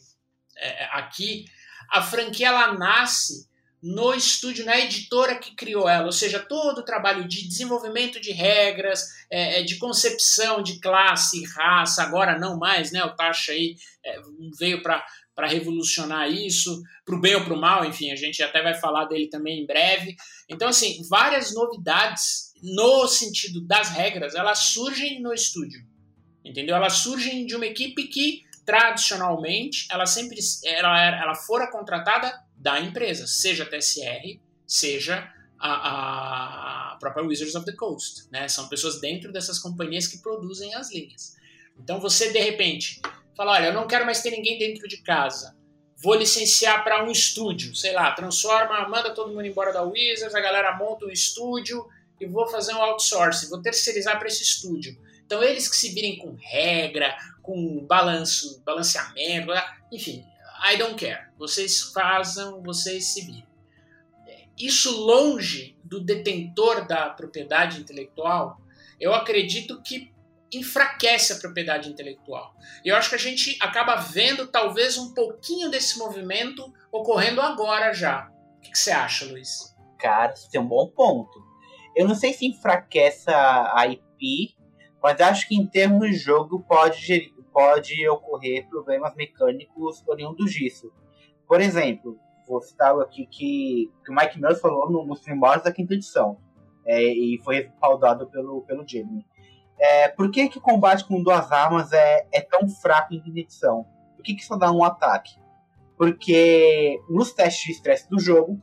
é, 0.59 0.85
aqui, 0.93 1.47
a 1.91 2.03
franquia 2.03 2.49
ela 2.49 2.75
nasce 2.75 3.51
no 3.83 4.15
estúdio, 4.15 4.65
na 4.65 4.79
editora 4.79 5.35
que 5.35 5.57
criou 5.57 5.89
ela, 5.89 6.07
ou 6.07 6.13
seja, 6.13 6.39
todo 6.39 6.79
o 6.79 6.85
trabalho 6.85 7.27
de 7.27 7.49
desenvolvimento 7.49 8.21
de 8.21 8.31
regras, 8.31 9.09
é, 9.29 9.61
é 9.61 9.63
de 9.65 9.77
concepção 9.77 10.63
de 10.63 10.79
classe, 10.79 11.45
raça, 11.57 12.03
agora 12.03 12.39
não 12.39 12.57
mais, 12.57 12.93
né? 12.93 13.03
O 13.05 13.17
Tasha 13.17 13.53
aí 13.53 13.77
é, 14.05 14.21
veio 14.59 14.83
para 14.83 15.05
para 15.35 15.47
revolucionar 15.47 16.31
isso, 16.31 16.83
para 17.07 17.15
o 17.15 17.21
bem 17.21 17.35
ou 17.35 17.43
para 17.43 17.55
o 17.55 17.61
mal, 17.61 17.87
enfim, 17.87 18.11
a 18.11 18.17
gente 18.17 18.43
até 18.43 18.63
vai 18.63 18.75
falar 18.75 19.07
dele 19.07 19.29
também 19.29 19.63
em 19.63 19.67
breve. 19.67 20.15
Então, 20.47 20.69
assim, 20.69 21.03
várias 21.09 21.55
novidades 21.55 22.53
no 22.63 23.09
sentido 23.09 23.61
das 23.61 23.89
regras, 23.89 24.35
elas 24.35 24.59
surgem 24.59 25.23
no 25.23 25.33
estúdio, 25.33 25.85
entendeu? 26.45 26.77
Elas 26.77 26.95
surgem 26.95 27.47
de 27.47 27.57
uma 27.57 27.65
equipe 27.67 28.09
que 28.09 28.43
tradicionalmente 28.65 29.87
ela 29.91 30.07
sempre 30.07 30.39
ela, 30.65 31.21
ela 31.21 31.35
fora 31.35 31.71
contratada 31.71 32.33
da 32.63 32.81
empresa, 32.81 33.27
seja 33.27 33.65
a 33.65 33.67
TSR, 33.67 34.41
seja 34.65 35.29
a, 35.59 36.93
a, 36.93 36.97
própria 36.97 37.27
Wizards 37.27 37.57
of 37.57 37.67
the 37.67 37.73
Coast. 37.73 38.29
Né? 38.31 38.47
São 38.47 38.69
pessoas 38.69 39.01
dentro 39.01 39.33
dessas 39.33 39.59
companhias 39.59 40.07
que 40.07 40.19
produzem 40.19 40.73
as 40.75 40.93
linhas. 40.93 41.37
Então 41.79 42.01
você, 42.01 42.33
de 42.33 42.39
repente, 42.39 43.03
fala: 43.37 43.53
olha, 43.53 43.67
eu 43.67 43.73
não 43.73 43.89
quero 43.89 44.07
mais 44.07 44.23
ter 44.23 44.31
ninguém 44.31 44.59
dentro 44.59 44.87
de 44.87 44.99
casa. 44.99 45.57
Vou 45.97 46.15
licenciar 46.15 46.83
para 46.85 47.05
um 47.05 47.11
estúdio, 47.11 47.75
sei 47.75 47.93
lá, 47.93 48.11
transforma, 48.13 48.89
manda 48.89 49.15
todo 49.15 49.33
mundo 49.33 49.47
embora 49.47 49.73
da 49.73 49.83
Wizards, 49.83 50.35
a 50.35 50.41
galera 50.41 50.77
monta 50.77 51.05
um 51.07 51.11
estúdio 51.11 51.87
e 52.21 52.27
vou 52.27 52.47
fazer 52.49 52.75
um 52.75 52.83
outsourcing, 52.83 53.49
vou 53.49 53.63
terceirizar 53.63 54.19
para 54.19 54.27
esse 54.27 54.43
estúdio. 54.43 54.97
Então 55.25 55.43
eles 55.43 55.69
que 55.69 55.77
se 55.77 55.91
virem 55.91 56.19
com 56.19 56.37
regra, 56.41 57.17
com 57.41 57.85
balanço, 57.87 58.61
balanceamento, 58.65 59.53
enfim, 59.93 60.25
I 60.63 60.77
don't 60.77 60.95
care. 60.95 61.29
Vocês 61.39 61.81
façam, 61.93 62.63
vocês 62.63 63.13
se 63.13 63.23
virem. 63.23 63.47
Isso 64.59 64.97
longe 65.05 65.77
do 65.83 66.01
detentor 66.01 66.87
da 66.87 67.11
propriedade 67.11 67.81
intelectual, 67.81 68.61
eu 69.01 69.13
acredito 69.13 69.83
que 69.83 70.13
enfraquece 70.53 71.33
a 71.33 71.37
propriedade 71.37 71.89
intelectual. 71.89 72.55
E 72.85 72.89
eu 72.89 72.97
acho 72.97 73.09
que 73.09 73.15
a 73.15 73.19
gente 73.19 73.57
acaba 73.61 73.97
vendo 73.97 74.47
talvez 74.47 74.99
um 74.99 75.15
pouquinho 75.15 75.71
desse 75.71 75.99
movimento 75.99 76.73
ocorrendo 76.93 77.41
agora 77.41 77.93
já. 77.93 78.31
O 78.59 78.61
que, 78.61 78.79
você 78.79 78.91
acha, 78.91 79.25
Luiz? 79.25 79.75
Cara, 79.99 80.37
você 80.37 80.49
tem 80.51 80.61
um 80.61 80.69
bom 80.69 80.87
ponto. 80.89 81.43
Eu 81.97 82.07
não 82.07 82.15
sei 82.15 82.33
se 82.33 82.47
enfraquece 82.47 83.25
a 83.29 83.87
IP, 83.89 84.55
mas 85.03 85.21
acho 85.21 85.49
que 85.49 85.57
em 85.57 85.67
termos 85.67 86.11
de 86.11 86.17
jogo 86.17 86.61
pode, 86.61 87.32
pode 87.53 88.09
ocorrer 88.09 88.69
problemas 88.69 89.15
mecânicos 89.15 90.03
oriundos 90.07 90.53
disso. 90.53 90.93
Por 91.47 91.61
exemplo, 91.61 92.19
vou 92.47 92.61
citar 92.61 92.99
aqui 93.01 93.27
que, 93.27 93.91
que 94.05 94.11
o 94.11 94.15
Mike 94.15 94.41
Mills 94.41 94.61
falou 94.61 94.91
no, 94.91 95.05
nos 95.05 95.21
primórdios 95.21 95.65
da 95.65 95.73
quinta 95.73 95.95
edição, 95.95 96.39
é, 96.85 97.03
e 97.03 97.41
foi 97.45 97.63
respaldado 97.63 98.27
pelo, 98.29 98.63
pelo 98.63 98.87
Jamie. 98.87 99.25
É, 99.79 100.09
por 100.09 100.31
que, 100.31 100.49
que 100.49 100.59
o 100.59 100.61
combate 100.61 101.05
com 101.05 101.23
duas 101.23 101.51
armas 101.51 101.93
é, 101.93 102.27
é 102.33 102.41
tão 102.41 102.69
fraco 102.69 103.15
em 103.15 103.21
quinta 103.21 103.41
edição? 103.41 103.87
Por 104.17 104.23
que, 104.23 104.35
que 104.35 104.45
só 104.45 104.57
dá 104.57 104.71
um 104.71 104.85
ataque? 104.85 105.35
Porque 105.97 107.01
nos 107.09 107.33
testes 107.33 107.65
de 107.65 107.73
estresse 107.73 108.09
do 108.09 108.19
jogo, 108.19 108.61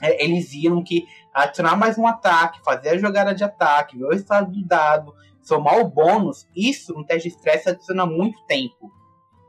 é, 0.00 0.24
eles 0.24 0.50
viram 0.50 0.82
que 0.82 1.06
adicionar 1.32 1.76
mais 1.76 1.98
um 1.98 2.06
ataque, 2.06 2.62
fazer 2.64 2.90
a 2.90 2.98
jogada 2.98 3.34
de 3.34 3.44
ataque, 3.44 3.98
ver 3.98 4.04
o 4.04 4.12
estado 4.12 4.50
do 4.50 4.64
dado, 4.64 5.14
somar 5.46 5.78
o 5.78 5.88
bônus, 5.88 6.48
isso 6.54 6.92
no 6.92 7.04
teste 7.04 7.28
de 7.28 7.36
estresse 7.36 7.68
adiciona 7.68 8.04
muito 8.04 8.44
tempo. 8.46 8.90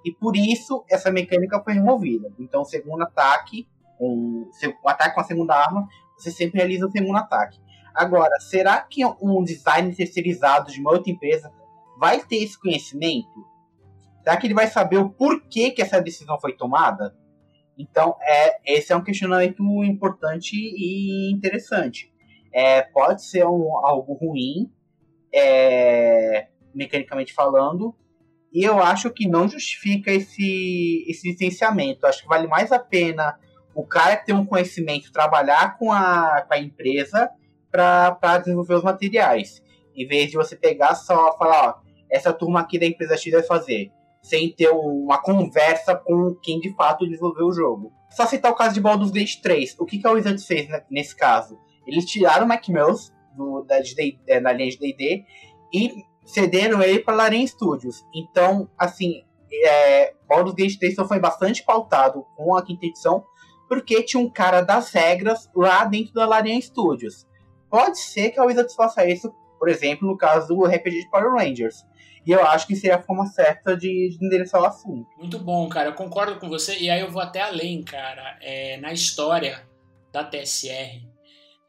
E 0.05 0.11
por 0.11 0.35
isso 0.35 0.85
essa 0.89 1.11
mecânica 1.11 1.61
foi 1.63 1.73
removida. 1.73 2.31
Então, 2.39 2.61
o 2.61 2.65
segundo 2.65 3.01
ataque, 3.01 3.67
um, 3.99 4.49
um 4.85 4.89
ataque 4.89 5.15
com 5.15 5.21
a 5.21 5.23
segunda 5.23 5.55
arma, 5.55 5.87
você 6.17 6.31
sempre 6.31 6.59
realiza 6.59 6.85
o 6.85 6.91
segundo 6.91 7.17
ataque. 7.17 7.59
Agora, 7.93 8.39
será 8.39 8.79
que 8.81 9.03
um 9.05 9.43
design 9.43 9.93
terceirizado 9.93 10.71
de 10.71 10.79
uma 10.79 10.91
outra 10.91 11.11
empresa 11.11 11.51
vai 11.99 12.23
ter 12.23 12.37
esse 12.37 12.59
conhecimento? 12.59 13.45
Será 14.23 14.37
que 14.37 14.45
ele 14.45 14.53
vai 14.53 14.67
saber 14.67 14.97
o 14.97 15.09
porquê 15.09 15.71
que 15.71 15.81
essa 15.81 15.99
decisão 15.99 16.39
foi 16.39 16.53
tomada? 16.53 17.15
Então, 17.77 18.15
é, 18.21 18.77
esse 18.77 18.93
é 18.93 18.95
um 18.95 19.03
questionamento 19.03 19.63
importante 19.83 20.55
e 20.55 21.31
interessante. 21.33 22.11
É, 22.53 22.81
pode 22.81 23.23
ser 23.23 23.45
um, 23.45 23.85
algo 23.85 24.13
ruim, 24.13 24.71
é, 25.37 26.47
mecanicamente 26.73 27.33
falando, 27.33 27.95
e 28.51 28.63
eu 28.63 28.81
acho 28.81 29.11
que 29.11 29.27
não 29.27 29.47
justifica 29.47 30.11
esse, 30.11 31.05
esse 31.07 31.29
licenciamento. 31.29 32.07
Acho 32.07 32.23
que 32.23 32.27
vale 32.27 32.47
mais 32.47 32.71
a 32.71 32.79
pena 32.79 33.37
o 33.75 33.85
cara 33.85 34.15
ter 34.15 34.33
um 34.33 34.45
conhecimento, 34.45 35.11
trabalhar 35.11 35.77
com 35.77 35.91
a, 35.91 36.43
com 36.47 36.53
a 36.53 36.57
empresa 36.57 37.29
para 37.69 38.39
desenvolver 38.39 38.73
os 38.73 38.83
materiais. 38.83 39.61
Em 39.95 40.07
vez 40.07 40.31
de 40.31 40.37
você 40.37 40.55
pegar 40.55 40.95
só 40.95 41.37
falar, 41.37 41.69
ó, 41.69 41.75
essa 42.09 42.33
turma 42.33 42.61
aqui 42.61 42.79
da 42.79 42.87
empresa 42.87 43.15
X 43.15 43.31
vai 43.31 43.43
fazer, 43.43 43.91
sem 44.23 44.51
ter 44.51 44.69
uma 44.69 45.21
conversa 45.21 45.95
com 45.95 46.33
quem 46.41 46.59
de 46.59 46.73
fato 46.73 47.05
desenvolveu 47.05 47.47
o 47.47 47.53
jogo. 47.53 47.91
Só 48.09 48.25
citar 48.25 48.51
o 48.51 48.55
caso 48.55 48.73
de 48.73 48.81
Baldur's 48.81 49.11
Gate 49.11 49.41
3. 49.41 49.75
O 49.79 49.85
que, 49.85 49.99
que 49.99 50.07
a 50.07 50.11
Wizards 50.11 50.47
fez 50.47 50.67
nesse 50.89 51.15
caso? 51.15 51.59
Eles 51.85 52.05
tiraram 52.05 52.45
o 52.45 52.47
Mac 52.47 52.67
Mills 52.69 53.11
da, 53.65 53.79
é, 54.27 54.39
da 54.39 54.53
linha 54.53 54.69
de 54.69 54.77
D&D 54.77 55.25
e 55.73 56.03
cederam 56.25 56.81
ele 56.81 56.99
para 56.99 57.15
Larian 57.15 57.45
Studios. 57.47 58.05
Então, 58.13 58.69
assim, 58.77 59.23
é, 59.51 60.13
Baldur's 60.27 60.55
Gate 60.55 60.77
3 60.77 60.95
foi 61.07 61.19
bastante 61.19 61.63
pautado 61.63 62.25
com 62.35 62.55
a 62.55 62.63
quinta 62.63 62.85
edição, 62.85 63.23
porque 63.67 64.03
tinha 64.03 64.21
um 64.21 64.29
cara 64.29 64.61
das 64.61 64.91
regras 64.91 65.49
lá 65.55 65.85
dentro 65.85 66.13
da 66.13 66.25
Larian 66.25 66.59
Studios. 66.59 67.25
Pode 67.69 67.99
ser 67.99 68.31
que 68.31 68.39
a 68.39 68.43
Wizards 68.43 68.75
faça 68.75 69.05
isso, 69.05 69.33
por 69.59 69.69
exemplo, 69.69 70.07
no 70.07 70.17
caso 70.17 70.47
do 70.47 70.65
RPG 70.65 71.01
de 71.01 71.09
Power 71.09 71.33
Rangers. 71.33 71.85
E 72.25 72.31
eu 72.31 72.45
acho 72.45 72.67
que 72.67 72.75
seria 72.75 72.97
a 72.97 73.01
forma 73.01 73.25
certa 73.27 73.75
de, 73.75 74.09
de 74.09 74.25
endereçar 74.25 74.61
o 74.61 74.65
assunto. 74.65 75.07
Muito 75.17 75.39
bom, 75.39 75.67
cara. 75.69 75.89
Eu 75.89 75.93
concordo 75.93 76.37
com 76.37 76.49
você. 76.49 76.77
E 76.77 76.89
aí 76.89 76.99
eu 76.99 77.09
vou 77.09 77.21
até 77.21 77.41
além, 77.41 77.81
cara. 77.81 78.37
É, 78.41 78.75
na 78.77 78.91
história 78.91 79.65
da 80.11 80.25
TSR, 80.25 81.07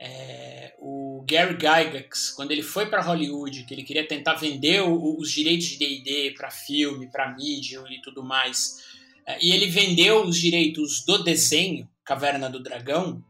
é, 0.00 0.74
o 0.78 1.24
Gary 1.28 1.54
Gygax, 1.54 2.30
quando 2.30 2.52
ele 2.52 2.62
foi 2.62 2.86
para 2.86 3.02
Hollywood, 3.02 3.64
que 3.64 3.74
ele 3.74 3.82
queria 3.82 4.06
tentar 4.06 4.34
vender 4.34 4.82
o, 4.82 5.16
os 5.18 5.30
direitos 5.32 5.66
de 5.66 5.78
D&D 5.78 6.34
para 6.36 6.50
filme, 6.50 7.10
para 7.10 7.34
mídia 7.34 7.82
e 7.90 8.00
tudo 8.00 8.22
mais, 8.22 8.84
é, 9.26 9.38
e 9.44 9.52
ele 9.52 9.66
vendeu 9.66 10.24
os 10.24 10.38
direitos 10.38 11.04
do 11.04 11.22
desenho 11.22 11.88
Caverna 12.04 12.48
do 12.48 12.62
Dragão, 12.62 13.22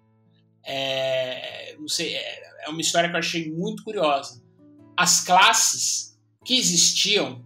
é, 0.65 1.75
não 1.79 1.89
sei, 1.89 2.15
é, 2.15 2.65
é 2.67 2.69
uma 2.69 2.81
história 2.81 3.09
que 3.09 3.15
eu 3.15 3.21
achei 3.21 3.51
muito 3.51 3.83
curiosa. 3.83 4.43
As 4.97 5.25
classes 5.25 6.19
que 6.45 6.57
existiam, 6.57 7.45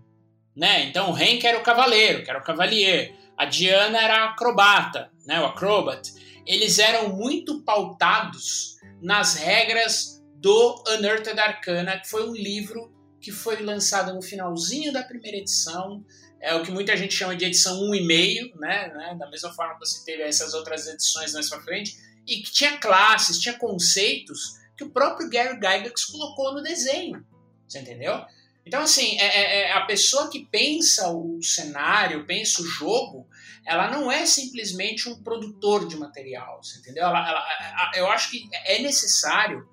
né? 0.54 0.84
Então 0.84 1.10
o 1.10 1.14
Hank 1.14 1.46
era 1.46 1.58
o 1.58 1.62
cavaleiro, 1.62 2.24
que 2.24 2.30
era 2.30 2.40
o 2.40 2.44
cavalier, 2.44 3.14
a 3.36 3.44
Diana 3.44 4.00
era 4.00 4.16
a 4.16 4.30
acrobata, 4.30 5.10
né? 5.24 5.40
O 5.40 5.46
acrobat. 5.46 6.12
Eles 6.46 6.78
eram 6.78 7.16
muito 7.16 7.62
pautados 7.62 8.76
nas 9.00 9.34
regras 9.34 10.22
do 10.36 10.84
Unearthed 10.88 11.38
Arcana, 11.38 12.00
que 12.00 12.08
foi 12.08 12.28
um 12.28 12.34
livro 12.34 12.92
que 13.20 13.30
foi 13.30 13.62
lançado 13.62 14.12
no 14.12 14.20
finalzinho 14.20 14.92
da 14.92 15.02
primeira 15.02 15.38
edição, 15.38 16.04
é 16.40 16.52
o 16.56 16.62
que 16.64 16.72
muita 16.72 16.96
gente 16.96 17.14
chama 17.14 17.36
de 17.36 17.44
edição 17.44 17.80
1,5, 17.80 18.58
né, 18.58 18.92
né? 18.92 19.16
Da 19.16 19.30
mesma 19.30 19.52
forma 19.54 19.74
que 19.74 19.86
você 19.86 20.04
teve 20.04 20.24
essas 20.24 20.54
outras 20.54 20.88
edições 20.88 21.32
mais 21.32 21.48
frente, 21.48 21.96
e 22.26 22.42
que 22.42 22.50
tinha 22.50 22.78
classes, 22.78 23.38
tinha 23.38 23.56
conceitos 23.56 24.56
que 24.76 24.82
o 24.82 24.90
próprio 24.90 25.30
Gary 25.30 25.54
Gygax 25.54 26.04
colocou 26.06 26.52
no 26.52 26.62
desenho. 26.62 27.24
Você 27.68 27.78
entendeu? 27.78 28.24
Então, 28.64 28.82
assim, 28.82 29.18
é, 29.18 29.26
é, 29.26 29.60
é, 29.62 29.72
a 29.72 29.82
pessoa 29.82 30.30
que 30.30 30.46
pensa 30.46 31.10
o 31.10 31.42
cenário, 31.42 32.26
pensa 32.26 32.62
o 32.62 32.66
jogo, 32.66 33.28
ela 33.66 33.90
não 33.90 34.10
é 34.10 34.24
simplesmente 34.24 35.08
um 35.08 35.22
produtor 35.22 35.86
de 35.86 35.96
material, 35.96 36.60
entendeu? 36.78 37.04
Ela, 37.04 37.28
ela, 37.28 37.90
eu 37.96 38.10
acho 38.10 38.30
que 38.30 38.48
é 38.64 38.80
necessário 38.80 39.68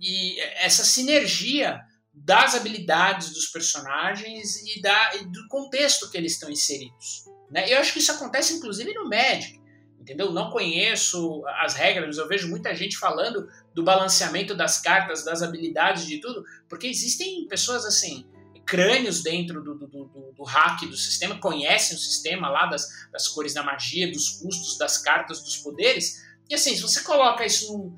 e 0.00 0.40
essa 0.40 0.84
sinergia 0.84 1.80
das 2.12 2.54
habilidades 2.54 3.30
dos 3.32 3.46
personagens 3.46 4.56
e, 4.66 4.82
da, 4.82 5.16
e 5.16 5.24
do 5.26 5.46
contexto 5.48 6.10
que 6.10 6.16
eles 6.16 6.32
estão 6.32 6.50
inseridos. 6.50 7.24
Né? 7.50 7.72
Eu 7.72 7.78
acho 7.78 7.92
que 7.92 8.00
isso 8.00 8.12
acontece 8.12 8.54
inclusive 8.54 8.92
no 8.94 9.08
Magic, 9.08 9.60
entendeu? 9.98 10.32
Não 10.32 10.50
conheço 10.50 11.42
as 11.60 11.74
regras, 11.74 12.06
mas 12.06 12.18
eu 12.18 12.28
vejo 12.28 12.48
muita 12.48 12.74
gente 12.74 12.98
falando 12.98 13.48
do 13.72 13.84
balanceamento 13.84 14.54
das 14.54 14.80
cartas, 14.80 15.24
das 15.24 15.42
habilidades, 15.42 16.06
de 16.06 16.18
tudo, 16.20 16.44
porque 16.68 16.86
existem 16.86 17.46
pessoas 17.46 17.84
assim 17.84 18.26
crânios 18.72 19.22
dentro 19.22 19.62
do, 19.62 19.74
do, 19.74 19.86
do, 19.86 20.32
do, 20.34 20.44
hack 20.44 20.86
do 20.86 20.96
sistema, 20.96 21.38
conhecem 21.38 21.94
o 21.94 22.00
sistema 22.00 22.48
lá 22.48 22.64
das, 22.64 22.88
das 23.12 23.28
cores 23.28 23.52
da 23.52 23.62
magia, 23.62 24.10
dos 24.10 24.30
custos, 24.30 24.78
das 24.78 24.96
cartas, 24.96 25.42
dos 25.42 25.58
poderes. 25.58 26.24
E 26.48 26.54
assim, 26.54 26.74
se 26.74 26.80
você 26.80 27.02
coloca 27.02 27.44
isso 27.44 27.70
num, 27.70 27.94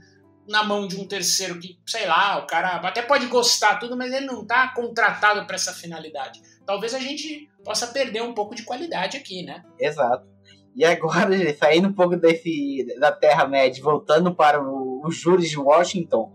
na 0.48 0.64
mão 0.64 0.88
de 0.88 0.96
um 0.96 1.06
terceiro 1.06 1.60
que, 1.60 1.78
sei 1.86 2.08
lá, 2.08 2.38
o 2.38 2.46
cara 2.48 2.78
até 2.78 3.02
pode 3.02 3.26
gostar 3.26 3.78
tudo, 3.78 3.96
mas 3.96 4.12
ele 4.12 4.26
não 4.26 4.42
está 4.42 4.66
contratado 4.74 5.46
para 5.46 5.54
essa 5.54 5.72
finalidade. 5.72 6.42
Talvez 6.66 6.92
a 6.92 6.98
gente 6.98 7.48
possa 7.64 7.86
perder 7.86 8.24
um 8.24 8.34
pouco 8.34 8.56
de 8.56 8.64
qualidade 8.64 9.16
aqui, 9.16 9.44
né? 9.44 9.62
Exato. 9.78 10.26
E 10.74 10.84
agora, 10.84 11.30
saindo 11.56 11.86
um 11.86 11.94
pouco 11.94 12.16
desse, 12.16 12.84
da 12.98 13.12
Terra-média, 13.12 13.80
voltando 13.80 14.34
para 14.34 14.60
os 14.60 15.14
júris 15.14 15.48
de 15.48 15.56
Washington, 15.56 16.32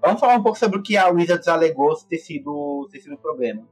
Vamos 0.00 0.18
falar 0.18 0.36
um 0.36 0.42
pouco 0.42 0.58
sobre 0.58 0.78
o 0.78 0.82
que 0.82 0.96
a 0.96 1.08
Wizards 1.08 1.46
alegou 1.46 1.94
ter 2.08 2.16
sido, 2.16 2.88
ter 2.90 3.00
sido 3.00 3.14
um 3.14 3.18
problema. 3.18 3.68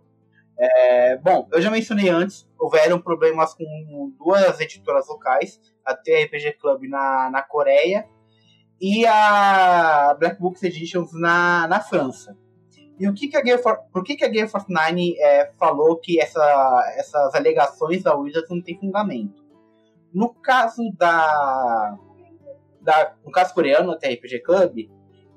É, 0.61 1.17
bom, 1.19 1.49
eu 1.53 1.63
já 1.63 1.71
mencionei 1.71 2.09
antes, 2.09 2.49
houveram 2.59 3.01
problemas 3.01 3.55
com 3.55 4.13
duas 4.19 4.61
editoras 4.61 5.07
locais, 5.07 5.61
a 5.85 5.95
TRPG 5.95 6.55
Club 6.61 6.83
na, 6.89 7.31
na 7.31 7.43
Coreia 7.43 8.05
e 8.81 9.07
a 9.07 10.17
Black 10.19 10.41
Books 10.41 10.63
Editions 10.65 11.13
na, 11.13 11.69
na 11.69 11.81
França. 11.81 12.37
E 12.99 13.09
o 13.09 13.15
que, 13.15 13.29
que 13.29 13.37
a 13.37 13.41
Game 13.41 13.63
For, 13.63 13.79
por 13.93 14.03
que, 14.03 14.17
que 14.17 14.25
a 14.25 14.29
Game 14.29 14.49
Force 14.49 14.67
9 14.69 15.17
é, 15.21 15.53
falou 15.57 15.97
que 15.97 16.21
essa, 16.21 16.95
essas 16.97 17.33
alegações 17.35 18.03
da 18.03 18.17
Wizards 18.17 18.51
não 18.51 18.61
têm 18.61 18.79
fundamento? 18.79 19.47
No 20.13 20.35
caso 20.35 20.83
da, 20.99 21.97
da 22.81 23.15
no 23.25 23.31
caso 23.31 23.55
coreano, 23.55 23.93
a 23.93 23.97
TRPG 23.97 24.41
Club, 24.41 24.91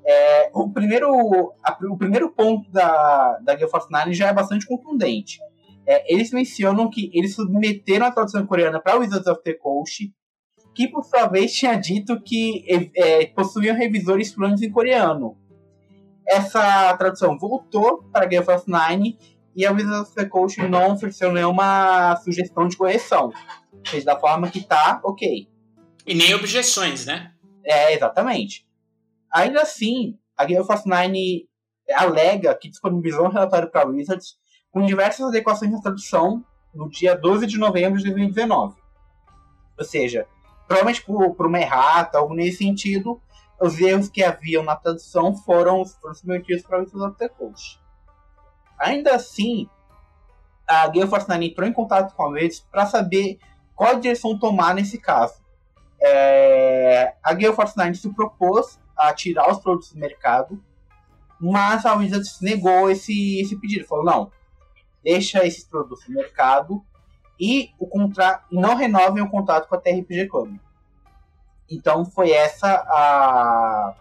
é, 0.04 0.50
o, 0.52 0.70
primeiro, 0.70 1.54
a, 1.62 1.76
o 1.90 1.96
primeiro 1.96 2.30
ponto 2.30 2.70
da, 2.70 3.38
da 3.38 3.54
Gale 3.54 3.70
Force 3.70 3.90
9 3.90 4.12
já 4.12 4.28
é 4.28 4.32
bastante 4.32 4.66
contundente. 4.66 5.38
É, 5.86 6.12
eles 6.12 6.30
mencionam 6.30 6.90
que 6.90 7.10
eles 7.12 7.34
submeteram 7.34 8.06
a 8.06 8.10
tradução 8.10 8.46
coreana 8.46 8.80
para 8.80 8.98
Wizards 8.98 9.26
of 9.26 9.42
the 9.42 9.54
Coast, 9.54 10.12
que 10.74 10.88
por 10.88 11.04
sua 11.04 11.26
vez 11.26 11.52
tinha 11.52 11.74
dito 11.74 12.20
que 12.22 12.64
é, 12.96 13.26
possuíam 13.26 13.76
revisores 13.76 14.32
fluentes 14.32 14.62
em 14.62 14.70
coreano. 14.70 15.36
Essa 16.26 16.96
tradução 16.96 17.36
voltou 17.36 18.04
para 18.12 18.24
a 18.24 18.28
Gale 18.28 18.44
Force 18.44 18.68
9 18.68 19.16
e 19.54 19.66
a 19.66 19.72
Wizards 19.72 20.00
of 20.00 20.14
the 20.14 20.24
Coast 20.24 20.60
não 20.68 20.92
ofereceu 20.92 21.32
nenhuma 21.32 22.16
sugestão 22.16 22.66
de 22.66 22.76
correção. 22.76 23.32
Fez 23.86 24.04
da 24.04 24.18
forma 24.18 24.48
que 24.48 24.64
tá, 24.64 25.00
ok. 25.04 25.48
E 26.06 26.14
nem 26.14 26.34
objeções, 26.34 27.06
né? 27.06 27.32
É, 27.64 27.94
exatamente. 27.94 28.66
Ainda 29.32 29.62
assim, 29.62 30.18
a 30.36 30.44
Game 30.44 30.60
of 30.60 30.88
9 30.88 31.48
alega 31.94 32.54
que 32.54 32.68
disponibilizou 32.68 33.26
um 33.26 33.30
relatório 33.30 33.70
para 33.70 33.86
Wizards 33.86 34.36
com 34.70 34.84
diversas 34.84 35.26
adequações 35.26 35.70
na 35.72 35.80
tradução 35.80 36.44
no 36.74 36.88
dia 36.88 37.14
12 37.16 37.46
de 37.46 37.58
novembro 37.58 37.98
de 37.98 38.04
2019. 38.04 38.80
Ou 39.78 39.84
seja, 39.84 40.26
provavelmente 40.66 41.02
por, 41.02 41.34
por 41.34 41.46
uma 41.46 41.60
errata, 41.60 42.18
algo 42.18 42.34
nesse 42.34 42.58
sentido, 42.58 43.20
os 43.60 43.78
erros 43.80 44.08
que 44.08 44.22
haviam 44.22 44.62
na 44.62 44.76
tradução 44.76 45.34
foram, 45.34 45.84
submetidos 45.84 46.62
para 46.62 46.78
o 46.78 46.80
Wizards 46.80 47.02
of 47.02 47.18
the 47.18 47.28
Coast. 47.28 47.80
Ainda 48.78 49.14
assim, 49.14 49.68
a 50.66 50.88
Gale 50.88 51.08
Force 51.08 51.28
9 51.28 51.44
entrou 51.44 51.68
em 51.68 51.72
contato 51.72 52.14
com 52.14 52.22
a 52.22 52.28
Wizards 52.28 52.66
para 52.70 52.86
saber 52.86 53.38
qual 53.74 53.98
direção 53.98 54.38
tomar 54.38 54.74
nesse 54.74 54.98
caso. 54.98 55.42
É, 56.00 57.14
a 57.22 57.32
Gale 57.32 57.54
Force 57.54 57.76
9 57.76 57.94
se 57.94 58.12
propôs 58.12 58.81
a 59.08 59.14
tirar 59.14 59.50
os 59.50 59.58
produtos 59.58 59.92
do 59.92 59.98
mercado, 59.98 60.62
mas 61.40 61.84
a 61.84 61.94
Wizards 61.94 62.40
negou 62.40 62.90
esse, 62.90 63.40
esse 63.40 63.56
pedido. 63.56 63.86
Falou, 63.86 64.04
não, 64.04 64.32
deixa 65.02 65.44
esses 65.44 65.64
produtos 65.64 66.06
no 66.08 66.14
mercado 66.14 66.84
e 67.38 67.70
o 67.78 67.86
contrato 67.86 68.44
não 68.52 68.76
renovem 68.76 69.22
o 69.22 69.28
contrato 69.28 69.68
com 69.68 69.74
a 69.74 69.80
TRPG 69.80 70.28
Club. 70.28 70.56
Então 71.68 72.04
foi 72.04 72.30
essa 72.30 72.68
a, 72.68 73.94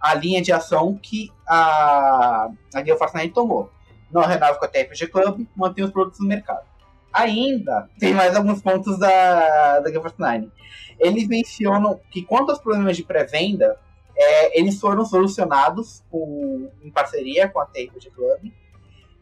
a 0.00 0.14
linha 0.14 0.40
de 0.40 0.52
ação 0.52 0.96
que 0.96 1.30
a, 1.46 2.48
a 2.74 2.96
Force 2.96 3.14
9 3.14 3.28
tomou. 3.30 3.70
Não 4.10 4.22
renova 4.22 4.58
com 4.58 4.64
a 4.64 4.68
TRPG 4.68 5.08
Club, 5.08 5.46
mantém 5.54 5.84
os 5.84 5.90
produtos 5.90 6.20
no 6.20 6.28
mercado. 6.28 6.64
Ainda 7.12 7.90
tem 7.98 8.14
mais 8.14 8.36
alguns 8.36 8.62
pontos 8.62 8.98
da, 8.98 9.80
da 9.80 9.90
Gale 9.90 10.00
Force 10.00 10.18
9. 10.18 10.50
Eles 10.98 11.28
mencionam 11.28 12.00
que 12.10 12.22
quanto 12.22 12.50
aos 12.50 12.60
problemas 12.60 12.96
de 12.96 13.02
pré-venda, 13.02 13.78
é, 14.16 14.58
eles 14.58 14.80
foram 14.80 15.04
solucionados 15.04 16.02
com, 16.10 16.70
em 16.82 16.90
parceria 16.90 17.48
com 17.48 17.60
a 17.60 17.66
TRPG 17.66 18.10
Club 18.10 18.52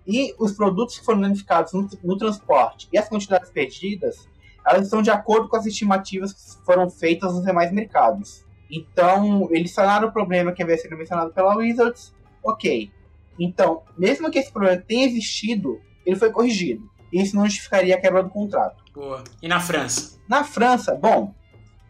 e 0.06 0.34
os 0.38 0.52
produtos 0.52 0.98
que 0.98 1.04
foram 1.04 1.20
danificados 1.20 1.72
no, 1.72 1.88
no, 2.02 2.16
transporte 2.16 2.88
e 2.92 2.98
as 2.98 3.08
quantidades 3.08 3.50
perdidas, 3.50 4.28
elas 4.64 4.84
estão 4.84 5.02
de 5.02 5.10
acordo 5.10 5.48
com 5.48 5.56
as 5.56 5.66
estimativas 5.66 6.32
que 6.32 6.64
foram 6.64 6.88
feitas 6.88 7.34
nos 7.34 7.44
demais 7.44 7.72
mercados. 7.72 8.44
Então, 8.70 9.48
eles 9.50 9.72
sanaram 9.72 10.08
o 10.08 10.12
problema 10.12 10.52
que 10.52 10.62
havia 10.62 10.78
sido 10.78 10.96
mencionado 10.96 11.32
pela 11.32 11.56
Wizards. 11.56 12.14
Ok. 12.42 12.90
Então, 13.38 13.82
mesmo 13.96 14.30
que 14.30 14.38
esse 14.38 14.52
problema 14.52 14.80
tenha 14.80 15.06
existido, 15.06 15.80
ele 16.04 16.16
foi 16.16 16.30
corrigido. 16.30 16.88
E 17.12 17.20
isso 17.20 17.36
não 17.36 17.44
justificaria 17.44 17.94
a 17.94 18.00
quebra 18.00 18.22
do 18.22 18.30
contrato. 18.30 18.82
Boa. 18.92 19.22
E 19.42 19.48
na 19.48 19.60
França? 19.60 20.18
Na 20.28 20.44
França, 20.44 20.94
bom, 20.94 21.34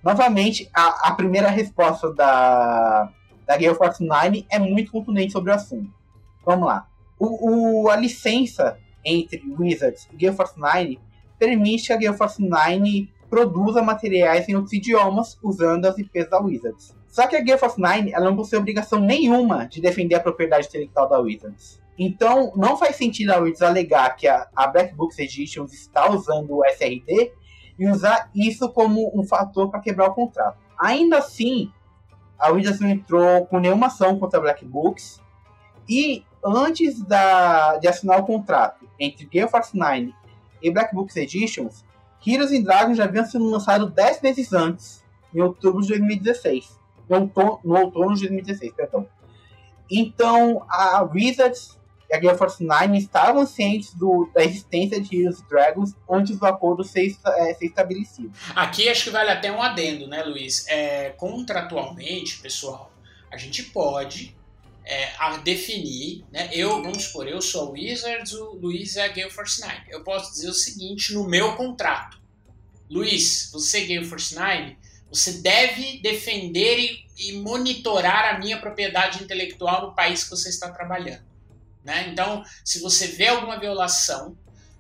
novamente, 0.05 0.69
a, 0.75 1.09
a 1.09 1.15
primeira 1.15 1.49
resposta 1.49 2.13
da, 2.13 3.11
da 3.47 3.57
Gale 3.57 3.75
Force 3.75 4.05
9 4.05 4.47
é 4.51 4.59
muito 4.59 4.93
contundente 4.93 5.33
sobre 5.33 5.51
o 5.51 5.55
assunto. 5.55 5.91
Vamos 6.45 6.67
lá. 6.67 6.87
O, 7.19 7.85
o, 7.85 7.91
a 7.91 7.97
licença 7.97 8.79
entre 9.05 9.43
Wizards 9.59 10.09
e 10.13 10.17
Gale 10.17 10.37
Force 10.37 10.59
9 10.59 10.99
permite 11.39 11.87
que 11.87 11.93
a 11.93 11.97
Gale 11.97 12.17
Force 12.17 12.43
9 12.43 13.09
produza 13.31 13.83
materiais 13.83 14.49
em 14.49 14.55
outros 14.55 14.73
idiomas 14.73 15.39
usando 15.43 15.87
as 15.87 15.99
IPs 15.99 16.29
da 16.29 16.39
Wizards. 16.39 16.95
Só 17.09 17.27
que 17.27 17.37
a 17.37 17.41
Gale 17.41 17.59
Force 17.59 17.81
9 17.81 18.13
ela 18.13 18.27
não 18.27 18.37
possui 18.37 18.59
obrigação 18.59 19.01
nenhuma 19.01 19.67
de 19.67 19.81
defender 19.81 20.17
a 20.17 20.21
propriedade 20.21 20.67
intelectual 20.67 21.09
da 21.09 21.19
Wizards. 21.19 21.81
Então, 21.99 22.53
não 22.57 22.77
faz 22.77 22.97
sentido 22.97 23.31
a 23.31 23.39
Wizards 23.39 23.63
alegar 23.63 24.17
que 24.17 24.27
a, 24.27 24.49
a 24.55 24.67
Black 24.67 24.95
Books 24.95 25.19
Editions 25.19 25.73
está 25.73 26.11
usando 26.11 26.57
o 26.57 26.65
SRD 26.65 27.33
e 27.79 27.89
usar 27.89 28.31
isso 28.35 28.69
como 28.69 29.11
um 29.19 29.25
fator 29.25 29.71
para 29.71 29.81
quebrar 29.81 30.09
o 30.09 30.15
contrato. 30.15 30.59
Ainda 30.79 31.19
assim, 31.19 31.71
a 32.39 32.51
Wizards 32.51 32.81
não 32.81 32.89
entrou 32.89 33.47
com 33.47 33.59
nenhuma 33.59 33.87
ação 33.87 34.19
contra 34.19 34.39
a 34.39 34.43
Black 34.43 34.65
Books 34.65 35.21
e 35.89 36.25
antes 36.45 37.03
da, 37.03 37.77
de 37.79 37.89
assinar 37.89 38.21
o 38.21 38.27
contrato 38.27 38.87
entre 38.99 39.27
Gale 39.27 39.51
Force 39.51 39.77
9 39.77 40.15
e 40.63 40.71
Black 40.71 40.95
Books 40.95 41.17
Editions, 41.17 41.85
Heroes 42.27 42.53
and 42.53 42.63
Dragons 42.63 42.97
já 42.97 43.05
haviam 43.05 43.25
sido 43.27 43.49
lançado 43.49 43.87
10 43.87 44.23
meses 44.23 44.53
antes, 44.53 45.05
em 45.35 45.41
outubro 45.41 45.83
de 45.83 45.89
2016. 45.89 46.81
No 47.09 47.21
outono, 47.21 47.61
no 47.63 47.77
outono 47.77 48.15
de 48.15 48.23
2016, 48.23 48.73
perdão. 48.73 49.07
Então, 49.91 50.65
a 50.71 51.03
Wizards 51.03 51.79
a 52.15 52.19
Gale 52.19 52.39
Force 52.39 52.63
9 52.63 52.97
estavam 52.97 53.47
cientes 53.47 53.93
do, 53.95 54.31
da 54.35 54.45
existência 54.45 55.01
de 55.01 55.27
and 55.27 55.35
Dragons 55.49 55.95
antes 56.09 56.39
do 56.39 56.47
acordo 56.47 56.85
ser, 56.85 57.17
é, 57.27 57.55
ser 57.55 57.67
estabelecido. 57.67 58.33
Aqui 58.55 58.89
acho 58.89 59.05
que 59.05 59.11
vale 59.11 59.31
até 59.31 59.51
um 59.51 59.63
adendo, 59.63 60.07
né, 60.07 60.23
Luiz? 60.23 60.67
É, 60.69 61.11
contratualmente, 61.11 62.39
pessoal, 62.39 62.93
a 63.31 63.37
gente 63.37 63.65
pode 63.65 64.37
é, 64.85 65.11
a 65.19 65.39
definir, 65.39 66.25
né? 66.31 66.51
Eu, 66.53 66.83
vamos 66.83 67.05
supor, 67.05 67.27
eu 67.27 67.41
sou 67.41 67.69
a 67.69 67.71
Wizards, 67.71 68.33
o 68.35 68.53
Luiz 68.53 68.97
é 68.97 69.05
a 69.05 69.09
Gale 69.09 69.31
Force 69.31 69.61
9. 69.61 69.75
Eu 69.89 70.05
posso 70.05 70.33
dizer 70.33 70.49
o 70.49 70.55
seguinte 70.55 71.15
no 71.15 71.27
meu 71.29 71.57
contrato. 71.57 72.23
Luiz, 72.91 73.51
você 73.53 73.87
Gale 73.87 74.05
Force 74.05 74.35
9, 74.35 74.77
você 75.11 75.33
deve 75.35 75.99
defender 76.01 76.79
e, 76.79 77.05
e, 77.19 77.33
monitorar 77.33 78.35
a 78.35 78.39
minha 78.39 78.59
propriedade 78.59 79.23
intelectual 79.23 79.87
no 79.87 79.95
país 79.95 80.25
que 80.25 80.31
você 80.31 80.49
está 80.49 80.71
trabalhando. 80.71 81.23
Né? 81.85 82.09
Então, 82.11 82.43
se 82.65 82.81
você 82.81 83.09
vê 83.09 83.29
alguma 83.29 83.59
violação, 83.61 84.37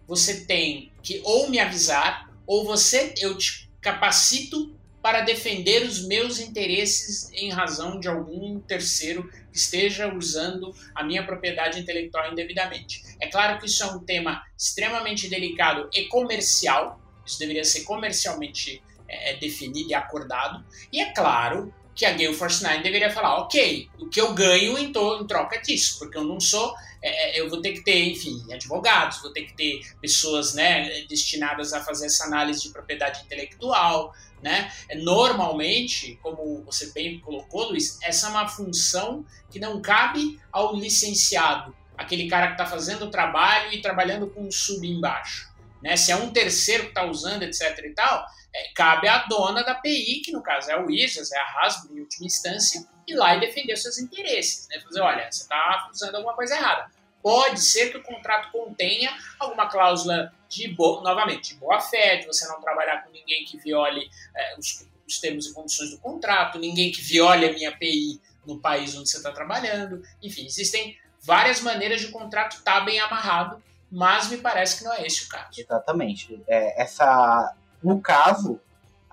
você 0.06 0.44
tem 0.44 0.90
que 1.02 1.20
ou 1.24 1.50
me 1.50 1.58
avisar, 1.58 2.30
ou 2.46 2.64
você 2.64 3.14
eu 3.18 3.36
te 3.36 3.70
capacito 3.80 4.74
para 5.02 5.20
defender 5.20 5.82
os 5.82 6.06
meus 6.06 6.40
interesses 6.40 7.30
em 7.34 7.50
razão 7.50 8.00
de 8.00 8.08
algum 8.08 8.58
terceiro 8.60 9.30
que 9.52 9.58
esteja 9.58 10.12
usando 10.14 10.74
a 10.94 11.04
minha 11.04 11.22
propriedade 11.26 11.78
intelectual 11.78 12.32
indevidamente. 12.32 13.02
É 13.20 13.26
claro 13.26 13.60
que 13.60 13.66
isso 13.66 13.82
é 13.82 13.86
um 13.86 13.98
tema 13.98 14.42
extremamente 14.56 15.28
delicado 15.28 15.90
e 15.92 16.06
comercial, 16.06 16.98
isso 17.24 17.38
deveria 17.38 17.64
ser 17.64 17.82
comercialmente 17.82 18.82
é, 19.06 19.36
definido 19.36 19.90
e 19.90 19.94
acordado, 19.94 20.64
e 20.90 21.02
é 21.02 21.12
claro 21.12 21.72
que 21.94 22.04
a 22.04 22.12
Gale 22.12 22.34
Force 22.34 22.62
9 22.62 22.82
deveria 22.82 23.10
falar, 23.10 23.38
ok, 23.40 23.88
o 24.00 24.08
que 24.08 24.20
eu 24.20 24.32
ganho 24.34 24.76
em, 24.78 24.86
em 24.90 25.26
troca 25.26 25.60
disso, 25.60 25.98
porque 25.98 26.16
eu 26.16 26.24
não 26.24 26.40
sou, 26.40 26.74
é, 27.04 27.36
é, 27.36 27.40
eu 27.40 27.50
vou 27.50 27.60
ter 27.60 27.72
que 27.72 27.84
ter, 27.84 28.02
enfim, 28.02 28.42
advogados, 28.50 29.20
vou 29.20 29.30
ter 29.30 29.42
que 29.42 29.54
ter 29.54 29.80
pessoas 30.00 30.54
né, 30.54 31.02
destinadas 31.02 31.74
a 31.74 31.84
fazer 31.84 32.06
essa 32.06 32.24
análise 32.24 32.62
de 32.62 32.70
propriedade 32.70 33.22
intelectual, 33.22 34.14
né? 34.42 34.72
Normalmente, 34.96 36.18
como 36.22 36.62
você 36.64 36.92
bem 36.92 37.20
colocou, 37.20 37.68
Luiz, 37.68 37.98
essa 38.02 38.26
é 38.26 38.30
uma 38.30 38.48
função 38.48 39.24
que 39.50 39.60
não 39.60 39.82
cabe 39.82 40.40
ao 40.50 40.74
licenciado, 40.74 41.76
aquele 41.96 42.26
cara 42.26 42.46
que 42.46 42.52
está 42.54 42.64
fazendo 42.64 43.04
o 43.04 43.10
trabalho 43.10 43.72
e 43.72 43.82
trabalhando 43.82 44.28
com 44.28 44.46
um 44.46 44.50
sub 44.50 44.86
embaixo. 44.86 45.52
Né? 45.82 45.96
Se 45.96 46.10
é 46.10 46.16
um 46.16 46.30
terceiro 46.30 46.84
que 46.84 46.88
está 46.88 47.04
usando, 47.04 47.42
etc 47.42 47.78
e 47.84 47.90
tal, 47.90 48.26
é, 48.54 48.72
cabe 48.74 49.08
à 49.08 49.18
dona 49.26 49.62
da 49.62 49.72
API, 49.72 50.22
que 50.24 50.32
no 50.32 50.42
caso 50.42 50.70
é 50.70 50.74
a 50.74 50.80
Wizards, 50.80 51.30
é 51.32 51.38
a 51.38 51.60
Hasbro 51.60 51.94
em 51.94 52.00
última 52.00 52.26
instância, 52.26 52.86
ir 53.06 53.14
lá 53.14 53.36
e 53.36 53.40
defender 53.40 53.72
os 53.74 53.82
seus 53.82 53.98
interesses. 53.98 54.68
Né? 54.68 54.80
Fazer, 54.80 55.00
olha, 55.00 55.30
você 55.30 55.42
está 55.42 55.88
usando 55.92 56.14
alguma 56.16 56.34
coisa 56.34 56.56
errada. 56.56 56.90
Pode 57.22 57.60
ser 57.60 57.90
que 57.90 57.96
o 57.96 58.02
contrato 58.02 58.52
contenha 58.52 59.10
alguma 59.38 59.66
cláusula 59.66 60.32
de 60.48 60.68
boa, 60.68 61.02
novamente, 61.02 61.54
de 61.54 61.60
boa 61.60 61.80
fé, 61.80 62.16
de 62.16 62.26
você 62.26 62.46
não 62.46 62.60
trabalhar 62.60 63.02
com 63.02 63.10
ninguém 63.10 63.44
que 63.44 63.56
viole 63.56 64.10
é, 64.36 64.58
os, 64.58 64.86
os, 65.06 65.18
termos 65.18 65.46
e 65.46 65.54
condições 65.54 65.90
do 65.90 65.98
contrato, 65.98 66.58
ninguém 66.58 66.92
que 66.92 67.00
viole 67.00 67.46
a 67.48 67.52
minha 67.52 67.70
API 67.70 68.20
no 68.44 68.60
país 68.60 68.94
onde 68.94 69.08
você 69.08 69.16
está 69.16 69.32
trabalhando. 69.32 70.02
Enfim, 70.22 70.44
existem 70.44 70.98
várias 71.22 71.60
maneiras 71.62 72.02
de 72.02 72.08
o 72.08 72.12
contrato 72.12 72.56
estar 72.56 72.80
tá 72.80 72.80
bem 72.82 73.00
amarrado, 73.00 73.62
mas 73.90 74.28
me 74.28 74.36
parece 74.36 74.78
que 74.78 74.84
não 74.84 74.92
é 74.92 75.06
esse 75.06 75.24
o 75.24 75.28
caso. 75.28 75.58
Exatamente. 75.58 76.42
É, 76.46 76.82
essa, 76.82 77.54
no 77.82 78.02
caso, 78.02 78.60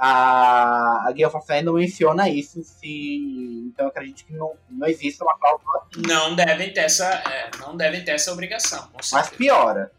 a, 0.03 1.07
a 1.07 1.11
Guia 1.11 1.27
of 1.27 1.37
não 1.63 1.73
menciona 1.73 2.27
isso, 2.27 2.63
se, 2.63 3.67
então 3.67 3.85
acredito 3.85 4.25
que 4.25 4.33
não, 4.33 4.53
não 4.67 4.87
existe 4.87 5.21
uma 5.21 5.37
cláusula. 5.37 5.85
Não 6.07 6.35
devem 6.35 6.73
ter 6.73 6.79
essa, 6.79 7.05
é, 7.05 7.51
não 7.59 7.77
devem 7.77 8.03
ter 8.03 8.13
essa 8.13 8.33
obrigação. 8.33 8.89
Mas 9.13 9.29
piora. 9.29 9.91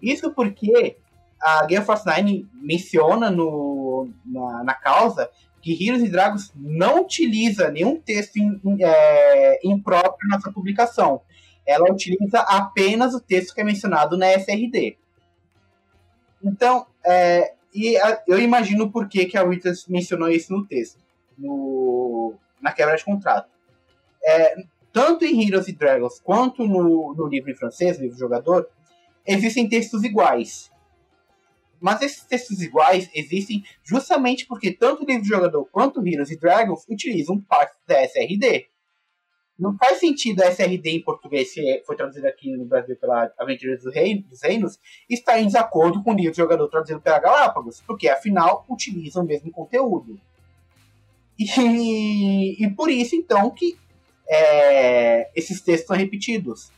Isso 0.00 0.30
porque 0.30 0.96
a 1.42 1.66
Game 1.66 1.84
Force 1.84 2.06
9 2.06 2.46
menciona 2.54 3.32
no, 3.32 4.08
na, 4.24 4.62
na 4.62 4.74
causa 4.74 5.28
que 5.60 5.72
Heroes 5.72 6.04
e 6.04 6.08
Dragons 6.08 6.52
não 6.54 7.02
utiliza 7.02 7.68
nenhum 7.68 8.00
texto 8.00 8.36
in, 8.36 8.60
é, 8.80 9.58
impróprio 9.64 10.28
na 10.28 10.40
sua 10.40 10.52
publicação. 10.52 11.20
Ela 11.66 11.90
utiliza 11.90 12.38
apenas 12.42 13.12
o 13.12 13.20
texto 13.20 13.52
que 13.56 13.60
é 13.60 13.64
mencionado 13.64 14.16
na 14.16 14.32
SRD. 14.34 14.96
Então, 16.44 16.86
é, 17.04 17.54
e 17.74 17.96
a, 17.96 18.22
eu 18.26 18.38
imagino 18.38 18.90
por 18.90 19.08
que, 19.08 19.26
que 19.26 19.36
a 19.36 19.42
Witness 19.42 19.86
mencionou 19.86 20.28
isso 20.28 20.52
no 20.52 20.66
texto, 20.66 20.98
no, 21.36 22.34
na 22.60 22.72
quebra 22.72 22.96
de 22.96 23.04
contrato. 23.04 23.48
É, 24.24 24.56
tanto 24.92 25.24
em 25.24 25.46
Heroes 25.46 25.68
e 25.68 25.72
Dragons 25.72 26.20
quanto 26.20 26.66
no, 26.66 27.14
no 27.14 27.26
livro 27.26 27.50
em 27.50 27.54
francês, 27.54 27.98
livro 27.98 28.18
jogador, 28.18 28.68
existem 29.26 29.68
textos 29.68 30.02
iguais. 30.02 30.70
Mas 31.80 32.02
esses 32.02 32.24
textos 32.24 32.60
iguais 32.60 33.08
existem 33.14 33.62
justamente 33.84 34.46
porque 34.46 34.72
tanto 34.72 35.04
o 35.04 35.06
livro 35.06 35.24
jogador 35.24 35.64
quanto 35.66 36.04
Heroes 36.06 36.30
e 36.30 36.38
Dragons 36.38 36.84
utilizam 36.88 37.40
partes 37.40 37.78
da 37.86 38.02
SRD. 38.02 38.66
Não 39.58 39.76
faz 39.76 39.98
sentido 39.98 40.42
a 40.42 40.46
SRD 40.46 40.90
em 40.90 41.02
português, 41.02 41.52
que 41.52 41.82
foi 41.84 41.96
traduzido 41.96 42.28
aqui 42.28 42.56
no 42.56 42.64
Brasil 42.64 42.96
pela 42.96 43.32
Aventuras 43.38 43.82
do 43.82 43.90
Rei, 43.90 44.22
dos 44.22 44.42
Reinos, 44.42 44.78
estar 45.10 45.40
em 45.40 45.46
desacordo 45.46 46.02
com 46.02 46.12
o 46.12 46.14
livro 46.14 46.30
de 46.30 46.36
jogador 46.36 46.68
traduzido 46.68 47.00
pela 47.00 47.18
Galápagos, 47.18 47.82
porque 47.86 48.08
afinal 48.08 48.64
utilizam 48.68 49.24
o 49.24 49.26
mesmo 49.26 49.50
conteúdo. 49.50 50.18
E, 51.38 52.64
e 52.64 52.70
por 52.70 52.90
isso, 52.90 53.16
então, 53.16 53.50
que 53.50 53.76
é, 54.28 55.30
esses 55.34 55.60
textos 55.60 55.86
são 55.88 55.96
repetidos. 55.96 56.70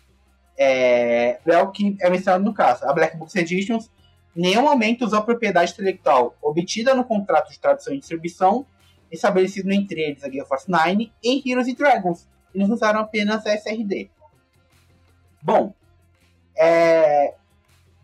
É, 0.59 1.39
é 1.47 1.59
o 1.63 1.71
que 1.71 1.97
é 2.01 2.09
mencionado 2.09 2.45
no 2.45 2.55
caso. 2.55 2.85
A 2.85 2.93
Black 2.93 3.17
Books 3.17 3.35
Editions 3.35 3.91
nenhum 4.35 4.63
momento 4.63 5.05
usou 5.05 5.19
a 5.19 5.23
propriedade 5.23 5.73
intelectual 5.73 6.37
obtida 6.41 6.95
no 6.95 7.05
contrato 7.05 7.51
de 7.51 7.59
tradução 7.59 7.93
e 7.95 7.99
distribuição 7.99 8.65
estabelecido 9.11 9.71
entre 9.73 10.01
eles 10.03 10.23
a 10.23 10.29
Guild 10.29 10.47
Force 10.47 10.71
9 10.71 11.11
em 11.23 11.43
Heroes 11.45 11.67
and 11.67 11.75
Dragons. 11.75 12.29
Eles 12.55 12.69
usaram 12.69 13.01
apenas 13.01 13.47
a 13.47 13.55
SRD. 13.55 14.11
Bom, 15.43 15.73
é, 16.57 17.35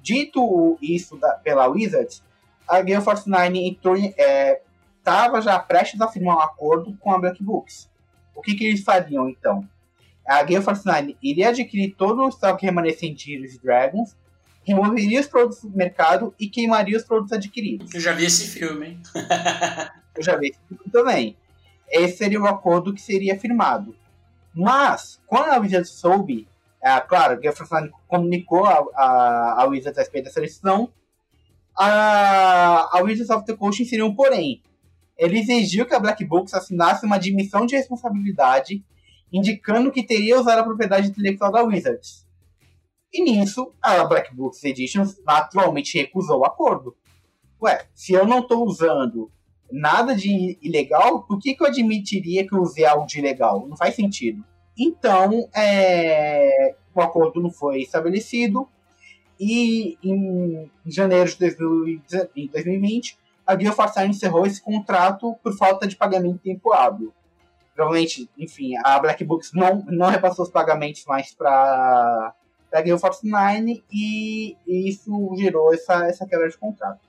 dito 0.01 0.79
isso 0.81 1.17
da, 1.17 1.33
pela 1.35 1.67
Wizards, 1.67 2.23
a 2.67 2.81
Gale 2.81 3.05
Force 3.05 3.29
9 3.29 3.59
entrou 3.59 3.97
estava 3.97 5.39
é, 5.39 5.43
já 5.43 5.59
prestes 5.59 6.01
a 6.01 6.09
firmar 6.09 6.37
um 6.37 6.41
acordo 6.41 6.97
com 6.99 7.13
a 7.13 7.19
Black 7.19 7.43
Books. 7.43 7.89
O 8.35 8.43
que, 8.43 8.55
que 8.55 8.65
eles 8.67 8.83
fariam 8.83 9.29
então? 9.29 9.67
A 10.27 10.43
Gale 10.43 10.65
Force 10.65 10.85
9 10.85 11.17
iria 11.23 11.51
adquirir 11.51 11.95
todo 11.95 12.25
o 12.25 12.29
estoque 12.29 12.67
remanescente 12.67 13.27
de 13.27 13.59
Dragons, 13.59 14.17
removeria 14.65 15.21
os 15.21 15.29
produtos 15.29 15.63
do 15.63 15.77
mercado 15.77 16.35
e 16.39 16.49
queimaria 16.49 16.97
os 16.97 17.05
produtos 17.05 17.33
adquiridos. 17.33 17.95
Eu 17.95 18.01
já 18.01 18.13
vi 18.13 18.25
esse 18.25 18.47
filme, 18.49 18.87
hein? 18.87 19.01
Eu 20.17 20.23
já 20.23 20.37
vi 20.37 20.49
esse 20.49 20.59
filme 20.67 20.91
também. 20.91 21.37
Esse 21.89 22.17
seria 22.17 22.41
o 22.41 22.47
acordo 22.47 22.93
que 22.93 23.01
seria 23.01 23.39
firmado. 23.39 23.95
Mas, 24.57 25.21
quando 25.27 25.51
a 25.51 25.59
Wizards 25.59 25.91
soube, 25.91 26.49
é, 26.83 26.99
claro, 27.01 27.35
a 27.35 27.37
Gale 27.37 27.55
Force 27.55 27.71
9 27.75 27.93
comunicou 28.09 28.65
a, 28.65 28.79
a, 28.95 29.63
a 29.63 29.65
Wizards 29.67 29.99
a 29.99 30.01
respeito 30.01 30.25
dessa 30.25 30.41
decisão, 30.41 30.91
a, 31.79 32.99
a 32.99 33.03
Wizards 33.03 33.29
of 33.29 33.45
the 33.45 33.55
Coast 33.55 33.83
inseriu 33.83 34.07
um 34.07 34.15
porém. 34.15 34.63
Ele 35.19 35.39
exigiu 35.41 35.85
que 35.85 35.95
a 35.95 36.01
Black 36.01 36.25
Books 36.25 36.55
assinasse 36.55 37.05
uma 37.05 37.17
admissão 37.17 37.67
de 37.67 37.77
responsabilidade, 37.77 38.83
indicando 39.31 39.93
que 39.93 40.03
teria 40.03 40.41
usado 40.41 40.61
a 40.61 40.65
propriedade 40.65 41.09
intelectual 41.09 41.53
da 41.53 41.63
Wizards. 41.63 42.27
E 43.13 43.23
nisso, 43.23 43.75
a 43.83 44.05
Black 44.05 44.35
Books 44.35 44.65
Editions 44.65 45.23
naturalmente 45.23 45.99
recusou 45.99 46.41
o 46.41 46.47
acordo. 46.47 46.97
Ué, 47.61 47.87
se 47.95 48.15
eu 48.15 48.27
não 48.27 48.39
estou 48.39 48.65
usando 48.65 49.31
nada 49.71 50.15
de 50.15 50.59
ilegal, 50.63 51.23
por 51.23 51.39
que, 51.39 51.55
que 51.55 51.63
eu 51.63 51.67
admitiria 51.67 52.47
que 52.47 52.55
eu 52.55 52.61
usei 52.61 52.85
algo 52.85 53.07
de 53.07 53.19
ilegal? 53.19 53.67
Não 53.67 53.77
faz 53.77 53.95
sentido. 53.95 54.45
Então, 54.79 55.49
é, 55.55 56.75
o 56.95 57.01
acordo 57.01 57.41
não 57.41 57.51
foi 57.51 57.81
estabelecido 57.81 58.69
e 59.39 59.99
em 60.03 60.71
janeiro 60.87 61.29
de 61.29 61.37
2020 62.49 63.19
a 63.47 63.55
Guild 63.55 63.77
encerrou 64.09 64.47
esse 64.47 64.61
contrato 64.61 65.35
por 65.43 65.57
falta 65.57 65.87
de 65.87 65.95
pagamento 65.95 66.35
em 66.35 66.55
tempo 66.55 66.73
hábil. 66.73 67.13
Provavelmente, 67.75 68.29
enfim, 68.37 68.73
a 68.85 68.99
Black 68.99 69.23
Books 69.23 69.53
não, 69.53 69.85
não 69.87 70.09
repassou 70.09 70.45
os 70.45 70.51
pagamentos 70.51 71.05
mais 71.05 71.33
para 71.33 72.35
a 72.73 72.81
Guild 72.81 73.01
Force 73.01 73.27
9 73.29 73.85
e, 73.93 74.57
e, 74.67 74.89
isso 74.89 75.35
gerou 75.37 75.73
essa, 75.73 76.07
essa 76.07 76.27
quebra 76.27 76.49
de 76.49 76.59
contrato. 76.59 77.06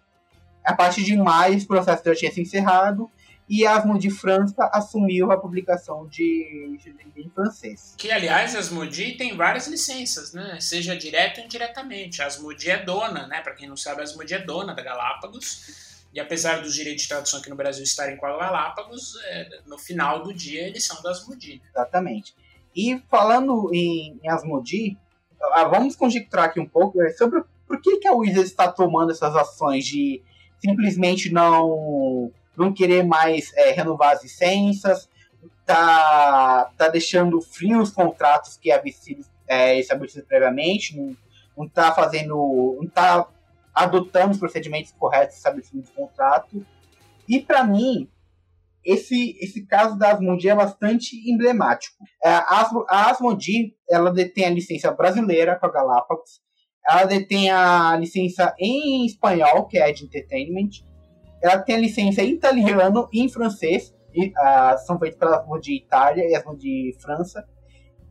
A 0.68 0.74
partir 0.74 1.04
de 1.04 1.16
maio, 1.16 1.56
esse 1.56 1.66
processo 1.66 2.04
já 2.04 2.14
tinha 2.14 2.32
se 2.32 2.42
encerrado 2.42 3.10
e 3.50 3.66
a 3.66 3.78
Asmodee 3.78 4.12
França 4.12 4.70
assumiu 4.74 5.32
a 5.32 5.38
publicação 5.38 6.06
de, 6.08 6.78
em 7.16 7.30
francês. 7.30 7.96
Que, 7.98 8.12
aliás, 8.12 8.54
a 8.54 8.60
Asmodee 8.60 9.16
tem 9.16 9.38
várias 9.38 9.68
licenças, 9.68 10.34
né? 10.34 10.58
Seja 10.60 10.98
direto 10.98 11.40
ou 11.40 11.46
indiretamente. 11.46 12.22
A 12.22 12.26
Asmodee 12.26 12.72
é 12.72 12.84
dona, 12.84 13.26
né? 13.28 13.40
Para 13.40 13.54
quem 13.54 13.70
não 13.70 13.78
sabe, 13.78 14.02
a 14.02 14.04
Asmodee 14.04 14.36
é 14.36 14.40
dona 14.40 14.76
da 14.76 14.84
Galápagos 14.84 15.88
e 16.14 16.20
apesar 16.20 16.62
dos 16.62 16.74
direitos 16.74 17.04
de 17.04 17.08
tradução 17.08 17.40
aqui 17.40 17.50
no 17.50 17.56
Brasil 17.56 17.84
estarem 17.84 18.18
com 18.18 18.26
a 18.26 18.38
Galápagos, 18.38 19.16
é, 19.26 19.62
no 19.66 19.78
final 19.78 20.24
do 20.24 20.34
dia 20.34 20.68
eles 20.68 20.84
são 20.84 21.02
da 21.02 21.12
Asmodi. 21.12 21.62
Exatamente. 21.70 22.36
E 22.76 23.02
falando 23.10 23.70
em, 23.74 24.20
em 24.22 24.30
Asmodi, 24.30 24.98
ah, 25.54 25.66
vamos 25.66 25.96
conjecturar 25.96 26.46
aqui 26.46 26.60
um 26.60 26.68
pouco 26.68 27.02
é, 27.02 27.12
sobre 27.12 27.42
por 27.66 27.82
que, 27.82 27.98
que 27.98 28.08
a 28.08 28.14
Wizards 28.14 28.50
está 28.50 28.72
tomando 28.72 29.12
essas 29.12 29.36
ações 29.36 29.86
de 29.86 30.22
simplesmente 30.60 31.32
não, 31.32 32.32
não 32.56 32.74
querer 32.74 33.04
mais 33.04 33.52
é, 33.56 33.72
renovar 33.72 34.14
as 34.14 34.24
licenças, 34.24 35.10
tá, 35.66 36.72
tá 36.78 36.88
deixando 36.88 37.42
frios 37.42 37.90
os 37.90 37.96
contratos 37.96 38.58
que 38.58 38.72
haviam 38.72 38.96
sido 38.96 39.26
é, 39.48 39.80
estabelecidos 39.80 40.28
previamente, 40.28 40.98
não, 40.98 41.16
não 41.58 41.68
tá 41.68 41.92
fazendo. 41.94 42.78
não 42.82 42.90
tá 42.90 43.28
adotando 43.74 44.32
os 44.32 44.40
procedimentos 44.40 44.92
corretos 44.92 45.38
estabelecidos 45.38 45.90
no 45.90 46.08
contrato. 46.08 46.66
E 47.30 47.40
para 47.40 47.64
mim, 47.64 48.10
esse, 48.84 49.38
esse 49.40 49.66
caso 49.66 49.98
da 49.98 50.14
Asmodi 50.14 50.50
é 50.50 50.56
bastante 50.56 51.30
emblemático. 51.30 51.96
É, 52.24 52.30
a 52.30 53.10
Asmodi 53.10 53.76
ela 53.90 54.12
detém 54.12 54.46
a 54.46 54.50
licença 54.50 54.92
brasileira 54.92 55.56
com 55.56 55.66
a 55.66 55.72
Galápagos, 55.72 56.42
ela 56.88 57.06
detém 57.06 57.50
a 57.50 57.98
licença 57.98 58.56
em 58.58 59.06
espanhol, 59.06 59.66
que 59.68 59.78
é 59.78 59.92
de 59.92 60.06
Entertainment, 60.06 60.70
ela 61.42 61.60
tem 61.60 61.76
a 61.76 61.80
licença 61.80 62.24
em 62.24 62.32
italiano 62.32 63.10
e 63.12 63.22
em 63.22 63.30
francês, 63.30 63.94
e, 64.14 64.28
uh, 64.30 64.78
são 64.86 64.98
feitas 64.98 65.20
pela 65.20 65.38
Asmodi 65.38 65.76
Itália 65.76 66.28
e 66.28 66.36
Asmodi 66.36 66.96
França, 67.02 67.46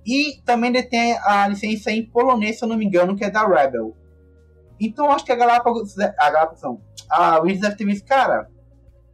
e 0.06 0.40
também 0.44 0.70
detém 0.70 1.18
a 1.24 1.48
licença 1.48 1.90
em 1.90 2.04
polonês, 2.04 2.58
se 2.58 2.64
eu 2.64 2.68
não 2.68 2.76
me 2.76 2.84
engano, 2.84 3.16
que 3.16 3.24
é 3.24 3.30
da 3.30 3.46
Rebel. 3.46 3.96
Então 4.78 5.10
acho 5.10 5.24
que 5.24 5.32
a 5.32 5.36
Galápagos, 5.36 5.98
a 5.98 6.30
Galápagos 6.30 6.62
não, 6.62 6.80
a 7.10 7.40
Wizards 7.40 7.60
deve 7.60 7.76
ter 7.76 7.84
visto, 7.86 8.06
cara, 8.06 8.48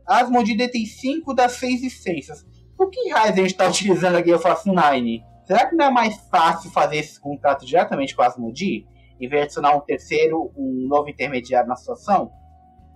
a 0.07 0.21
Asmodee 0.21 0.69
tem 0.69 0.85
5 0.85 1.33
das 1.35 1.53
6 1.53 1.83
licenças. 1.83 2.45
Por 2.77 2.91
que 2.91 3.11
raiz 3.11 3.33
a 3.33 3.37
gente 3.37 3.53
está 3.53 3.69
utilizando 3.71 4.17
a 4.17 4.21
Gale 4.21 4.43
Force 4.43 4.71
9? 4.71 5.23
Será 5.47 5.67
que 5.67 5.77
não 5.77 5.87
é 5.87 5.91
mais 5.91 6.17
fácil 6.31 6.71
fazer 6.71 6.97
esse 6.97 7.21
contrato 7.21 7.65
diretamente 7.65 8.15
com 8.15 8.23
a 8.23 8.27
Asmodee? 8.27 8.87
Vez 9.29 9.41
de 9.41 9.45
adicionar 9.45 9.77
um 9.77 9.81
terceiro, 9.81 10.53
um 10.57 10.87
novo 10.89 11.09
intermediário 11.09 11.69
na 11.69 11.77
situação? 11.77 12.31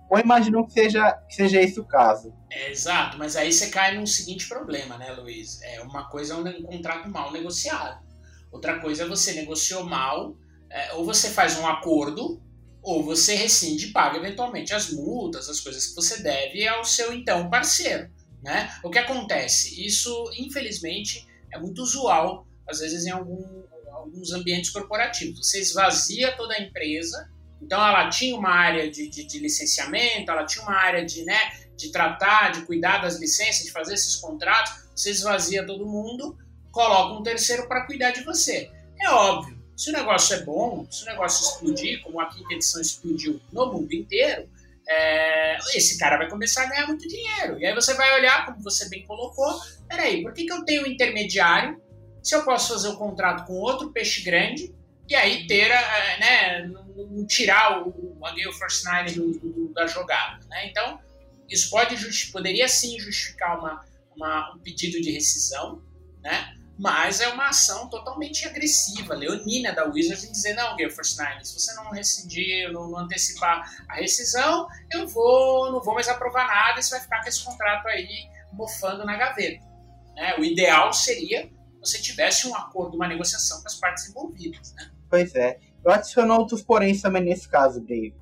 Ou 0.09 0.19
imagino 0.19 0.65
que 0.65 0.73
seja, 0.73 1.11
que 1.27 1.35
seja 1.35 1.61
esse 1.61 1.79
o 1.79 1.85
caso. 1.85 2.33
É, 2.49 2.71
exato, 2.71 3.17
mas 3.17 3.35
aí 3.35 3.51
você 3.51 3.69
cai 3.69 3.97
num 3.97 4.05
seguinte 4.05 4.47
problema, 4.47 4.97
né, 4.97 5.11
Luiz? 5.11 5.61
É, 5.61 5.81
uma 5.81 6.09
coisa 6.09 6.33
é 6.33 6.37
um 6.37 6.63
contrato 6.63 7.09
mal 7.09 7.31
negociado. 7.31 8.05
Outra 8.51 8.79
coisa 8.79 9.03
é 9.03 9.07
você 9.07 9.33
negociou 9.33 9.83
mal, 9.83 10.35
é, 10.69 10.93
ou 10.93 11.05
você 11.05 11.29
faz 11.29 11.57
um 11.59 11.67
acordo 11.67 12.41
ou 12.81 13.03
você 13.03 13.35
rescinde 13.35 13.87
e 13.87 13.91
paga 13.91 14.17
eventualmente 14.17 14.73
as 14.73 14.91
multas, 14.91 15.49
as 15.49 15.59
coisas 15.59 15.87
que 15.87 15.95
você 15.95 16.23
deve 16.23 16.65
ao 16.65 16.85
seu 16.85 17.11
então 17.11 17.49
parceiro. 17.49 18.09
Né? 18.41 18.71
O 18.81 18.89
que 18.89 18.97
acontece? 18.97 19.85
Isso, 19.85 20.31
infelizmente, 20.37 21.27
é 21.51 21.59
muito 21.59 21.81
usual, 21.81 22.47
às 22.65 22.79
vezes, 22.79 23.05
em 23.05 23.11
algum, 23.11 23.63
alguns 23.97 24.31
ambientes 24.31 24.69
corporativos. 24.69 25.39
Você 25.39 25.59
esvazia 25.59 26.35
toda 26.35 26.53
a 26.53 26.61
empresa, 26.61 27.29
então 27.61 27.85
ela 27.85 28.09
tinha 28.09 28.35
uma 28.37 28.51
área 28.51 28.89
de, 28.89 29.09
de, 29.09 29.25
de 29.25 29.39
licenciamento, 29.39 30.31
ela 30.31 30.45
tinha 30.45 30.63
uma 30.63 30.75
área 30.75 31.05
de, 31.05 31.23
né, 31.23 31.39
de 31.75 31.91
tratar, 31.91 32.51
de 32.51 32.61
cuidar 32.61 32.99
das 32.99 33.19
licenças, 33.19 33.65
de 33.65 33.71
fazer 33.71 33.93
esses 33.93 34.15
contratos, 34.15 34.87
você 34.95 35.11
esvazia 35.11 35.65
todo 35.65 35.85
mundo, 35.85 36.37
coloca 36.71 37.19
um 37.19 37.23
terceiro 37.23 37.67
para 37.67 37.85
cuidar 37.85 38.11
de 38.11 38.23
você. 38.23 38.71
É 38.99 39.09
óbvio, 39.09 39.57
se 39.75 39.89
o 39.89 39.93
negócio 39.93 40.35
é 40.35 40.43
bom, 40.43 40.87
se 40.89 41.03
o 41.03 41.05
negócio 41.05 41.45
explodir, 41.45 42.01
como 42.01 42.19
a 42.19 42.25
quinta 42.27 42.53
edição 42.53 42.81
explodiu 42.81 43.39
no 43.51 43.71
mundo 43.71 43.93
inteiro, 43.93 44.49
é, 44.89 45.57
esse 45.75 45.97
cara 45.97 46.17
vai 46.17 46.29
começar 46.29 46.63
a 46.63 46.65
ganhar 46.69 46.87
muito 46.87 47.07
dinheiro. 47.07 47.59
E 47.59 47.65
aí 47.65 47.75
você 47.75 47.93
vai 47.93 48.17
olhar, 48.17 48.45
como 48.45 48.63
você 48.63 48.87
bem 48.89 49.05
colocou, 49.05 49.59
peraí, 49.87 50.23
por 50.23 50.33
que, 50.33 50.45
que 50.45 50.53
eu 50.53 50.63
tenho 50.63 50.83
um 50.83 50.87
intermediário 50.87 51.79
se 52.27 52.35
eu 52.35 52.43
posso 52.43 52.73
fazer 52.73 52.89
o 52.89 52.91
um 52.91 52.95
contrato 52.97 53.45
com 53.45 53.53
outro 53.53 53.89
peixe 53.89 54.21
grande 54.21 54.75
e 55.07 55.15
aí 55.15 55.47
ter, 55.47 55.71
é, 55.71 56.19
né, 56.19 56.67
não 56.67 57.25
tirar 57.25 57.87
o, 57.87 58.17
a 58.21 58.31
Gale 58.31 58.51
Force 58.51 58.83
9 58.83 59.11
do, 59.11 59.39
do, 59.39 59.73
da 59.73 59.87
jogada, 59.87 60.45
né? 60.47 60.67
Então, 60.67 60.99
isso 61.47 61.69
pode 61.69 61.95
poderia 62.29 62.67
sim 62.67 62.99
justificar 62.99 63.57
uma, 63.57 63.85
uma, 64.13 64.53
um 64.53 64.59
pedido 64.59 64.99
de 64.99 65.09
rescisão, 65.09 65.81
né? 66.21 66.53
mas 66.77 67.21
é 67.21 67.29
uma 67.29 67.47
ação 67.47 67.87
totalmente 67.87 68.45
agressiva, 68.45 69.15
leonina 69.15 69.71
da 69.71 69.85
Wizards 69.85 70.25
em 70.25 70.31
dizer, 70.33 70.53
não, 70.53 70.75
Gale 70.75 70.91
Force 70.91 71.17
9, 71.17 71.45
se 71.45 71.57
você 71.57 71.73
não 71.75 71.91
rescindir, 71.91 72.69
não, 72.73 72.97
antecipar 72.97 73.63
a 73.87 73.95
rescisão, 73.95 74.67
eu 74.91 75.07
vou, 75.07 75.71
não 75.71 75.81
vou 75.81 75.93
mais 75.93 76.09
aprovar 76.09 76.45
nada 76.45 76.77
e 76.77 76.83
você 76.83 76.91
vai 76.91 76.99
ficar 76.99 77.21
com 77.23 77.29
esse 77.29 77.41
contrato 77.43 77.87
aí 77.87 78.29
mofando 78.51 79.05
na 79.05 79.15
gaveta. 79.15 79.65
Né? 80.13 80.35
O 80.37 80.43
ideal 80.43 80.91
seria 80.91 81.49
você 81.79 81.99
tivesse 81.99 82.47
um 82.47 82.55
acordo, 82.55 82.95
uma 82.95 83.07
negociação 83.07 83.61
com 83.61 83.67
as 83.67 83.75
partes 83.75 84.09
envolvidas. 84.09 84.73
Né? 84.75 84.91
Pois 85.09 85.33
é. 85.35 85.59
Eu 85.83 85.91
adiciono 85.91 86.33
outros 86.33 86.61
porém 86.61 86.99
também 86.99 87.23
nesse 87.23 87.47
caso, 87.47 87.79
Dave. 87.81 88.15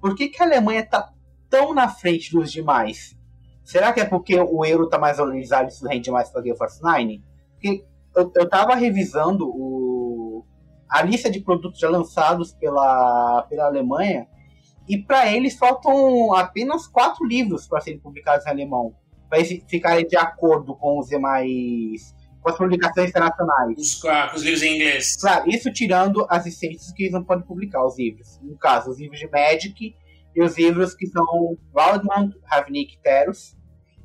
Por 0.00 0.14
que, 0.14 0.28
que 0.28 0.42
a 0.42 0.46
Alemanha 0.46 0.80
está 0.80 1.12
tão 1.48 1.72
na 1.72 1.88
frente 1.88 2.30
dos 2.30 2.52
demais? 2.52 3.16
Será 3.64 3.92
que 3.92 4.00
é 4.00 4.04
porque 4.04 4.38
o 4.38 4.64
euro 4.64 4.84
está 4.84 4.98
mais 4.98 5.16
valorizado 5.16 5.68
e 5.68 5.72
isso 5.72 5.86
rende 5.86 6.10
mais 6.10 6.30
para 6.30 6.42
Gale 6.42 6.56
Force 6.56 6.82
9? 6.82 7.22
Porque 7.52 7.84
eu, 8.14 8.32
eu 8.36 8.48
tava 8.48 8.74
revisando 8.74 9.48
o, 9.48 10.44
a 10.88 11.02
lista 11.02 11.30
de 11.30 11.40
produtos 11.40 11.80
já 11.80 11.88
lançados 11.88 12.52
pela, 12.52 13.42
pela 13.48 13.66
Alemanha 13.66 14.28
e 14.88 14.98
para 14.98 15.32
eles 15.32 15.56
faltam 15.56 16.32
apenas 16.34 16.86
quatro 16.86 17.26
livros 17.26 17.66
para 17.66 17.80
serem 17.80 17.98
publicados 17.98 18.46
em 18.46 18.50
alemão, 18.50 18.94
para 19.28 19.40
eles 19.40 19.64
ficarem 19.66 20.06
de 20.06 20.16
acordo 20.16 20.76
com 20.76 21.00
os 21.00 21.08
demais 21.08 22.14
com 22.46 22.50
as 22.50 22.58
publicações 22.58 23.10
internacionais. 23.10 23.76
Os, 23.76 23.94
com 24.00 24.36
os 24.36 24.42
livros 24.42 24.62
em 24.62 24.76
inglês. 24.76 25.16
Claro, 25.16 25.50
isso 25.50 25.72
tirando 25.72 26.24
as 26.30 26.46
licenças 26.46 26.92
que 26.92 27.02
eles 27.02 27.12
não 27.12 27.24
podem 27.24 27.44
publicar, 27.44 27.84
os 27.84 27.98
livros. 27.98 28.38
No 28.40 28.56
caso, 28.56 28.90
os 28.90 29.00
livros 29.00 29.18
de 29.18 29.28
Magic 29.28 29.96
e 30.32 30.42
os 30.42 30.56
livros 30.56 30.94
que 30.94 31.08
são 31.08 31.58
Waldman, 31.74 32.32
Ravnik 32.44 32.98
Teros, 33.02 33.56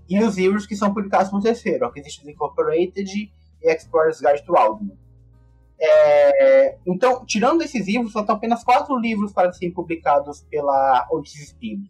e 0.09 0.19
os 0.23 0.37
livros 0.37 0.65
que 0.65 0.75
são 0.75 0.91
publicados 0.91 1.31
no 1.31 1.39
terceiro, 1.39 1.85
Acquisitions 1.85 2.27
Incorporated 2.27 3.07
e 3.07 3.31
Explorer's 3.71 4.19
Guide 4.19 4.43
to 4.43 4.53
Waldman. 4.53 4.97
É, 5.79 6.77
então, 6.87 7.23
tirando 7.25 7.61
esses 7.61 7.85
livros, 7.85 8.11
faltam 8.11 8.35
apenas 8.35 8.63
quatro 8.63 8.97
livros 8.97 9.31
para 9.31 9.53
serem 9.53 9.71
publicados 9.71 10.41
pela 10.49 11.07
Odysseus 11.11 11.49
Speed. 11.49 11.85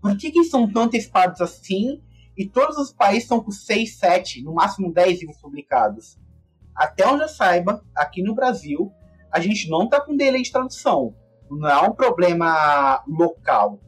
Por 0.00 0.16
que, 0.16 0.30
que 0.30 0.44
são 0.44 0.70
tão 0.72 0.84
antecipados 0.84 1.40
assim 1.40 2.00
e 2.40 2.48
todos 2.48 2.78
os 2.78 2.90
países 2.90 3.24
estão 3.24 3.38
com 3.38 3.50
6, 3.50 3.98
7, 3.98 4.42
no 4.42 4.54
máximo 4.54 4.90
10 4.90 5.20
livros 5.20 5.38
publicados? 5.38 6.18
Até 6.74 7.06
onde 7.06 7.24
eu 7.24 7.28
saiba, 7.28 7.84
aqui 7.94 8.22
no 8.22 8.34
Brasil, 8.34 8.90
a 9.30 9.38
gente 9.40 9.68
não 9.68 9.84
está 9.84 10.00
com 10.00 10.16
delay 10.16 10.40
de 10.40 10.50
tradução. 10.50 11.14
Não 11.50 11.68
é 11.68 11.78
um 11.82 11.92
problema 11.92 13.04
local. 13.06 13.78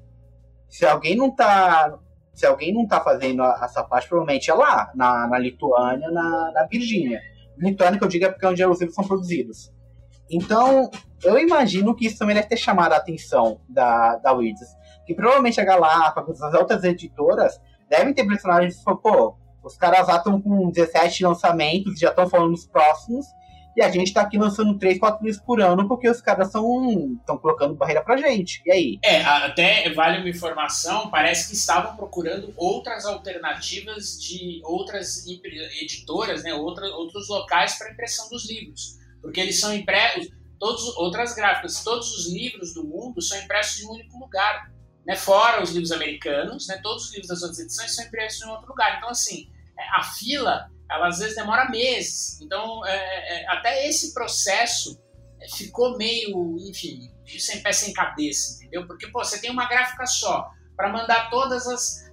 Se 0.68 0.84
alguém 0.84 1.16
não 1.16 1.28
está 1.28 1.98
se 2.34 2.44
alguém 2.44 2.74
não 2.74 2.82
está 2.82 3.00
fazendo 3.00 3.42
essa 3.42 3.82
parte, 3.84 4.06
provavelmente 4.06 4.50
é 4.50 4.54
lá, 4.54 4.90
na, 4.94 5.26
na 5.28 5.38
Lituânia, 5.38 6.10
na, 6.10 6.52
na 6.52 6.66
Virgínia. 6.70 7.22
Lituânia, 7.56 7.98
que 7.98 8.04
eu 8.04 8.08
digo, 8.08 8.26
é 8.26 8.28
porque 8.28 8.44
é 8.44 8.48
onde 8.50 8.64
os 8.66 8.80
livros 8.80 8.94
são 8.94 9.06
produzidos. 9.06 9.72
Então, 10.30 10.90
eu 11.24 11.38
imagino 11.38 11.94
que 11.94 12.06
isso 12.06 12.18
também 12.18 12.34
deve 12.34 12.48
ter 12.48 12.56
chamado 12.58 12.92
a 12.92 12.96
atenção 12.96 13.62
da, 13.66 14.16
da 14.16 14.32
Wizards. 14.32 14.74
Que 15.06 15.14
provavelmente 15.14 15.58
a 15.60 15.64
Galápagos, 15.64 16.42
as 16.42 16.54
outras 16.54 16.84
editoras, 16.84 17.58
devem 17.92 18.14
ter 18.14 18.26
personagens 18.26 18.76
que 18.76 18.84
pô, 18.84 19.36
os 19.62 19.76
caras 19.76 20.08
lá 20.08 20.16
estão 20.16 20.40
com 20.40 20.70
17 20.70 21.24
lançamentos, 21.24 21.98
já 21.98 22.08
estão 22.08 22.28
falando 22.28 22.52
nos 22.52 22.66
próximos, 22.66 23.26
e 23.76 23.82
a 23.82 23.90
gente 23.90 24.12
tá 24.12 24.22
aqui 24.22 24.38
lançando 24.38 24.78
3, 24.78 24.98
4 24.98 25.24
livros 25.24 25.42
por 25.42 25.60
ano 25.60 25.86
porque 25.86 26.08
os 26.08 26.20
caras 26.20 26.48
estão 26.48 27.38
colocando 27.40 27.74
barreira 27.74 28.02
pra 28.02 28.16
gente. 28.16 28.62
E 28.66 28.72
aí? 28.72 28.98
É, 29.02 29.22
até 29.22 29.90
vale 29.92 30.18
uma 30.18 30.28
informação, 30.28 31.10
parece 31.10 31.48
que 31.48 31.54
estavam 31.54 31.96
procurando 31.96 32.52
outras 32.56 33.04
alternativas 33.04 34.20
de 34.20 34.60
outras 34.64 35.26
editoras, 35.26 36.42
né, 36.42 36.54
outra, 36.54 36.86
outros 36.96 37.28
locais 37.28 37.78
para 37.78 37.92
impressão 37.92 38.28
dos 38.30 38.48
livros. 38.48 38.98
Porque 39.20 39.40
eles 39.40 39.60
são 39.60 39.74
impressos, 39.74 40.28
todos, 40.58 40.96
outras 40.96 41.34
gráficas, 41.34 41.82
todos 41.84 42.10
os 42.16 42.32
livros 42.32 42.74
do 42.74 42.84
mundo 42.84 43.22
são 43.22 43.38
impressos 43.38 43.82
em 43.82 43.86
um 43.86 43.92
único 43.92 44.18
lugar. 44.18 44.70
Né, 45.06 45.16
fora 45.16 45.62
os 45.62 45.70
livros 45.70 45.90
americanos, 45.90 46.68
né, 46.68 46.78
todos 46.80 47.06
os 47.06 47.10
livros 47.10 47.28
das 47.28 47.42
outras 47.42 47.58
edições 47.58 47.94
são 47.94 48.04
impressos 48.04 48.42
em 48.42 48.48
outro 48.48 48.68
lugar. 48.68 48.98
Então, 48.98 49.08
assim, 49.08 49.50
é, 49.76 49.98
a 49.98 50.02
fila 50.02 50.70
ela 50.92 51.08
às 51.08 51.18
vezes 51.18 51.34
demora 51.34 51.70
meses. 51.70 52.40
Então, 52.40 52.84
é, 52.86 52.96
é, 52.96 53.42
é 53.42 53.48
até 53.50 53.88
esse 53.88 54.12
processo 54.12 55.00
é, 55.40 55.48
ficou 55.56 55.96
meio, 55.96 56.56
enfim, 56.58 57.10
sem 57.38 57.62
pé 57.62 57.72
sem 57.72 57.92
cabeça, 57.92 58.56
entendeu? 58.56 58.86
Porque, 58.86 59.06
pô, 59.08 59.24
você 59.24 59.40
tem 59.40 59.50
uma 59.50 59.68
gráfica 59.68 60.06
só 60.06 60.50
para 60.76 60.92
mandar 60.92 61.30
todas 61.30 61.66
as, 61.66 62.12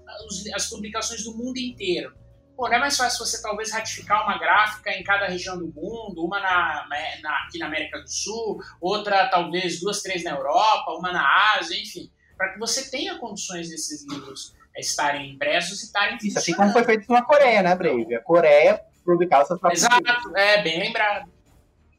as 0.54 0.70
publicações 0.70 1.24
do 1.24 1.36
mundo 1.36 1.58
inteiro. 1.58 2.18
Pô, 2.56 2.68
não 2.68 2.76
é 2.76 2.80
mais 2.80 2.98
fácil 2.98 3.26
você 3.26 3.42
talvez 3.42 3.72
ratificar 3.72 4.24
uma 4.24 4.38
gráfica 4.38 4.92
em 4.92 5.04
cada 5.04 5.28
região 5.28 5.58
do 5.58 5.68
mundo, 5.68 6.26
uma 6.26 6.42
na, 6.42 6.88
na, 7.22 7.44
aqui 7.44 7.58
na 7.58 7.68
América 7.68 8.00
do 8.02 8.10
Sul, 8.10 8.60
outra 8.82 9.30
talvez 9.30 9.80
duas, 9.80 10.02
três 10.02 10.24
na 10.24 10.32
Europa, 10.32 10.92
uma 10.92 11.12
na 11.14 11.56
Ásia, 11.58 11.80
enfim, 11.80 12.12
para 12.40 12.54
que 12.54 12.60
você 12.60 12.90
tenha 12.90 13.20
condições 13.20 13.70
desses 13.70 14.08
livros 14.08 14.56
estarem 14.78 15.32
impressos 15.32 15.82
e 15.82 15.86
estarem 15.88 16.18
Isso, 16.24 16.40
assim 16.40 16.54
como 16.54 16.72
foi 16.72 16.86
feito 16.86 17.12
na 17.12 17.22
Coreia, 17.22 17.62
né, 17.62 17.76
Brave? 17.76 18.16
A 18.16 18.22
Coreia 18.22 18.82
publicava 19.04 19.44
suas 19.46 19.60
próprias 19.60 19.84
Exato, 19.84 20.38
é, 20.38 20.62
bem 20.62 20.80
lembrado. 20.80 21.30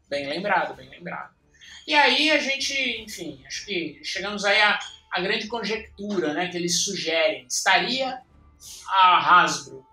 Bem 0.09 0.27
lembrado, 0.27 0.75
bem 0.75 0.89
lembrado. 0.89 1.35
E 1.87 1.95
aí 1.95 2.31
a 2.31 2.39
gente, 2.39 2.73
enfim, 3.03 3.43
acho 3.47 3.67
que 3.67 4.01
chegamos 4.03 4.47
aí 4.47 4.59
à, 4.63 4.79
à 5.13 5.21
grande 5.21 5.47
conjectura 5.47 6.33
né, 6.33 6.49
que 6.49 6.57
eles 6.57 6.85
sugerem. 6.85 7.47
Estaria 7.47 8.23
a 8.89 9.43
Hasbro 9.43 9.85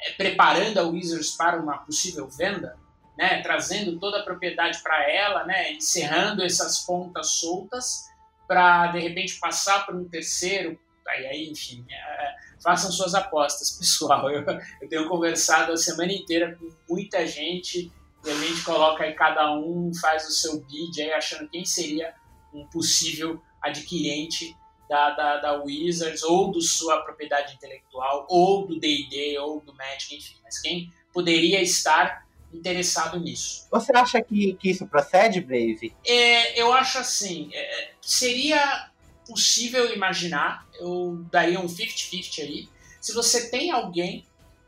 é, 0.00 0.12
preparando 0.12 0.78
a 0.78 0.84
Wizards 0.84 1.32
para 1.32 1.60
uma 1.60 1.78
possível 1.78 2.28
venda? 2.28 2.78
Né, 3.18 3.42
trazendo 3.42 3.98
toda 3.98 4.20
a 4.20 4.22
propriedade 4.24 4.82
para 4.82 5.08
ela, 5.08 5.44
né, 5.44 5.72
encerrando 5.72 6.44
essas 6.44 6.80
pontas 6.80 7.30
soltas 7.30 8.12
para 8.46 8.88
de 8.88 8.98
repente 8.98 9.38
passar 9.38 9.86
para 9.86 9.96
um 9.96 10.08
terceiro, 10.08 10.78
Aí, 11.06 11.26
aí 11.26 11.50
enfim, 11.50 11.84
é, 11.90 12.34
façam 12.62 12.90
suas 12.90 13.14
apostas, 13.14 13.72
pessoal. 13.78 14.30
Eu, 14.30 14.44
eu 14.80 14.88
tenho 14.88 15.08
conversado 15.08 15.72
a 15.72 15.76
semana 15.76 16.12
inteira 16.12 16.56
com 16.56 16.68
muita 16.88 17.26
gente 17.26 17.92
e 18.24 18.30
a 18.30 18.34
gente 18.34 18.62
coloca 18.64 19.04
aí 19.04 19.12
cada 19.12 19.54
um 19.54 19.92
faz 20.00 20.26
o 20.26 20.32
seu 20.32 20.60
bid 20.62 21.00
aí 21.02 21.12
achando 21.12 21.48
quem 21.50 21.64
seria 21.64 22.14
um 22.52 22.66
possível 22.68 23.40
adquirente 23.60 24.56
da, 24.88 25.10
da, 25.10 25.36
da 25.38 25.62
Wizards 25.62 26.22
ou 26.22 26.50
do 26.50 26.60
sua 26.60 27.02
propriedade 27.02 27.54
intelectual 27.54 28.26
ou 28.28 28.66
do 28.66 28.78
D&D 28.78 29.38
ou 29.38 29.60
do 29.60 29.74
Magic, 29.74 30.14
enfim, 30.14 30.36
mas 30.42 30.60
quem 30.60 30.90
poderia 31.12 31.60
estar 31.60 32.23
interessado 32.56 33.18
nisso. 33.18 33.66
Você 33.70 33.96
acha 33.96 34.22
que, 34.22 34.54
que 34.54 34.70
isso 34.70 34.86
procede, 34.86 35.40
Brave? 35.40 35.94
É, 36.06 36.60
eu 36.60 36.72
acho 36.72 36.98
assim, 36.98 37.50
é, 37.52 37.90
seria 38.00 38.90
possível 39.26 39.94
imaginar, 39.94 40.66
eu 40.78 41.24
daria 41.30 41.58
um 41.58 41.66
50-50 41.66 42.42
aí. 42.42 42.68
Se 43.00 43.12
você 43.12 43.50
tem 43.50 43.70
alguém 43.70 44.26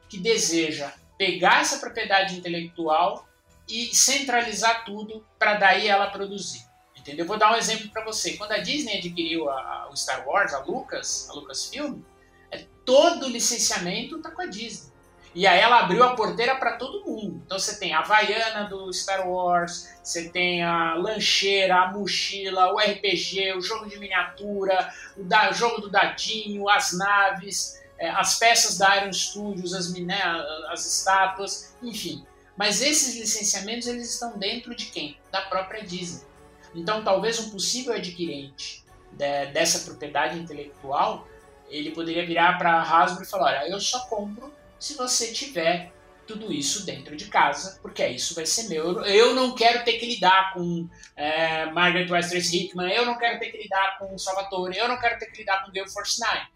que 0.08 0.18
deseja 0.18 0.92
pegar 1.18 1.60
essa 1.60 1.78
propriedade 1.78 2.36
intelectual 2.36 3.26
e 3.68 3.94
centralizar 3.94 4.84
tudo 4.84 5.24
para 5.38 5.54
daí 5.54 5.88
ela 5.88 6.08
produzir. 6.08 6.64
Entendeu? 6.96 7.26
Vou 7.26 7.38
dar 7.38 7.52
um 7.52 7.56
exemplo 7.56 7.88
para 7.90 8.04
você. 8.04 8.36
Quando 8.36 8.52
a 8.52 8.58
Disney 8.58 8.98
adquiriu 8.98 9.48
a, 9.48 9.54
a, 9.54 9.90
o 9.90 9.96
Star 9.96 10.26
Wars, 10.26 10.52
a 10.52 10.64
Lucas, 10.64 11.28
a 11.30 11.34
Lucasfilm, 11.34 12.00
é, 12.50 12.66
todo 12.84 13.26
o 13.26 13.28
licenciamento 13.28 14.16
está 14.16 14.30
com 14.30 14.42
a 14.42 14.46
Disney. 14.46 14.92
E 15.36 15.46
aí 15.46 15.60
ela 15.60 15.80
abriu 15.80 16.02
a 16.02 16.16
porteira 16.16 16.56
para 16.56 16.78
todo 16.78 17.04
mundo. 17.04 17.42
Então 17.44 17.58
você 17.58 17.78
tem 17.78 17.92
a 17.92 17.98
Havaiana 17.98 18.70
do 18.70 18.90
Star 18.90 19.28
Wars, 19.28 19.86
você 20.02 20.30
tem 20.30 20.64
a 20.64 20.94
lancheira, 20.94 21.76
a 21.76 21.92
mochila, 21.92 22.72
o 22.72 22.78
RPG, 22.78 23.52
o 23.52 23.60
jogo 23.60 23.86
de 23.86 23.98
miniatura, 23.98 24.90
o, 25.14 25.22
da, 25.22 25.50
o 25.50 25.52
jogo 25.52 25.82
do 25.82 25.90
dadinho, 25.90 26.66
as 26.70 26.96
naves, 26.96 27.84
é, 27.98 28.08
as 28.08 28.38
peças 28.38 28.78
da 28.78 28.96
Iron 28.96 29.12
Studios, 29.12 29.74
as, 29.74 29.92
né, 29.92 30.22
as 30.70 30.86
estátuas, 30.86 31.76
enfim. 31.82 32.24
Mas 32.56 32.80
esses 32.80 33.16
licenciamentos 33.16 33.86
eles 33.86 34.10
estão 34.10 34.38
dentro 34.38 34.74
de 34.74 34.86
quem? 34.86 35.18
Da 35.30 35.42
própria 35.42 35.84
Disney. 35.84 36.24
Então 36.74 37.04
talvez 37.04 37.38
um 37.40 37.50
possível 37.50 37.92
adquirente 37.92 38.82
de, 39.12 39.46
dessa 39.48 39.80
propriedade 39.80 40.38
intelectual 40.38 41.28
ele 41.68 41.90
poderia 41.90 42.24
virar 42.24 42.56
para 42.56 42.72
a 42.72 42.80
Hasbro 42.80 43.22
e 43.22 43.26
falar: 43.26 43.48
olha, 43.48 43.68
eu 43.68 43.78
só 43.78 44.06
compro 44.06 44.50
se 44.78 44.94
você 44.94 45.32
tiver 45.32 45.92
tudo 46.26 46.52
isso 46.52 46.84
dentro 46.84 47.16
de 47.16 47.26
casa, 47.26 47.78
porque 47.80 48.06
isso 48.08 48.34
vai 48.34 48.44
ser 48.44 48.68
meu. 48.68 49.04
Eu 49.04 49.34
não 49.34 49.54
quero 49.54 49.84
ter 49.84 49.94
que 49.94 50.06
lidar 50.06 50.52
com 50.52 50.88
é, 51.14 51.66
Margaret 51.66 52.10
Westeros 52.10 52.52
Hickman, 52.52 52.92
eu 52.92 53.06
não 53.06 53.16
quero 53.16 53.38
ter 53.38 53.50
que 53.50 53.62
lidar 53.62 53.98
com 53.98 54.18
Salvatore, 54.18 54.76
eu 54.76 54.88
não 54.88 54.98
quero 54.98 55.18
ter 55.18 55.26
que 55.26 55.38
lidar 55.38 55.64
com 55.64 55.72
Gale 55.72 55.90
Force 55.90 56.20
Nine. 56.20 56.46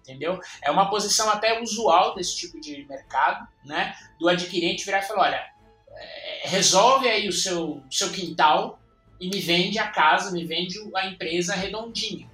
Entendeu? 0.00 0.40
É 0.62 0.70
uma 0.70 0.90
posição 0.90 1.30
até 1.30 1.60
usual 1.60 2.14
desse 2.14 2.36
tipo 2.36 2.60
de 2.60 2.84
mercado, 2.88 3.46
né? 3.64 3.94
Do 4.18 4.28
adquirente 4.28 4.84
virar 4.84 5.00
e 5.00 5.02
falar: 5.02 5.22
olha, 5.28 5.46
é, 5.92 6.48
resolve 6.48 7.08
aí 7.08 7.28
o 7.28 7.32
seu, 7.32 7.82
seu 7.90 8.10
quintal 8.10 8.80
e 9.20 9.28
me 9.28 9.40
vende 9.40 9.78
a 9.78 9.88
casa, 9.88 10.32
me 10.32 10.44
vende 10.44 10.76
a 10.96 11.06
empresa 11.06 11.54
redondinho 11.54 12.29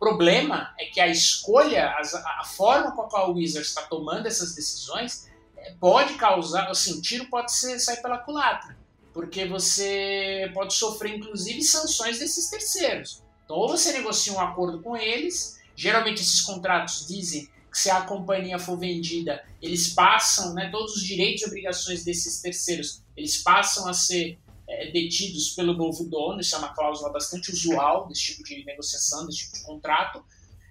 problema 0.00 0.74
é 0.80 0.86
que 0.86 0.98
a 0.98 1.06
escolha, 1.06 1.94
a, 2.38 2.44
forma 2.44 2.90
com 2.92 3.02
a 3.02 3.08
qual 3.08 3.30
o 3.30 3.34
Wizards 3.34 3.68
está 3.68 3.82
tomando 3.82 4.26
essas 4.26 4.54
decisões 4.54 5.28
é, 5.56 5.74
pode 5.78 6.14
causar, 6.14 6.70
assim, 6.70 6.98
o 6.98 7.02
tiro 7.02 7.26
pode 7.26 7.52
ser, 7.52 7.78
sair 7.78 8.00
pela 8.00 8.16
culatra, 8.16 8.76
porque 9.12 9.44
você 9.44 10.50
pode 10.54 10.72
sofrer 10.72 11.16
inclusive 11.16 11.62
sanções 11.62 12.18
desses 12.18 12.48
terceiros. 12.48 13.22
Então, 13.44 13.56
ou 13.56 13.68
você 13.68 13.92
negocia 13.92 14.32
um 14.32 14.40
acordo 14.40 14.80
com 14.80 14.96
eles, 14.96 15.60
geralmente 15.76 16.22
esses 16.22 16.40
contratos 16.40 17.06
dizem 17.06 17.50
que 17.70 17.78
se 17.78 17.90
a 17.90 18.00
companhia 18.00 18.58
for 18.58 18.78
vendida, 18.78 19.44
eles 19.60 19.92
passam, 19.92 20.54
né, 20.54 20.70
todos 20.72 20.96
os 20.96 21.02
direitos 21.02 21.42
e 21.42 21.46
obrigações 21.46 22.04
desses 22.04 22.40
terceiros, 22.40 23.02
eles 23.14 23.36
passam 23.42 23.86
a 23.86 23.92
ser 23.92 24.38
é, 24.70 24.90
detidos 24.90 25.50
pelo 25.50 25.74
novo 25.74 26.04
dono, 26.04 26.40
isso 26.40 26.54
é 26.54 26.58
uma 26.58 26.74
cláusula 26.74 27.12
bastante 27.12 27.50
usual 27.50 28.06
desse 28.08 28.22
tipo 28.22 28.44
de 28.44 28.64
negociação, 28.64 29.26
desse 29.26 29.38
tipo 29.38 29.54
de 29.54 29.62
contrato, 29.64 30.24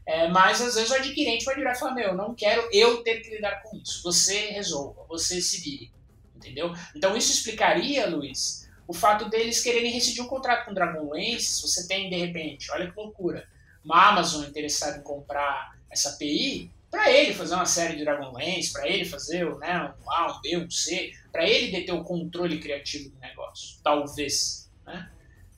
é, 0.06 0.28
mas 0.30 0.62
às 0.62 0.76
vezes 0.76 0.90
o 0.90 0.96
adquirente 0.96 1.46
vai 1.46 1.56
virar 1.56 1.74
e 1.74 1.80
falar, 1.80 1.94
meu, 1.94 2.16
não 2.16 2.34
quero 2.34 2.68
eu 2.72 3.04
ter 3.04 3.20
que 3.20 3.30
lidar 3.30 3.62
com 3.62 3.78
isso, 3.78 4.02
você 4.02 4.52
resolva, 4.52 5.06
você 5.08 5.42
se 5.42 5.62
vire, 5.62 5.92
Entendeu? 6.36 6.74
Então 6.96 7.18
isso 7.18 7.34
explicaria, 7.34 8.08
Luiz, 8.08 8.70
o 8.88 8.94
fato 8.94 9.30
deles 9.30 9.62
quererem 9.62 9.92
rescindir 9.92 10.24
um 10.24 10.28
contrato 10.28 10.66
com 10.66 10.74
Dragonlance. 10.74 11.62
Você 11.62 11.88
tem, 11.88 12.10
de 12.10 12.16
repente, 12.16 12.72
olha 12.72 12.90
que 12.90 12.98
loucura, 12.98 13.48
uma 13.84 14.08
Amazon 14.08 14.46
interessada 14.46 14.98
em 14.98 15.04
comprar 15.04 15.78
essa 15.92 16.10
API, 16.10 16.72
para 16.90 17.12
ele 17.12 17.34
fazer 17.34 17.54
uma 17.54 17.66
série 17.66 17.98
de 17.98 18.04
Dragonlance, 18.04 18.74
para 18.74 18.88
ele 18.88 19.06
fazer 19.06 19.46
né, 19.58 19.94
um 20.04 20.12
A, 20.12 20.38
um 20.38 20.42
B, 20.42 20.58
um 20.58 20.72
C, 20.72 21.12
para 21.32 21.48
ele 21.48 21.72
deter 21.72 21.94
o 21.94 22.04
controle 22.04 22.60
criativo 22.60 23.10
do 23.10 23.20
negócio. 23.20 23.80
Talvez. 23.84 24.70
Né? 24.86 25.10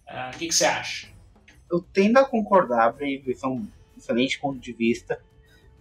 Uh, 0.07 0.35
o 0.35 0.37
que, 0.37 0.47
que 0.47 0.55
você 0.55 0.65
acha? 0.65 1.07
Eu 1.71 1.81
tendo 1.81 2.17
a 2.17 2.25
concordar, 2.25 2.91
Brave, 2.93 3.23
isso 3.27 3.45
é 3.45 3.49
um 3.49 3.67
excelente 3.97 4.39
ponto 4.39 4.59
de 4.59 4.73
vista. 4.73 5.21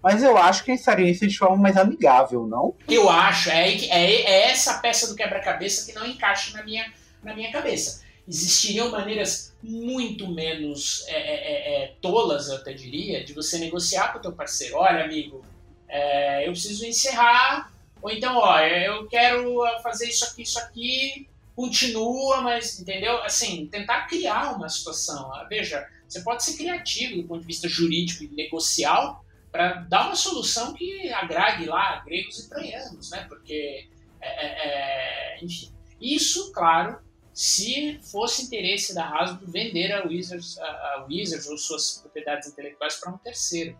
Mas 0.02 0.22
eu 0.22 0.36
acho 0.36 0.64
que 0.64 0.70
eles 0.70 0.84
fariam 0.84 1.08
isso 1.08 1.26
de 1.26 1.36
forma 1.36 1.56
mais 1.56 1.76
amigável, 1.76 2.46
não? 2.46 2.74
Eu 2.88 3.10
acho. 3.10 3.50
É, 3.50 3.68
é, 3.68 4.22
é 4.22 4.50
essa 4.50 4.78
peça 4.78 5.08
do 5.08 5.14
quebra-cabeça 5.14 5.84
que 5.84 5.98
não 5.98 6.06
encaixa 6.06 6.56
na 6.56 6.64
minha, 6.64 6.90
na 7.22 7.34
minha 7.34 7.52
cabeça. 7.52 8.02
Existiriam 8.26 8.90
maneiras 8.90 9.54
muito 9.62 10.28
menos 10.28 11.04
é, 11.08 11.14
é, 11.14 11.34
é, 11.34 11.84
é 11.84 11.94
tolas, 12.00 12.48
eu 12.48 12.56
até 12.56 12.72
diria, 12.72 13.24
de 13.24 13.34
você 13.34 13.58
negociar 13.58 14.12
com 14.12 14.18
o 14.18 14.22
teu 14.22 14.32
parceiro. 14.32 14.76
Olha, 14.76 15.04
amigo, 15.04 15.44
é, 15.88 16.46
eu 16.46 16.52
preciso 16.52 16.86
encerrar, 16.86 17.69
ou 18.02 18.10
então, 18.10 18.36
ó, 18.36 18.58
eu 18.60 19.06
quero 19.08 19.60
fazer 19.82 20.08
isso 20.08 20.24
aqui, 20.24 20.42
isso 20.42 20.58
aqui, 20.58 21.28
continua, 21.54 22.40
mas, 22.40 22.80
entendeu? 22.80 23.22
Assim, 23.22 23.66
tentar 23.66 24.06
criar 24.06 24.54
uma 24.56 24.68
situação. 24.68 25.30
Veja, 25.48 25.86
você 26.08 26.22
pode 26.22 26.42
ser 26.42 26.56
criativo 26.56 27.20
do 27.20 27.28
ponto 27.28 27.40
de 27.40 27.46
vista 27.46 27.68
jurídico 27.68 28.24
e 28.24 28.28
negocial, 28.28 29.24
para 29.52 29.74
dar 29.74 30.06
uma 30.06 30.16
solução 30.16 30.72
que 30.74 31.12
agrade 31.12 31.66
lá 31.66 32.02
gregos 32.04 32.38
e 32.38 32.48
troianos, 32.48 33.10
né? 33.10 33.26
Porque, 33.28 33.88
é, 34.20 34.46
é, 34.46 35.38
é, 35.38 35.44
enfim, 35.44 35.72
isso, 36.00 36.52
claro, 36.52 37.00
se 37.34 37.98
fosse 38.10 38.44
interesse 38.44 38.94
da 38.94 39.06
Hasbro 39.06 39.50
vender 39.50 39.92
a 39.92 40.06
Wizards, 40.06 40.58
a, 40.58 40.64
a 40.64 41.06
Wizards 41.08 41.48
ou 41.48 41.58
suas 41.58 41.98
propriedades 41.98 42.48
intelectuais 42.48 42.96
para 42.96 43.12
um 43.12 43.18
terceiro, 43.18 43.78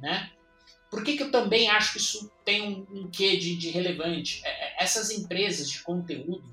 né? 0.00 0.30
Por 0.90 1.04
que, 1.04 1.16
que 1.16 1.22
eu 1.22 1.30
também 1.30 1.70
acho 1.70 1.92
que 1.92 1.98
isso 1.98 2.30
tem 2.44 2.62
um, 2.62 3.00
um 3.02 3.10
quê 3.10 3.36
de, 3.36 3.56
de 3.56 3.70
relevante? 3.70 4.42
É, 4.44 4.48
é, 4.48 4.82
essas 4.82 5.10
empresas 5.10 5.70
de 5.70 5.80
conteúdo, 5.80 6.52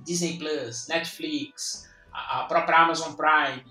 Disney 0.00 0.36
Plus, 0.36 0.88
Netflix, 0.88 1.88
a, 2.12 2.40
a 2.40 2.44
própria 2.44 2.78
Amazon 2.78 3.12
Prime, 3.14 3.64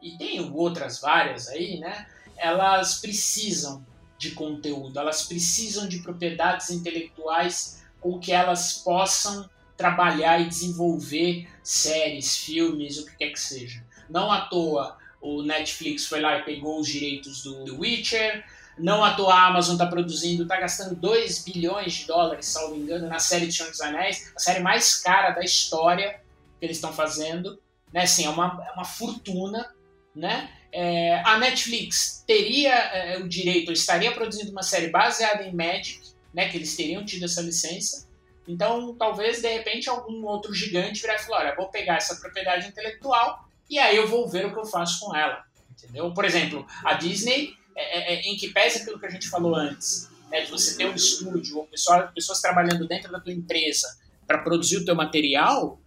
e 0.00 0.16
tem 0.16 0.40
outras 0.40 1.00
várias 1.00 1.48
aí, 1.48 1.78
né? 1.78 2.06
elas 2.42 3.00
precisam 3.00 3.86
de 4.18 4.32
conteúdo, 4.32 4.98
elas 4.98 5.24
precisam 5.24 5.88
de 5.88 6.00
propriedades 6.00 6.70
intelectuais 6.70 7.84
com 8.00 8.18
que 8.18 8.32
elas 8.32 8.74
possam 8.78 9.48
trabalhar 9.76 10.40
e 10.40 10.48
desenvolver 10.48 11.48
séries, 11.62 12.36
filmes, 12.36 12.98
o 12.98 13.06
que 13.06 13.16
quer 13.16 13.30
que 13.30 13.40
seja. 13.40 13.84
Não 14.10 14.30
à 14.30 14.42
toa 14.42 14.98
o 15.20 15.42
Netflix 15.42 16.06
foi 16.06 16.20
lá 16.20 16.38
e 16.38 16.42
pegou 16.42 16.80
os 16.80 16.88
direitos 16.88 17.44
do 17.44 17.64
The 17.64 17.70
Witcher, 17.70 18.44
não 18.82 19.04
à 19.04 19.14
toa 19.14 19.32
a 19.32 19.46
Amazon 19.46 19.74
está 19.74 19.86
produzindo, 19.86 20.42
está 20.42 20.58
gastando 20.58 20.96
2 20.96 21.44
bilhões 21.44 21.92
de 21.94 22.06
dólares, 22.06 22.46
salvo 22.46 22.74
engano, 22.74 23.08
na 23.08 23.18
série 23.18 23.46
de 23.46 23.52
Senhor 23.52 23.70
dos 23.70 23.80
Anéis, 23.80 24.32
a 24.36 24.38
série 24.40 24.60
mais 24.60 24.96
cara 24.96 25.30
da 25.30 25.42
história 25.42 26.20
que 26.58 26.66
eles 26.66 26.76
estão 26.76 26.92
fazendo. 26.92 27.60
Né? 27.92 28.02
Assim, 28.02 28.26
é, 28.26 28.28
uma, 28.28 28.60
é 28.68 28.72
uma 28.72 28.84
fortuna, 28.84 29.72
né? 30.14 30.50
É, 30.72 31.20
a 31.24 31.38
Netflix 31.38 32.24
teria 32.26 32.74
é, 32.74 33.18
o 33.18 33.28
direito, 33.28 33.70
estaria 33.70 34.10
produzindo 34.10 34.50
uma 34.50 34.62
série 34.62 34.88
baseada 34.88 35.42
em 35.44 35.54
Magic, 35.54 36.00
né, 36.32 36.48
que 36.48 36.56
eles 36.56 36.74
teriam 36.74 37.04
tido 37.04 37.26
essa 37.26 37.42
licença. 37.42 38.08
Então, 38.48 38.94
talvez, 38.94 39.42
de 39.42 39.48
repente, 39.48 39.88
algum 39.88 40.24
outro 40.24 40.52
gigante 40.54 41.02
virar 41.02 41.16
e 41.16 41.18
falar, 41.18 41.40
olha, 41.40 41.54
vou 41.54 41.68
pegar 41.68 41.96
essa 41.96 42.16
propriedade 42.16 42.66
intelectual 42.68 43.46
e 43.68 43.78
aí 43.78 43.96
eu 43.96 44.08
vou 44.08 44.26
ver 44.26 44.46
o 44.46 44.52
que 44.52 44.58
eu 44.58 44.64
faço 44.64 44.98
com 45.00 45.14
ela. 45.14 45.44
Entendeu? 45.70 46.12
Por 46.12 46.24
exemplo, 46.24 46.66
a 46.84 46.94
Disney, 46.94 47.54
é, 47.76 48.14
é, 48.14 48.14
é 48.14 48.20
em 48.22 48.36
que 48.36 48.48
pese 48.48 48.82
aquilo 48.82 48.98
que 48.98 49.06
a 49.06 49.10
gente 49.10 49.28
falou 49.28 49.54
antes, 49.54 50.08
né, 50.30 50.42
de 50.42 50.50
você 50.50 50.76
ter 50.76 50.86
um 50.86 50.94
estúdio 50.94 51.58
ou 51.58 51.66
pessoas, 51.66 52.10
pessoas 52.12 52.40
trabalhando 52.40 52.86
dentro 52.86 53.10
da 53.10 53.20
tua 53.20 53.32
empresa 53.32 53.88
para 54.26 54.38
produzir 54.38 54.78
o 54.78 54.84
teu 54.84 54.94
material, 54.94 55.78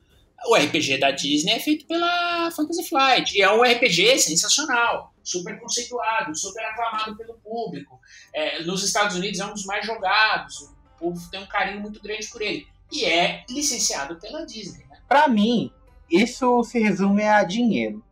o 0.48 0.56
RPG 0.56 1.00
da 1.00 1.12
Disney 1.12 1.54
é 1.54 1.60
feito 1.60 1.86
pela 1.88 2.52
Fantasy 2.52 2.88
Flight. 2.88 3.36
E 3.38 3.42
é 3.42 3.52
um 3.52 3.64
RPG 3.64 4.20
sensacional, 4.20 5.14
super 5.24 5.60
conceituado, 5.60 6.36
super 6.36 6.64
aclamado 6.64 7.16
pelo 7.18 7.34
público. 7.36 8.00
É, 8.34 8.64
nos 8.64 8.84
Estados 8.84 9.16
Unidos 9.16 9.40
é 9.40 9.46
um 9.46 9.54
dos 9.54 9.66
mais 9.66 9.86
jogados, 9.86 10.62
o 10.62 11.00
povo 11.00 11.32
tem 11.32 11.42
um 11.42 11.48
carinho 11.48 11.82
muito 11.82 12.02
grande 12.02 12.28
por 12.28 12.42
ele. 12.42 12.68
E 12.92 13.06
é 13.06 13.44
licenciado 13.50 14.16
pela 14.18 14.46
Disney. 14.46 14.86
Né? 14.88 14.98
Para 15.08 15.28
mim, 15.28 15.72
isso 16.10 16.64
se 16.64 16.80
resume 16.80 17.24
a 17.24 17.44
dinheiro. 17.44 18.04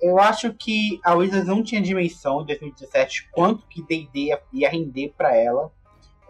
Eu 0.00 0.18
acho 0.18 0.52
que 0.52 1.00
a 1.02 1.14
Wizards 1.14 1.48
não 1.48 1.62
tinha 1.62 1.80
dimensão 1.80 2.42
em 2.42 2.46
2017 2.46 3.28
quanto 3.32 3.66
que 3.66 3.82
D&D 3.82 4.38
ia 4.52 4.68
render 4.68 5.14
para 5.16 5.34
ela. 5.34 5.72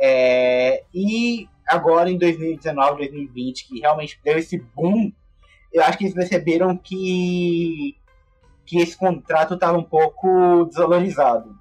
É, 0.01 0.85
e 0.95 1.49
agora 1.67 2.11
em 2.11 2.19
2019, 2.19 2.99
2020, 2.99 3.67
que 3.67 3.81
realmente 3.81 4.21
deu 4.23 4.39
esse 4.39 4.59
boom 4.59 5.11
eu 5.77 5.83
acho 5.83 5.99
que 5.99 6.05
eles 6.05 6.15
perceberam 6.15 6.75
que, 6.75 7.97
que 8.65 8.79
esse 8.79 8.97
contrato 8.97 9.55
estava 9.55 9.77
um 9.77 9.83
pouco 9.83 10.65
desvalorizado. 10.65 11.55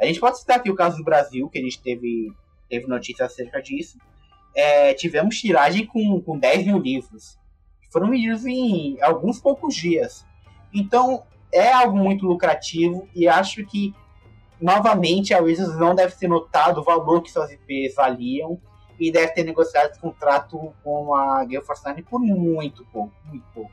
A 0.00 0.06
gente 0.06 0.18
pode 0.18 0.40
citar 0.40 0.56
aqui 0.56 0.68
o 0.68 0.74
caso 0.74 0.96
do 0.96 1.04
Brasil, 1.04 1.48
que 1.48 1.58
a 1.58 1.62
gente 1.62 1.80
teve, 1.80 2.32
teve 2.68 2.88
notícias 2.88 3.30
acerca 3.30 3.62
disso. 3.62 3.96
É, 4.56 4.92
tivemos 4.94 5.38
tiragem 5.38 5.86
com, 5.86 6.20
com 6.20 6.36
10 6.36 6.66
mil 6.66 6.78
livros. 6.78 7.38
Foram 7.92 8.08
medidos 8.08 8.44
em 8.44 9.00
alguns 9.02 9.38
poucos 9.38 9.76
dias. 9.76 10.26
Então, 10.74 11.22
é 11.52 11.72
algo 11.72 11.96
muito 11.96 12.26
lucrativo 12.26 13.08
e 13.14 13.26
acho 13.28 13.64
que, 13.64 13.94
novamente, 14.60 15.34
a 15.34 15.40
Wizards 15.40 15.76
não 15.76 15.94
deve 15.94 16.14
ter 16.16 16.28
notado 16.28 16.80
o 16.80 16.84
valor 16.84 17.22
que 17.22 17.30
suas 17.30 17.50
IPs 17.50 17.94
valiam 17.94 18.60
e 18.98 19.10
deve 19.10 19.32
ter 19.32 19.44
negociado 19.44 19.90
esse 19.90 20.00
contrato 20.00 20.72
com 20.84 21.14
a 21.14 21.44
Gale 21.44 21.64
Nine 21.86 22.02
por 22.02 22.20
muito 22.20 22.84
pouco, 22.86 23.12
muito 23.24 23.46
pouco. 23.54 23.72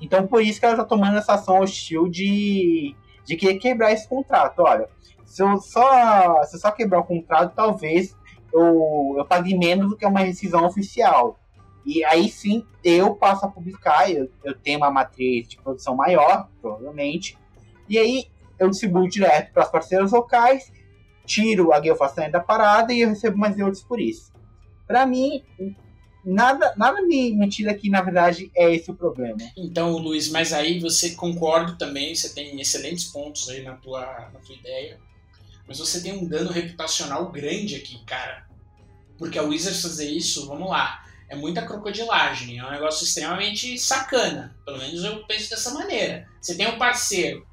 Então 0.00 0.26
por 0.26 0.42
isso 0.42 0.58
que 0.58 0.66
ela 0.66 0.74
está 0.74 0.84
tomando 0.84 1.16
essa 1.16 1.34
ação 1.34 1.60
hostil 1.60 2.08
de, 2.08 2.94
de 3.24 3.36
querer 3.36 3.58
quebrar 3.58 3.92
esse 3.92 4.06
contrato. 4.06 4.60
Olha, 4.60 4.88
se 5.24 5.42
eu 5.42 5.56
só, 5.58 6.42
se 6.44 6.56
eu 6.56 6.60
só 6.60 6.70
quebrar 6.70 6.98
o 6.98 7.04
contrato, 7.04 7.54
talvez 7.54 8.14
eu, 8.52 9.14
eu 9.16 9.24
pague 9.24 9.56
menos 9.56 9.88
do 9.88 9.96
que 9.96 10.04
uma 10.04 10.20
rescisão 10.20 10.66
oficial. 10.66 11.38
E 11.84 12.04
aí 12.04 12.28
sim 12.28 12.64
eu 12.84 13.14
passo 13.14 13.44
a 13.44 13.48
publicar, 13.48 14.10
eu, 14.10 14.30
eu 14.44 14.54
tenho 14.54 14.78
uma 14.78 14.90
matriz 14.90 15.48
de 15.48 15.56
produção 15.56 15.96
maior, 15.96 16.48
provavelmente, 16.60 17.36
e 17.88 17.98
aí 17.98 18.26
eu 18.58 18.70
distribuo 18.70 19.08
direto 19.08 19.52
para 19.52 19.64
as 19.64 19.70
parceiras 19.70 20.12
locais, 20.12 20.72
tiro 21.26 21.72
a 21.72 21.80
Nine 21.80 22.30
da 22.30 22.40
parada 22.40 22.92
e 22.92 23.00
eu 23.00 23.08
recebo 23.08 23.36
mais 23.36 23.58
euros 23.58 23.82
por 23.82 24.00
isso. 24.00 24.32
Para 24.86 25.06
mim, 25.06 25.42
nada, 26.24 26.74
nada 26.76 27.02
me, 27.02 27.34
me 27.34 27.48
tira 27.48 27.74
que, 27.74 27.90
na 27.90 28.02
verdade, 28.02 28.50
é 28.54 28.72
esse 28.74 28.90
o 28.90 28.94
problema. 28.94 29.38
Então, 29.56 29.96
Luiz, 29.96 30.28
mas 30.28 30.52
aí 30.52 30.78
você 30.78 31.10
concorda 31.10 31.76
também, 31.76 32.14
você 32.14 32.32
tem 32.32 32.60
excelentes 32.60 33.06
pontos 33.06 33.48
aí 33.48 33.62
na 33.62 33.74
tua, 33.74 34.00
na 34.32 34.38
tua 34.40 34.54
ideia, 34.54 35.00
mas 35.66 35.78
você 35.78 36.02
tem 36.02 36.12
um 36.12 36.26
dano 36.26 36.50
reputacional 36.50 37.30
grande 37.30 37.76
aqui, 37.76 38.04
cara. 38.04 38.46
Porque 39.18 39.38
a 39.38 39.42
Wizards 39.42 39.82
fazer 39.82 40.10
isso, 40.10 40.46
vamos 40.46 40.68
lá, 40.68 41.04
é 41.32 41.36
muita 41.36 41.62
crocodilagem, 41.62 42.58
é 42.58 42.64
um 42.64 42.70
negócio 42.70 43.04
extremamente 43.04 43.78
sacana. 43.78 44.54
Pelo 44.64 44.78
menos 44.78 45.02
eu 45.02 45.24
penso 45.24 45.48
dessa 45.50 45.72
maneira. 45.72 46.28
Você 46.40 46.54
tem 46.54 46.68
um 46.68 46.78
parceiro 46.78 47.46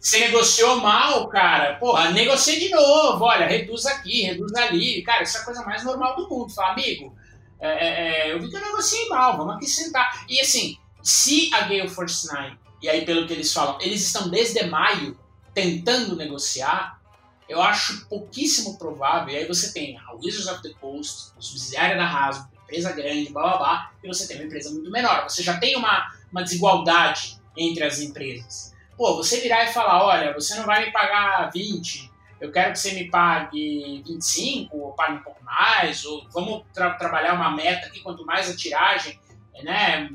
você 0.00 0.18
negociou 0.18 0.80
mal, 0.80 1.28
cara, 1.28 1.74
porra, 1.74 2.10
negocie 2.10 2.58
de 2.58 2.70
novo, 2.70 3.22
olha, 3.22 3.46
reduz 3.46 3.84
aqui, 3.84 4.22
reduz 4.22 4.54
ali. 4.54 5.02
Cara, 5.02 5.22
isso 5.22 5.36
é 5.36 5.40
a 5.42 5.44
coisa 5.44 5.62
mais 5.62 5.84
normal 5.84 6.16
do 6.16 6.26
mundo. 6.26 6.50
Fala, 6.50 6.72
amigo, 6.72 7.14
é, 7.60 7.68
é, 7.68 8.28
é 8.28 8.32
eu 8.32 8.40
vi 8.40 8.48
que 8.48 8.56
eu 8.56 8.62
negociei 8.62 9.06
mal, 9.10 9.36
vamos 9.36 9.56
aqui 9.56 9.66
sentar. 9.66 10.24
E 10.26 10.40
assim, 10.40 10.78
se 11.02 11.52
a 11.52 11.60
Gale 11.62 11.86
Force 11.86 12.26
9, 12.32 12.56
e 12.80 12.88
aí 12.88 13.04
pelo 13.04 13.26
que 13.26 13.34
eles 13.34 13.52
falam, 13.52 13.76
eles 13.82 14.00
estão 14.00 14.30
desde 14.30 14.64
maio 14.64 15.18
tentando 15.52 16.16
negociar, 16.16 16.98
eu 17.46 17.60
acho 17.60 18.08
pouquíssimo 18.08 18.78
provável. 18.78 19.34
E 19.34 19.36
aí 19.36 19.46
você 19.46 19.70
tem 19.70 19.98
a 19.98 20.14
Wizards 20.14 20.46
of 20.46 20.62
the 20.62 20.72
Coast, 20.80 21.32
subsidiária 21.38 21.98
da 21.98 22.06
Hasbro, 22.06 22.48
empresa 22.70 22.92
grande, 22.92 23.32
blá 23.32 23.42
blá 23.42 23.58
blá, 23.58 23.92
e 24.02 24.06
você 24.06 24.26
tem 24.26 24.36
uma 24.36 24.46
empresa 24.46 24.70
muito 24.70 24.90
menor. 24.90 25.28
Você 25.28 25.42
já 25.42 25.58
tem 25.58 25.76
uma, 25.76 26.14
uma 26.30 26.42
desigualdade 26.42 27.36
entre 27.56 27.82
as 27.82 28.00
empresas. 28.00 28.72
Pô, 28.96 29.16
você 29.16 29.40
virar 29.40 29.64
e 29.64 29.72
falar, 29.72 30.04
olha, 30.04 30.32
você 30.32 30.54
não 30.54 30.64
vai 30.64 30.86
me 30.86 30.92
pagar 30.92 31.50
20, 31.50 32.10
eu 32.40 32.52
quero 32.52 32.72
que 32.72 32.78
você 32.78 32.92
me 32.92 33.10
pague 33.10 34.02
25, 34.06 34.76
ou 34.76 34.92
pague 34.92 35.14
um 35.14 35.22
pouco 35.22 35.42
mais, 35.44 36.04
ou 36.04 36.26
vamos 36.30 36.62
tra 36.72 36.90
trabalhar 36.94 37.34
uma 37.34 37.50
meta 37.50 37.86
aqui, 37.86 38.00
quanto 38.00 38.24
mais 38.24 38.48
a 38.48 38.56
tiragem, 38.56 39.18
né? 39.62 40.08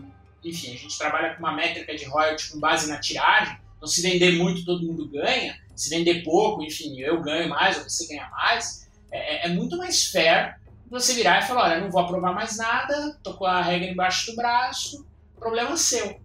Enfim, 0.44 0.74
a 0.74 0.78
gente 0.78 0.98
trabalha 0.98 1.34
com 1.34 1.40
uma 1.40 1.52
métrica 1.52 1.96
de 1.96 2.06
royalties 2.06 2.50
com 2.50 2.60
base 2.60 2.88
na 2.88 3.00
tiragem, 3.00 3.58
então 3.76 3.88
se 3.88 4.02
vender 4.02 4.34
muito 4.34 4.64
todo 4.64 4.86
mundo 4.86 5.08
ganha, 5.08 5.60
se 5.76 5.90
vender 5.90 6.24
pouco, 6.24 6.64
enfim, 6.64 7.00
eu 7.00 7.22
ganho 7.22 7.50
mais 7.50 7.78
ou 7.78 7.84
você 7.84 8.08
ganha 8.08 8.30
mais, 8.30 8.88
é, 9.12 9.46
é, 9.46 9.46
é 9.48 9.50
muito 9.50 9.78
mais 9.78 10.06
fair 10.06 10.60
você 10.90 11.14
virar 11.14 11.40
e 11.40 11.48
falar, 11.48 11.64
olha, 11.64 11.82
não 11.82 11.92
vou 11.92 12.02
aprovar 12.02 12.34
mais 12.34 12.58
nada, 12.58 13.18
tô 13.24 13.34
com 13.34 13.46
a 13.46 13.62
regra 13.62 13.90
embaixo 13.90 14.32
do 14.32 14.36
braço, 14.36 15.06
problema 15.38 15.76
seu. 15.78 16.20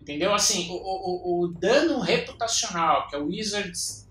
Entendeu? 0.00 0.34
Assim, 0.34 0.68
o, 0.70 0.74
o, 0.74 1.40
o 1.42 1.48
dano 1.48 2.00
reputacional 2.00 3.08
que 3.08 3.16
a 3.16 3.18
Wizards, 3.18 4.08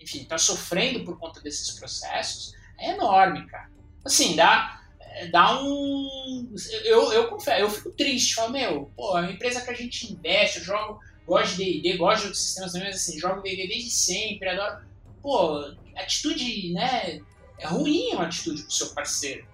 enfim, 0.00 0.22
está 0.22 0.36
sofrendo 0.36 1.04
por 1.04 1.18
conta 1.18 1.40
desses 1.40 1.70
processos 1.70 2.54
é 2.78 2.90
enorme, 2.92 3.46
cara. 3.46 3.70
Assim, 4.04 4.36
dá, 4.36 4.82
dá 5.30 5.60
um. 5.62 6.54
Eu, 6.84 7.12
eu 7.12 7.28
confesso, 7.28 7.60
eu 7.60 7.70
fico 7.70 7.90
triste. 7.92 8.34
Falo, 8.34 8.52
meu, 8.52 8.92
pô, 8.96 9.16
é 9.16 9.22
uma 9.22 9.32
empresa 9.32 9.62
que 9.62 9.70
a 9.70 9.74
gente 9.74 10.12
investe, 10.12 10.58
eu 10.58 10.64
jogo, 10.64 11.00
gosto 11.26 11.56
de 11.56 11.80
DD, 11.80 11.96
gosto 11.96 12.30
de 12.30 12.36
sistemas 12.36 12.74
mas 12.74 12.96
assim, 12.96 13.18
jogo 13.18 13.40
DD 13.40 13.66
desde 13.68 13.90
sempre, 13.90 14.48
adoro. 14.48 14.84
Pô, 15.22 15.74
atitude, 15.96 16.72
né? 16.72 17.20
É 17.58 17.66
ruim 17.66 18.10
uma 18.12 18.24
atitude 18.24 18.62
pro 18.62 18.72
seu 18.72 18.88
parceiro. 18.90 19.46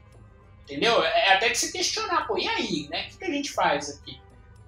Entendeu? 0.64 1.02
É 1.02 1.34
até 1.34 1.48
de 1.48 1.58
se 1.58 1.72
questionar, 1.72 2.26
pô, 2.26 2.38
e 2.38 2.46
aí, 2.46 2.88
né? 2.88 3.06
O 3.06 3.10
que, 3.10 3.18
que 3.18 3.24
a 3.24 3.30
gente 3.30 3.52
faz 3.52 3.90
aqui? 3.90 4.20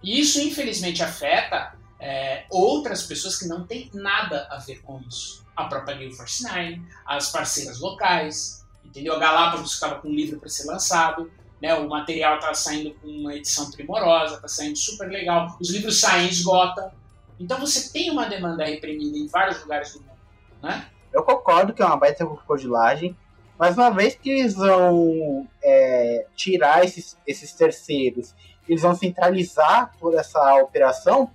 E 0.03 0.21
isso, 0.21 0.41
infelizmente, 0.41 1.03
afeta 1.03 1.75
é, 2.01 2.45
outras 2.51 3.05
pessoas 3.05 3.39
que 3.39 3.47
não 3.47 3.65
têm 3.65 3.89
nada 3.95 4.49
a 4.51 4.59
ver 4.59 4.83
com 4.83 5.01
isso. 5.09 5.47
A 5.55 5.65
própria 5.65 5.95
Gale 5.95 6.13
Force 6.13 6.43
9, 6.43 6.83
as 7.07 7.31
parceiras 7.31 7.79
locais, 7.79 8.67
entendeu? 8.85 9.15
A 9.15 9.19
Galápagos 9.19 9.73
estava 9.73 10.01
com 10.01 10.09
um 10.09 10.15
livro 10.15 10.41
para 10.41 10.49
ser 10.49 10.67
lançado, 10.67 11.31
né? 11.61 11.73
o 11.75 11.89
material 11.89 12.37
está 12.37 12.53
saindo 12.53 12.93
com 12.95 13.07
uma 13.07 13.35
edição 13.35 13.71
primorosa, 13.71 14.35
está 14.35 14.49
saindo 14.49 14.77
super 14.77 15.09
legal, 15.09 15.57
os 15.61 15.71
livros 15.71 16.01
saem 16.01 16.29
esgota. 16.29 16.93
Então 17.39 17.61
você 17.61 17.93
tem 17.93 18.11
uma 18.11 18.27
demanda 18.27 18.65
reprimida 18.65 19.17
em 19.17 19.29
vários 19.29 19.61
lugares 19.63 19.93
do 19.93 20.01
mundo. 20.01 20.13
Né? 20.61 20.89
Eu 21.13 21.23
concordo 21.23 21.73
que 21.73 21.83
é 21.83 21.87
uma 21.87 21.97
baita 21.97 22.27
crocodilagem, 22.27 23.17
mas 23.63 23.77
uma 23.77 23.91
vez 23.91 24.17
que 24.17 24.29
eles 24.29 24.55
vão 24.55 25.47
é, 25.63 26.27
tirar 26.35 26.85
esses, 26.85 27.17
esses 27.25 27.53
terceiros, 27.53 28.35
eles 28.69 28.83
vão 28.83 28.93
centralizar 28.93 29.93
toda 30.01 30.19
essa 30.19 30.55
operação, 30.57 31.31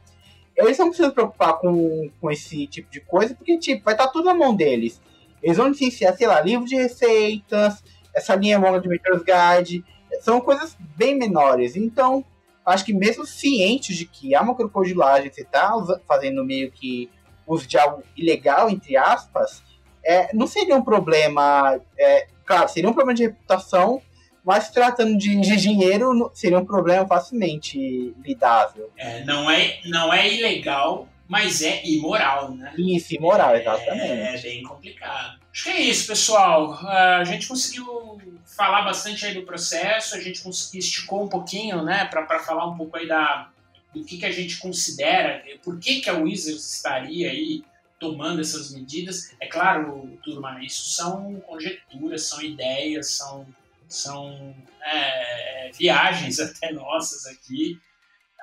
eles 0.53 0.77
não 0.77 0.87
precisam 0.87 1.09
se 1.09 1.15
preocupar 1.15 1.53
com, 1.53 2.11
com 2.19 2.29
esse 2.29 2.67
tipo 2.67 2.91
de 2.91 2.99
coisa, 2.99 3.33
porque 3.33 3.57
tipo, 3.57 3.85
vai 3.85 3.93
estar 3.93 4.09
tudo 4.09 4.25
na 4.25 4.33
mão 4.33 4.53
deles. 4.53 5.01
Eles 5.41 5.55
vão 5.55 5.69
licenciar, 5.69 6.17
sei 6.17 6.27
lá, 6.27 6.41
livro 6.41 6.65
de 6.65 6.75
receitas, 6.75 7.81
essa 8.13 8.35
linha 8.35 8.59
longa 8.59 8.81
de 8.81 8.89
Maker's 8.89 9.23
Guide, 9.23 9.85
são 10.19 10.41
coisas 10.41 10.75
bem 10.97 11.17
menores. 11.17 11.77
Então, 11.77 12.25
acho 12.65 12.83
que 12.83 12.93
mesmo 12.93 13.25
cientes 13.25 13.95
de 13.95 14.05
que 14.05 14.35
há 14.35 14.41
uma 14.41 14.53
crocodilagem, 14.53 15.31
você 15.31 15.43
está 15.43 15.71
fazendo 16.05 16.43
meio 16.43 16.73
que 16.73 17.09
uso 17.47 17.65
de 17.65 17.77
algo 17.77 18.03
ilegal, 18.17 18.69
entre 18.69 18.97
aspas, 18.97 19.63
é, 20.07 20.29
não 20.33 20.47
seria 20.47 20.75
um 20.75 20.81
problema. 20.81 21.79
É, 21.99 22.27
claro, 22.45 22.69
seria 22.69 22.89
um 22.89 22.93
problema 22.93 23.13
de 23.13 23.23
reputação, 23.23 24.01
mas 24.43 24.69
tratando 24.69 25.17
de, 25.17 25.35
de, 25.41 25.57
dinheiro, 25.57 26.31
seria 26.33 26.57
um 26.57 26.65
problema 26.65 27.05
facilmente 27.05 28.15
lidável. 28.23 28.89
É, 28.97 29.25
não, 29.25 29.51
é, 29.51 29.79
não 29.83 30.13
é 30.13 30.33
ilegal, 30.33 31.09
mas 31.27 31.61
é 31.61 31.85
imoral, 31.85 32.51
né? 32.51 32.73
Isso, 32.77 33.13
imoral, 33.13 33.53
exatamente. 33.57 34.11
É, 34.11 34.35
é 34.35 34.41
bem 34.41 34.63
complicado. 34.63 35.39
Acho 35.51 35.63
que 35.65 35.69
é 35.71 35.81
isso, 35.81 36.07
pessoal. 36.07 36.79
A 36.87 37.25
gente 37.25 37.45
conseguiu 37.45 38.21
falar 38.45 38.83
bastante 38.83 39.25
aí 39.25 39.33
do 39.33 39.43
processo, 39.43 40.15
a 40.15 40.21
gente 40.21 40.41
conseguiu 40.41 40.79
esticou 40.79 41.25
um 41.25 41.27
pouquinho, 41.27 41.83
né, 41.83 42.05
para 42.05 42.39
falar 42.39 42.65
um 42.65 42.77
pouco 42.77 42.97
aí 42.97 43.07
da, 43.07 43.49
do 43.93 44.03
que, 44.03 44.17
que 44.17 44.25
a 44.25 44.31
gente 44.31 44.57
considera, 44.57 45.43
por 45.63 45.77
que, 45.79 45.99
que 45.99 46.09
a 46.09 46.13
Wizards 46.13 46.73
estaria 46.73 47.29
aí 47.29 47.63
tomando 47.99 48.41
essas 48.41 48.73
medidas. 48.73 49.35
É 49.39 49.47
claro, 49.47 50.17
turma, 50.23 50.63
isso 50.63 50.89
são 50.89 51.39
conjecturas, 51.41 52.23
são 52.23 52.41
ideias, 52.41 53.11
são, 53.11 53.45
são 53.87 54.55
é, 54.83 55.71
viagens 55.77 56.39
até 56.41 56.71
nossas 56.71 57.25
aqui. 57.25 57.79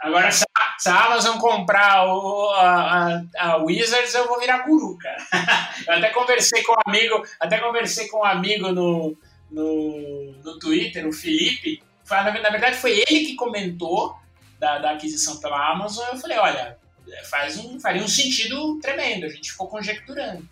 Agora, 0.02 0.30
se 0.30 0.44
a, 0.44 0.78
se 0.78 0.88
a 0.88 1.05
Amazon 1.07 1.38
comprar 1.38 2.07
o, 2.07 2.50
a, 2.50 3.22
a, 3.38 3.57
Wizards, 3.57 4.12
eu 4.14 4.28
vou 4.28 4.38
virar 4.38 4.59
guru, 4.59 4.98
cara. 4.98 5.16
Eu 5.86 5.94
até 5.94 6.11
conversei 6.11 6.62
com 6.62 6.72
um 6.72 6.82
amigo, 6.86 7.26
até 7.40 7.59
conversei 7.59 8.09
com 8.09 8.18
um 8.18 8.24
amigo 8.24 8.70
no, 8.70 9.16
no, 9.50 10.32
no 10.42 10.59
Twitter, 10.59 11.07
o 11.07 11.12
Felipe. 11.12 11.82
Na 12.11 12.30
verdade, 12.30 12.76
foi 12.76 13.02
ele 13.09 13.24
que 13.24 13.34
comentou 13.34 14.14
da, 14.59 14.78
da 14.78 14.90
aquisição 14.90 15.40
pela 15.40 15.70
Amazon. 15.70 16.07
Eu 16.09 16.18
falei, 16.18 16.38
olha, 16.38 16.78
faz 17.24 17.59
um, 17.59 17.78
faria 17.80 18.02
um 18.02 18.09
sentido 18.09 18.78
tremendo. 18.80 19.26
A 19.26 19.28
gente 19.28 19.52
ficou 19.52 19.68
conjecturando. 19.68 20.48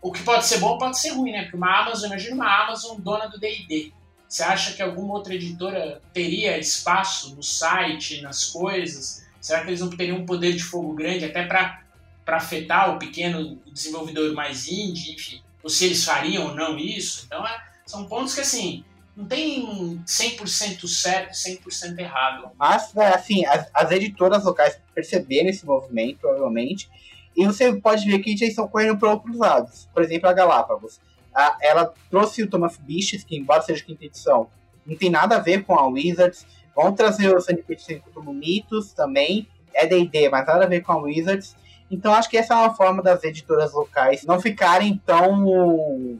O 0.00 0.12
que 0.12 0.22
pode 0.22 0.46
ser 0.46 0.58
bom 0.58 0.78
pode 0.78 0.98
ser 0.98 1.10
ruim, 1.10 1.32
né? 1.32 1.42
Porque 1.42 1.56
uma 1.56 1.80
Amazon, 1.80 2.06
imagina 2.06 2.34
uma 2.34 2.64
Amazon 2.64 3.00
dona 3.00 3.26
do 3.26 3.38
D&D 3.38 3.92
você 4.28 4.42
acha 4.42 4.72
que 4.72 4.82
alguma 4.82 5.14
outra 5.14 5.34
editora 5.34 6.02
teria 6.12 6.58
espaço 6.58 7.34
no 7.34 7.42
site, 7.42 8.20
nas 8.22 8.46
coisas? 8.46 9.24
Será 9.40 9.62
que 9.62 9.68
eles 9.68 9.80
não 9.80 9.90
teriam 9.90 10.18
um 10.18 10.26
poder 10.26 10.52
de 10.52 10.62
fogo 10.62 10.94
grande 10.94 11.24
até 11.24 11.44
para 11.44 11.82
afetar 12.26 12.94
o 12.94 12.98
pequeno 12.98 13.60
desenvolvedor 13.72 14.34
mais 14.34 14.66
indie, 14.66 15.12
enfim? 15.12 15.42
Ou 15.62 15.70
se 15.70 15.84
eles 15.84 16.04
fariam 16.04 16.48
ou 16.48 16.54
não 16.54 16.76
isso? 16.76 17.24
Então, 17.26 17.46
é, 17.46 17.62
são 17.86 18.06
pontos 18.06 18.34
que, 18.34 18.40
assim, 18.40 18.84
não 19.16 19.24
tem 19.24 20.02
100% 20.06 20.86
certo 20.86 21.32
e 21.32 21.58
100% 21.58 21.98
errado. 21.98 22.50
Mas, 22.58 22.94
é, 22.96 23.08
assim, 23.08 23.46
as, 23.46 23.68
as, 23.72 23.90
editoras 23.90 24.44
locais 24.44 24.78
perceberam 24.94 25.48
esse 25.48 25.64
movimento, 25.64 26.18
provavelmente, 26.20 26.90
e 27.34 27.46
você 27.46 27.74
pode 27.74 28.04
ver 28.04 28.18
que 28.18 28.30
eles 28.30 28.42
estão 28.42 28.68
correndo 28.68 28.98
para 28.98 29.10
outros 29.10 29.38
lados. 29.38 29.88
Por 29.92 30.02
exemplo, 30.02 30.28
a 30.28 30.32
Galápagos 30.32 31.00
a, 31.34 31.56
ela 31.60 31.92
trouxe 32.10 32.42
o 32.42 32.48
Thomas 32.48 32.78
Beaches, 32.78 33.24
que 33.24 33.36
embora 33.36 33.62
seja 33.62 33.84
quinta 33.84 34.04
edição, 34.04 34.48
não 34.86 34.96
tem 34.96 35.10
nada 35.10 35.36
a 35.36 35.40
ver 35.40 35.64
com 35.64 35.74
a 35.74 35.86
Wizards. 35.86 36.46
Vão 36.74 36.92
trazer 36.92 37.34
o 37.34 37.42
Peterson 37.42 38.00
como 38.14 38.32
mitos 38.32 38.92
também. 38.92 39.48
É 39.74 39.86
D&D, 39.86 40.30
mas 40.30 40.46
nada 40.46 40.64
a 40.64 40.68
ver 40.68 40.82
com 40.82 40.92
a 40.92 40.96
Wizards. 40.96 41.56
Então 41.90 42.14
acho 42.14 42.30
que 42.30 42.36
essa 42.36 42.54
é 42.54 42.56
uma 42.56 42.74
forma 42.74 43.02
das 43.02 43.22
editoras 43.22 43.72
locais 43.72 44.24
não 44.24 44.40
ficarem 44.40 45.00
tão 45.04 46.18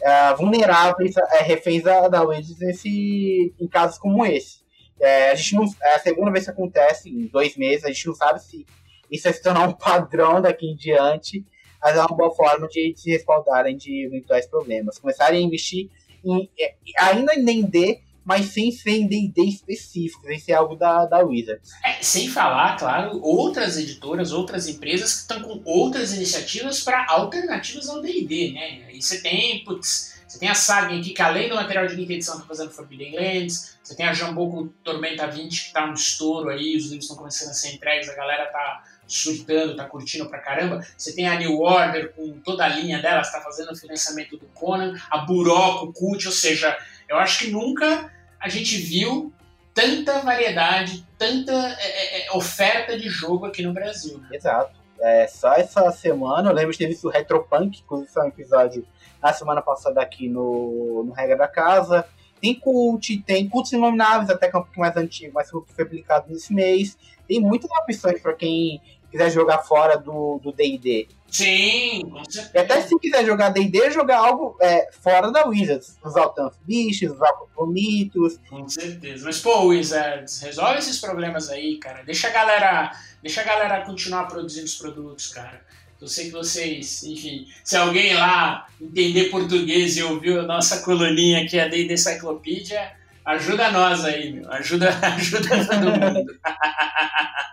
uh, 0.00 0.36
vulneráveis, 0.36 1.16
uh, 1.16 1.44
reféns 1.44 1.82
da, 1.82 2.08
da 2.08 2.22
Wizards 2.22 2.58
nesse, 2.58 3.54
em 3.58 3.68
casos 3.68 3.98
como 3.98 4.24
esse. 4.24 4.58
É, 5.00 5.30
a 5.30 5.34
gente 5.34 5.54
não, 5.54 5.64
é 5.82 5.94
a 5.94 5.98
segunda 5.98 6.30
vez 6.32 6.44
que 6.44 6.50
acontece, 6.50 7.08
em 7.08 7.26
dois 7.26 7.56
meses, 7.56 7.84
a 7.84 7.88
gente 7.88 8.06
não 8.06 8.14
sabe 8.14 8.42
se 8.42 8.66
isso 9.10 9.24
vai 9.24 9.32
se 9.32 9.42
tornar 9.42 9.68
um 9.68 9.72
padrão 9.72 10.42
daqui 10.42 10.66
em 10.66 10.74
diante 10.74 11.44
mas 11.82 11.96
é 11.96 12.00
uma 12.00 12.16
boa 12.16 12.34
forma 12.34 12.66
de 12.68 12.92
se 12.96 13.10
respaldarem 13.10 13.76
de 13.76 14.06
eventuais 14.06 14.46
problemas. 14.46 14.98
Começarem 14.98 15.38
a 15.40 15.46
investir 15.46 15.88
em, 16.24 16.50
é, 16.58 16.74
ainda 16.98 17.34
em 17.34 17.44
D&D, 17.44 18.00
mas 18.28 18.52
sem 18.52 18.70
ser 18.70 18.90
em 18.90 19.08
D&D 19.08 19.42
específico, 19.42 20.26
sem 20.26 20.38
ser 20.38 20.52
algo 20.52 20.76
da, 20.76 21.06
da 21.06 21.20
Wizards. 21.20 21.70
É, 21.82 22.02
sem 22.02 22.28
falar, 22.28 22.76
claro, 22.76 23.18
outras 23.22 23.78
editoras, 23.78 24.32
outras 24.32 24.68
empresas 24.68 25.14
que 25.14 25.20
estão 25.20 25.40
com 25.40 25.62
outras 25.64 26.12
iniciativas 26.12 26.82
para 26.82 27.06
alternativas 27.08 27.88
ao 27.88 28.02
D&D, 28.02 28.52
né? 28.52 29.00
Você 29.00 29.22
tem, 29.22 29.64
putz, 29.64 30.20
você 30.28 30.38
tem 30.38 30.50
a 30.50 30.54
Saga 30.54 30.94
aqui, 30.94 31.14
que 31.14 31.22
além 31.22 31.48
do 31.48 31.54
material 31.54 31.86
de 31.86 31.96
quinta 31.96 32.12
edição, 32.12 32.34
está 32.34 32.46
fazendo 32.46 32.70
Forbidden 32.70 33.16
Lands, 33.16 33.78
você 33.82 33.96
tem 33.96 34.06
a 34.06 34.12
Jamboco 34.12 34.68
Tormenta 34.84 35.26
20, 35.26 35.48
que 35.48 35.66
está 35.68 35.86
no 35.86 35.94
estouro 35.94 36.50
aí, 36.50 36.76
os 36.76 36.84
livros 36.84 37.04
estão 37.04 37.16
começando 37.16 37.48
a 37.48 37.54
ser 37.54 37.72
entregues, 37.72 38.10
a 38.10 38.14
galera 38.14 38.44
tá 38.52 38.84
surtando, 39.06 39.74
tá 39.74 39.86
curtindo 39.86 40.28
pra 40.28 40.38
caramba. 40.38 40.86
Você 40.98 41.14
tem 41.14 41.26
a 41.26 41.38
New 41.38 41.58
Order 41.58 42.12
com 42.12 42.38
toda 42.40 42.66
a 42.66 42.68
linha 42.68 43.00
dela, 43.00 43.22
está 43.22 43.40
fazendo 43.40 43.72
o 43.72 43.76
financiamento 43.76 44.36
do 44.36 44.44
Conan, 44.48 45.00
a 45.10 45.16
Buroko 45.16 45.94
Cult, 45.94 46.26
ou 46.26 46.32
seja, 46.32 46.76
eu 47.08 47.16
acho 47.16 47.38
que 47.38 47.50
nunca 47.50 48.12
a 48.40 48.48
gente 48.48 48.76
viu 48.76 49.32
tanta 49.74 50.20
variedade, 50.20 51.06
tanta 51.16 51.52
é, 51.52 52.22
é, 52.22 52.26
é, 52.26 52.32
oferta 52.32 52.98
de 52.98 53.08
jogo 53.08 53.46
aqui 53.46 53.62
no 53.62 53.72
Brasil. 53.72 54.18
Né? 54.18 54.28
Exato. 54.32 54.76
É, 55.00 55.28
só 55.28 55.54
essa 55.54 55.90
semana, 55.92 56.50
eu 56.50 56.54
lembro 56.54 56.72
de 56.72 56.78
ter 56.78 56.88
visto 56.88 57.06
o 57.06 57.10
Retropunk, 57.10 57.80
inclusive 57.80 58.10
foi 58.10 58.24
um 58.24 58.28
episódio 58.28 58.84
na 59.22 59.32
semana 59.32 59.62
passada 59.62 60.00
aqui 60.00 60.28
no, 60.28 61.04
no 61.06 61.12
Regra 61.12 61.36
da 61.36 61.48
Casa. 61.48 62.04
Tem 62.40 62.54
cult, 62.54 63.22
tem 63.22 63.48
cultos 63.48 63.72
inomináveis, 63.72 64.30
até 64.30 64.48
que 64.48 64.56
é 64.56 64.58
um 64.58 64.62
pouco 64.62 64.80
mais 64.80 64.96
antigo, 64.96 65.32
mas 65.34 65.50
foi 65.50 65.62
publicado 65.62 66.26
nesse 66.28 66.52
mês. 66.52 66.96
Tem 67.28 67.40
muitas 67.40 67.70
opções 67.70 68.20
para 68.20 68.32
quem 68.32 68.80
quiser 69.10 69.30
jogar 69.30 69.58
fora 69.58 69.96
do 69.96 70.52
D&D. 70.56 71.08
Sim, 71.30 72.08
com 72.10 72.24
certeza. 72.24 72.50
E 72.54 72.58
até 72.58 72.80
se 72.80 72.98
quiser 72.98 73.24
jogar 73.24 73.50
D&D, 73.50 73.90
jogar 73.90 74.18
algo 74.18 74.56
é, 74.60 74.88
fora 74.90 75.30
da 75.30 75.46
Wizards. 75.46 75.96
Usar 76.02 76.26
o 76.26 76.52
bichos, 76.62 77.10
usar 77.12 77.32
bonitos. 77.54 78.38
Com 78.48 78.68
certeza. 78.68 79.24
Mas, 79.24 79.40
pô, 79.40 79.66
Wizards, 79.66 80.40
resolve 80.40 80.78
esses 80.78 80.98
problemas 80.98 81.50
aí, 81.50 81.76
cara. 81.76 82.02
Deixa 82.02 82.28
a 82.28 82.30
galera, 82.30 82.92
deixa 83.22 83.42
a 83.42 83.44
galera 83.44 83.84
continuar 83.84 84.24
produzindo 84.24 84.64
os 84.64 84.76
produtos, 84.76 85.28
cara. 85.28 85.60
Eu 86.00 86.06
sei 86.06 86.26
que 86.26 86.30
vocês, 86.30 87.02
enfim, 87.02 87.46
se 87.64 87.76
alguém 87.76 88.14
lá 88.14 88.68
entender 88.80 89.30
português 89.30 89.96
e 89.96 90.02
ouviu 90.02 90.40
a 90.40 90.44
nossa 90.44 90.80
coluninha 90.82 91.42
aqui, 91.42 91.58
a 91.58 91.66
D&D 91.66 91.96
Cyclopedia, 91.96 92.92
Ajuda 93.28 93.70
nós 93.70 94.06
aí, 94.06 94.32
meu. 94.32 94.50
Ajuda, 94.50 94.88
ajuda 95.14 95.66
todo 95.66 96.00
mundo. 96.00 96.32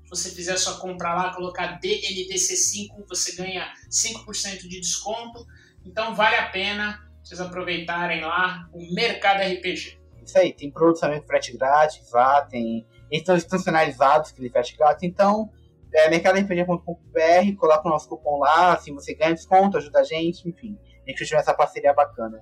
Se 0.04 0.10
você 0.10 0.30
fizer 0.30 0.56
sua 0.56 0.78
compra 0.78 1.14
lá, 1.14 1.34
colocar 1.34 1.80
DNDC5, 1.80 3.06
você 3.08 3.34
ganha 3.36 3.72
5% 3.90 4.68
de 4.68 4.80
desconto. 4.80 5.46
Então 5.84 6.14
vale 6.14 6.36
a 6.36 6.48
pena 6.48 7.00
vocês 7.22 7.40
aproveitarem 7.40 8.20
lá 8.22 8.68
o 8.72 8.94
Mercado 8.94 9.40
RPG. 9.40 10.00
Isso 10.24 10.38
aí, 10.38 10.52
tem 10.52 10.70
produtos 10.70 11.00
também 11.00 11.22
frete 11.22 11.56
grátis 11.56 12.10
lá, 12.12 12.42
tem. 12.42 12.86
Eles 13.10 13.22
estão 13.22 13.36
institucionalizados 13.36 14.32
que 14.32 14.48
frete 14.48 14.76
grátis, 14.76 15.02
então 15.02 15.50
é 15.92 16.08
mercadorpg.com.br, 16.08 17.56
coloca 17.58 17.86
o 17.86 17.90
nosso 17.90 18.08
cupom 18.08 18.38
lá, 18.38 18.74
assim 18.74 18.94
você 18.94 19.14
ganha 19.14 19.34
desconto, 19.34 19.76
ajuda 19.76 20.00
a 20.00 20.04
gente, 20.04 20.48
enfim. 20.48 20.78
A 21.06 21.10
gente 21.10 21.24
tiver 21.24 21.40
essa 21.40 21.52
parceria 21.52 21.92
bacana. 21.92 22.40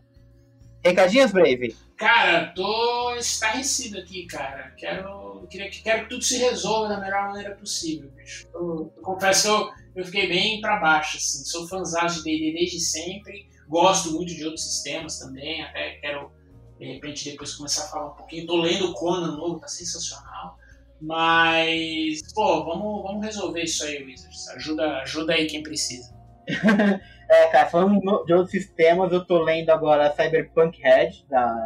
Recadinhos, 0.85 1.33
Brave? 1.33 1.77
Cara, 1.97 2.53
tô 2.55 3.15
estarrecido 3.17 3.99
aqui, 3.99 4.27
cara. 4.27 4.73
Quero, 4.77 5.47
queria, 5.51 5.71
quero 5.71 6.05
que 6.05 6.09
tudo 6.09 6.25
se 6.25 6.39
resolva 6.39 6.89
da 6.89 7.01
melhor 7.01 7.29
maneira 7.29 7.55
possível, 7.55 8.11
bicho. 8.13 8.49
Eu, 8.55 8.93
eu 8.97 9.03
confesso 9.03 9.43
que 9.43 9.49
eu, 9.49 9.71
eu 9.97 10.05
fiquei 10.07 10.27
bem 10.27 10.61
para 10.61 10.79
baixo, 10.79 11.19
assim. 11.19 11.45
Sou 11.45 11.69
fãzão 11.69 12.07
de 12.07 12.23
D&D 12.23 12.53
desde 12.53 12.81
sempre. 12.81 13.49
Gosto 13.69 14.13
muito 14.13 14.35
de 14.35 14.45
outros 14.45 14.65
sistemas 14.65 15.19
também. 15.19 15.63
Até 15.63 15.97
quero 15.97 16.33
de 16.79 16.87
repente 16.87 17.31
depois 17.31 17.55
começar 17.55 17.85
a 17.85 17.89
falar 17.89 18.13
um 18.13 18.15
pouquinho. 18.15 18.47
Tô 18.47 18.57
lendo 18.57 18.91
o 18.91 18.95
Conan 18.95 19.37
novo, 19.37 19.61
tá 19.61 19.69
sensacional. 19.69 20.57
Mas, 20.99 22.21
pô, 22.35 22.65
vamos, 22.65 23.03
vamos 23.03 23.25
resolver 23.25 23.63
isso 23.63 23.85
aí, 23.85 24.03
Wizards. 24.03 24.49
Ajuda, 24.49 24.99
ajuda 25.03 25.35
aí 25.35 25.47
quem 25.47 25.63
precisa. 25.63 26.15
é, 27.31 27.47
cara, 27.47 27.69
falando 27.69 28.01
de 28.25 28.33
outros 28.33 28.51
sistemas, 28.51 29.13
eu 29.13 29.25
tô 29.25 29.41
lendo 29.41 29.71
agora 29.71 30.11
Cyberpunk 30.11 30.83
Red, 30.83 31.11
da. 31.31 31.57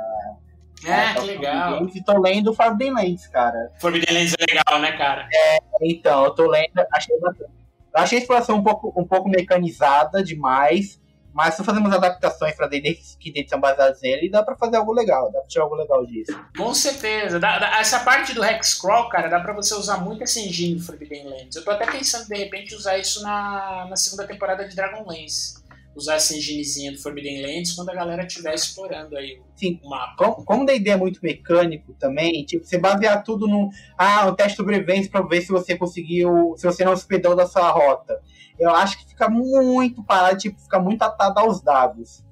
É, 0.86 1.14
que 1.14 1.26
legal. 1.26 1.78
Games, 1.78 1.96
e 1.96 2.04
tô 2.04 2.20
lendo 2.20 2.52
Forbidden 2.52 2.92
Lands, 2.92 3.26
cara. 3.28 3.72
Forbidden 3.80 4.14
Lands 4.14 4.34
é 4.38 4.54
legal, 4.54 4.78
né, 4.78 4.92
cara? 4.92 5.26
É, 5.32 5.58
então, 5.80 6.24
eu 6.24 6.30
tô 6.32 6.46
lendo, 6.46 6.72
achei 6.92 7.18
bastante. 7.18 7.50
Eu 7.96 8.02
achei 8.02 8.18
a 8.18 8.20
exploração 8.20 8.56
um 8.56 8.62
pouco, 8.62 8.92
um 8.94 9.06
pouco 9.06 9.28
mecanizada 9.30 10.22
demais, 10.22 11.00
mas 11.34 11.54
se 11.54 11.64
fazemos 11.64 11.92
adaptações 11.92 12.54
para 12.54 12.68
D&D 12.68 12.96
que 13.18 13.46
são 13.48 13.58
baseadas 13.58 14.00
nele, 14.00 14.30
dá 14.30 14.40
para 14.44 14.54
fazer 14.56 14.76
algo 14.76 14.92
legal, 14.92 15.32
dá 15.32 15.40
pra 15.40 15.48
tirar 15.48 15.64
algo 15.64 15.74
legal 15.74 16.06
disso. 16.06 16.32
Com 16.56 16.72
certeza. 16.72 17.40
Dá, 17.40 17.58
dá, 17.58 17.80
essa 17.80 17.98
parte 17.98 18.32
do 18.32 18.44
Hexcrawl, 18.44 19.08
cara, 19.08 19.28
dá 19.28 19.40
para 19.40 19.52
você 19.52 19.74
usar 19.74 19.98
muito 19.98 20.22
essa 20.22 20.38
engine 20.38 20.76
do 20.76 20.84
Forbidden 20.84 21.28
Lands. 21.28 21.56
Eu 21.56 21.64
tô 21.64 21.72
até 21.72 21.90
pensando, 21.90 22.28
de 22.28 22.36
repente, 22.36 22.76
usar 22.76 22.98
isso 22.98 23.20
na, 23.20 23.86
na 23.90 23.96
segunda 23.96 24.24
temporada 24.28 24.66
de 24.68 24.76
Dragonlance. 24.76 25.64
Usar 25.96 26.14
essa 26.14 26.36
enginezinha 26.36 26.92
do 26.92 26.98
Forbidden 26.98 27.42
Lands 27.42 27.72
quando 27.72 27.88
a 27.88 27.94
galera 27.94 28.24
estiver 28.24 28.54
explorando 28.54 29.16
aí 29.16 29.40
Sim. 29.56 29.80
o 29.82 29.90
mapa. 29.90 30.34
Como 30.44 30.62
o 30.62 30.66
D&D 30.66 30.90
é 30.90 30.96
muito 30.96 31.18
mecânico 31.20 31.94
também, 31.94 32.44
tipo, 32.44 32.64
você 32.64 32.78
basear 32.78 33.24
tudo 33.24 33.48
no... 33.48 33.70
Ah, 33.98 34.28
o 34.28 34.36
teste 34.36 34.52
de 34.52 34.56
sobrevivência 34.58 35.10
para 35.10 35.26
ver 35.26 35.40
se 35.42 35.48
você 35.48 35.76
conseguiu... 35.76 36.54
Se 36.56 36.64
você 36.64 36.84
não 36.84 36.96
se 36.96 37.06
perdeu 37.06 37.34
da 37.34 37.46
sua 37.46 37.70
rota 37.70 38.20
eu 38.58 38.70
acho 38.70 38.98
que 38.98 39.08
fica 39.08 39.28
muito 39.28 40.02
parado, 40.02 40.38
tipo, 40.38 40.60
fica 40.60 40.78
muito 40.78 41.02
atado 41.02 41.38
aos 41.40 41.62
dados. 41.62 42.24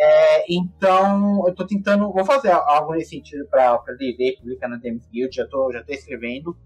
É, 0.00 0.44
então, 0.48 1.44
eu 1.46 1.54
tô 1.54 1.66
tentando, 1.66 2.12
vou 2.12 2.24
fazer 2.24 2.52
algo 2.52 2.92
nesse 2.92 3.10
sentido 3.10 3.46
pra, 3.50 3.76
pra 3.78 3.94
D&D, 3.94 4.36
publicar 4.38 4.68
na 4.68 4.78
Games 4.78 5.06
Guild, 5.10 5.34
já 5.34 5.46
tô, 5.46 5.72
já 5.72 5.82
tô 5.82 5.92
escrevendo. 5.92 6.56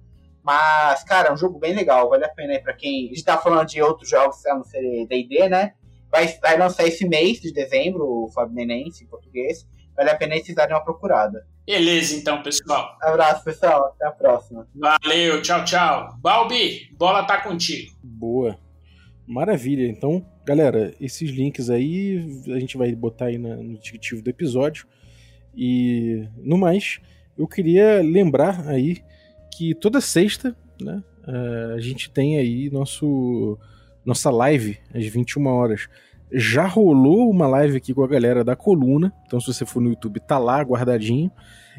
Mas, 0.42 1.02
cara, 1.04 1.28
é 1.28 1.32
um 1.32 1.36
jogo 1.36 1.58
bem 1.58 1.74
legal, 1.74 2.08
vale 2.10 2.24
a 2.24 2.28
pena 2.28 2.52
aí 2.52 2.58
pra 2.58 2.74
quem... 2.74 3.06
A 3.06 3.08
gente 3.08 3.24
tá 3.24 3.38
falando 3.38 3.68
de 3.68 3.80
outros 3.80 4.08
jogos 4.08 4.44
a 4.44 4.54
não 4.54 4.64
ser 4.64 5.06
D&D, 5.06 5.48
né? 5.48 5.72
Vai, 6.10 6.26
vai 6.42 6.58
lançar 6.58 6.86
esse 6.86 7.08
mês 7.08 7.40
de 7.40 7.52
dezembro, 7.52 8.04
o 8.04 8.28
Fabinense 8.28 9.04
em 9.04 9.06
português. 9.06 9.66
Vale 9.96 10.10
a 10.10 10.16
pena 10.16 10.36
vocês 10.36 10.54
darem 10.54 10.74
uma 10.74 10.84
procurada. 10.84 11.46
Beleza, 11.64 12.16
então, 12.16 12.42
pessoal. 12.42 12.96
Abraço, 13.00 13.44
pessoal. 13.44 13.94
Até 13.94 14.06
a 14.06 14.10
próxima. 14.10 14.66
Valeu, 14.74 15.40
tchau, 15.42 15.64
tchau. 15.64 16.08
Balbi, 16.18 16.90
bola 16.98 17.24
tá 17.24 17.40
contigo. 17.40 17.92
Boa. 18.02 18.58
Maravilha. 19.26 19.86
Então, 19.86 20.24
galera, 20.44 20.94
esses 21.00 21.30
links 21.30 21.70
aí 21.70 22.42
a 22.48 22.58
gente 22.58 22.76
vai 22.76 22.94
botar 22.94 23.26
aí 23.26 23.38
no 23.38 23.78
descritivo 23.78 24.22
do 24.22 24.30
episódio. 24.30 24.86
E 25.56 26.26
no 26.38 26.58
mais, 26.58 27.00
eu 27.36 27.46
queria 27.46 28.02
lembrar 28.02 28.68
aí 28.68 29.02
que 29.50 29.74
toda 29.74 30.00
sexta, 30.00 30.56
né, 30.80 31.02
a 31.74 31.80
gente 31.80 32.10
tem 32.10 32.38
aí 32.38 32.70
nosso 32.70 33.58
nossa 34.04 34.30
live 34.30 34.78
às 34.92 35.06
21 35.06 35.46
horas. 35.46 35.88
Já 36.32 36.66
rolou 36.66 37.30
uma 37.30 37.46
live 37.46 37.76
aqui 37.76 37.94
com 37.94 38.02
a 38.02 38.08
galera 38.08 38.42
da 38.42 38.56
Coluna, 38.56 39.12
então 39.26 39.38
se 39.38 39.46
você 39.46 39.64
for 39.64 39.80
no 39.80 39.90
YouTube 39.90 40.18
tá 40.20 40.38
lá 40.38 40.60
guardadinho. 40.62 41.30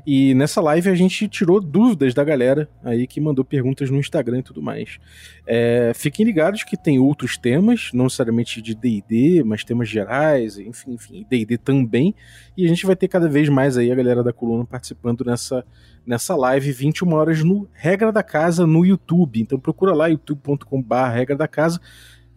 E 0.06 0.34
nessa 0.34 0.62
live 0.62 0.90
a 0.90 0.96
gente 0.96 1.28
tirou 1.28 1.60
dúvidas 1.62 2.14
da 2.14 2.24
galera 2.24 2.70
aí 2.84 3.06
que 3.08 3.22
mandou 3.22 3.46
perguntas 3.46 3.90
no 3.90 3.98
Instagram 3.98 4.40
e 4.40 4.44
tudo 4.44 4.62
mais. 4.62 4.98
É, 5.46 5.92
fiquem 5.94 6.26
ligados 6.26 6.64
que 6.64 6.76
tem 6.76 7.00
outros 7.00 7.38
temas, 7.38 7.90
não 7.94 8.06
necessariamente 8.06 8.62
de 8.62 8.76
DD, 8.76 9.44
mas 9.44 9.64
temas 9.64 9.88
gerais, 9.88 10.58
enfim, 10.58 10.94
enfim, 10.94 11.26
DD 11.30 11.58
também. 11.58 12.16
E 12.58 12.66
a 12.66 12.68
gente 12.68 12.86
vai 12.86 12.96
ter 12.96 13.08
cada 13.08 13.28
vez 13.28 13.50
mais 13.50 13.78
aí 13.78 13.92
a 13.92 13.96
galera 13.96 14.24
da 14.24 14.34
coluna 14.34 14.66
participando 14.66 15.24
nessa, 15.24 15.66
nessa 16.06 16.36
live 16.36 16.72
21 16.72 17.14
horas 17.14 17.44
no 17.44 17.68
Regra 17.74 18.12
da 18.12 18.24
Casa 18.24 18.66
no 18.66 18.86
YouTube. 18.86 19.42
Então 19.42 19.60
procura 19.60 19.94
lá 19.94 20.08
youtube.com/barra 20.08 21.14
Regra 21.14 21.36
da 21.36 21.48
Casa 21.48 21.80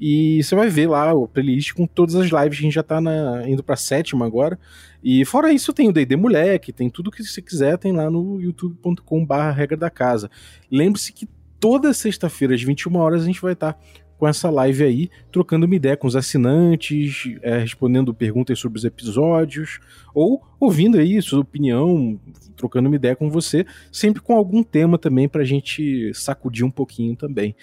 e 0.00 0.42
você 0.42 0.54
vai 0.54 0.68
ver 0.68 0.88
lá 0.88 1.14
o 1.14 1.26
playlist 1.26 1.72
com 1.72 1.86
todas 1.86 2.14
as 2.14 2.26
lives. 2.26 2.58
A 2.58 2.62
gente 2.62 2.74
já 2.74 2.82
tá 2.82 3.00
na, 3.00 3.48
indo 3.48 3.62
pra 3.62 3.76
sétima 3.76 4.26
agora. 4.26 4.58
E 5.02 5.24
fora 5.24 5.52
isso, 5.52 5.72
tem 5.72 5.88
o 5.88 5.92
DD 5.92 6.16
Moleque, 6.16 6.72
tem 6.72 6.90
tudo 6.90 7.10
que 7.10 7.24
você 7.24 7.40
quiser, 7.40 7.78
tem 7.78 7.92
lá 7.92 8.10
no 8.10 8.40
youtube.com/barra 8.40 9.52
regra 9.52 9.76
da 9.76 9.90
casa. 9.90 10.30
Lembre-se 10.70 11.12
que 11.12 11.28
toda 11.60 11.94
sexta-feira, 11.94 12.54
às 12.54 12.62
21 12.62 12.96
horas, 12.96 13.22
a 13.22 13.26
gente 13.26 13.40
vai 13.40 13.52
estar 13.52 13.72
tá 13.74 13.78
com 14.18 14.26
essa 14.26 14.48
live 14.50 14.82
aí, 14.82 15.10
trocando 15.30 15.66
uma 15.66 15.74
ideia 15.74 15.96
com 15.96 16.06
os 16.06 16.16
assinantes, 16.16 17.34
é, 17.42 17.58
respondendo 17.58 18.14
perguntas 18.14 18.58
sobre 18.58 18.78
os 18.78 18.84
episódios, 18.84 19.78
ou 20.14 20.42
ouvindo 20.58 20.98
aí 20.98 21.20
sua 21.20 21.40
opinião, 21.40 22.18
trocando 22.56 22.88
uma 22.88 22.96
ideia 22.96 23.14
com 23.14 23.30
você, 23.30 23.66
sempre 23.92 24.22
com 24.22 24.34
algum 24.34 24.62
tema 24.62 24.98
também 24.98 25.28
pra 25.28 25.44
gente 25.44 26.12
sacudir 26.14 26.64
um 26.64 26.70
pouquinho 26.70 27.14
também. 27.14 27.54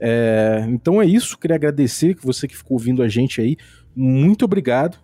É, 0.00 0.64
então 0.68 1.00
é 1.00 1.06
isso, 1.06 1.38
queria 1.38 1.56
agradecer 1.56 2.14
que 2.14 2.24
você 2.24 2.46
que 2.46 2.56
ficou 2.56 2.76
ouvindo 2.76 3.02
a 3.02 3.08
gente 3.08 3.40
aí, 3.40 3.56
muito 3.94 4.44
obrigado. 4.44 4.98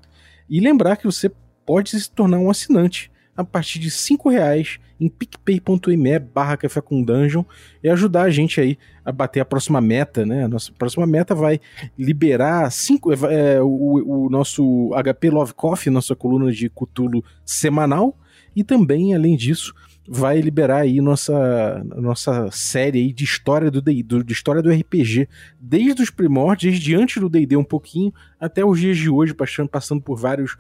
E 0.49 0.61
lembrar 0.61 0.97
que 0.97 1.05
você 1.05 1.31
pode 1.65 1.91
se 1.91 2.11
tornar 2.11 2.39
um 2.39 2.51
assinante 2.51 3.11
a 3.37 3.43
partir 3.43 3.79
de 3.79 3.91
cinco 3.91 4.29
reais 4.29 4.79
em 5.01 5.09
picpay.me 5.09 6.19
barra 6.19 6.57
café 6.57 6.81
com 6.81 7.03
dungeon 7.03 7.43
e 7.83 7.89
ajudar 7.89 8.23
a 8.23 8.31
gente 8.31 8.61
aí 8.61 8.79
a 9.05 9.11
bater 9.11 9.41
a 9.41 9.45
próxima 9.45 9.81
meta, 9.81 10.25
né? 10.25 10.45
A 10.45 10.49
nossa 10.49 10.71
próxima 10.73 11.07
meta 11.07 11.35
vai 11.35 11.61
liberar 11.99 12.71
cinco, 12.71 13.13
é, 13.13 13.61
o, 13.61 14.27
o, 14.27 14.31
nosso 14.31 14.91
HP 15.03 15.31
Love 15.31 15.55
Coffee, 15.55 15.93
nossa 15.93 16.15
coluna 16.15 16.53
de 16.53 16.69
Cutulo 16.69 17.25
semanal, 17.45 18.17
e 18.55 18.63
também, 18.63 19.15
além 19.15 19.35
disso, 19.37 19.75
vai 20.07 20.41
liberar 20.41 20.81
aí 20.81 21.01
nossa, 21.01 21.85
nossa 21.97 22.51
série 22.51 22.99
aí 22.99 23.13
de 23.13 23.25
história 23.25 23.71
do 23.71 23.81
D&D, 23.81 24.25
de 24.25 24.33
história 24.33 24.63
do 24.63 24.71
RPG, 24.71 25.29
desde 25.61 26.03
os 26.03 26.11
primórdios, 26.11 26.73
desde 26.73 26.95
antes 26.95 27.21
do 27.21 27.29
D&D 27.29 27.57
um 27.57 27.65
pouquinho, 27.65 28.13
até 28.41 28.65
os 28.65 28.81
dias 28.81 28.97
de 28.97 29.09
hoje, 29.09 29.35
passando, 29.35 30.03
por 30.03 30.19
vários 30.19 30.57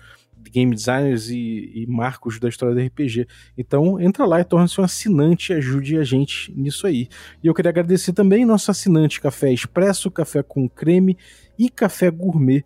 game 0.51 0.74
designers 0.74 1.28
e, 1.31 1.70
e, 1.74 1.86
marcos 1.86 2.39
da 2.39 2.48
história 2.48 2.74
do 2.74 2.81
RPG. 2.81 3.27
Então 3.56 4.01
entra 4.01 4.27
lá 4.27 4.40
e 4.40 4.44
torne-se 4.44 4.81
um 4.81 4.85
assinante 4.85 5.52
e 5.52 5.56
ajude 5.56 5.97
a 5.97 6.05
gente 6.05 6.52
nisso 6.55 6.86
aí. 6.86 7.09
E 7.43 7.47
eu 7.47 7.55
queria 7.55 7.70
agradecer 7.70 8.12
também 8.12 8.44
nosso 8.44 8.70
assinante 8.70 9.20
Café 9.20 9.52
Expresso, 9.52 10.10
Café 10.10 10.43
com 10.43 10.69
Creme 10.69 11.16
e 11.59 11.70
Café 11.70 12.10
Gourmet 12.10 12.64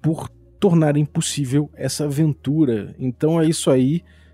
por 0.00 0.28
tornarem 0.58 1.04
possível 1.04 1.70
essa 1.74 2.04
aventura. 2.04 2.94
Então 2.98 3.40
é 3.40 3.46
isso 3.46 3.70
aí. 3.70 4.02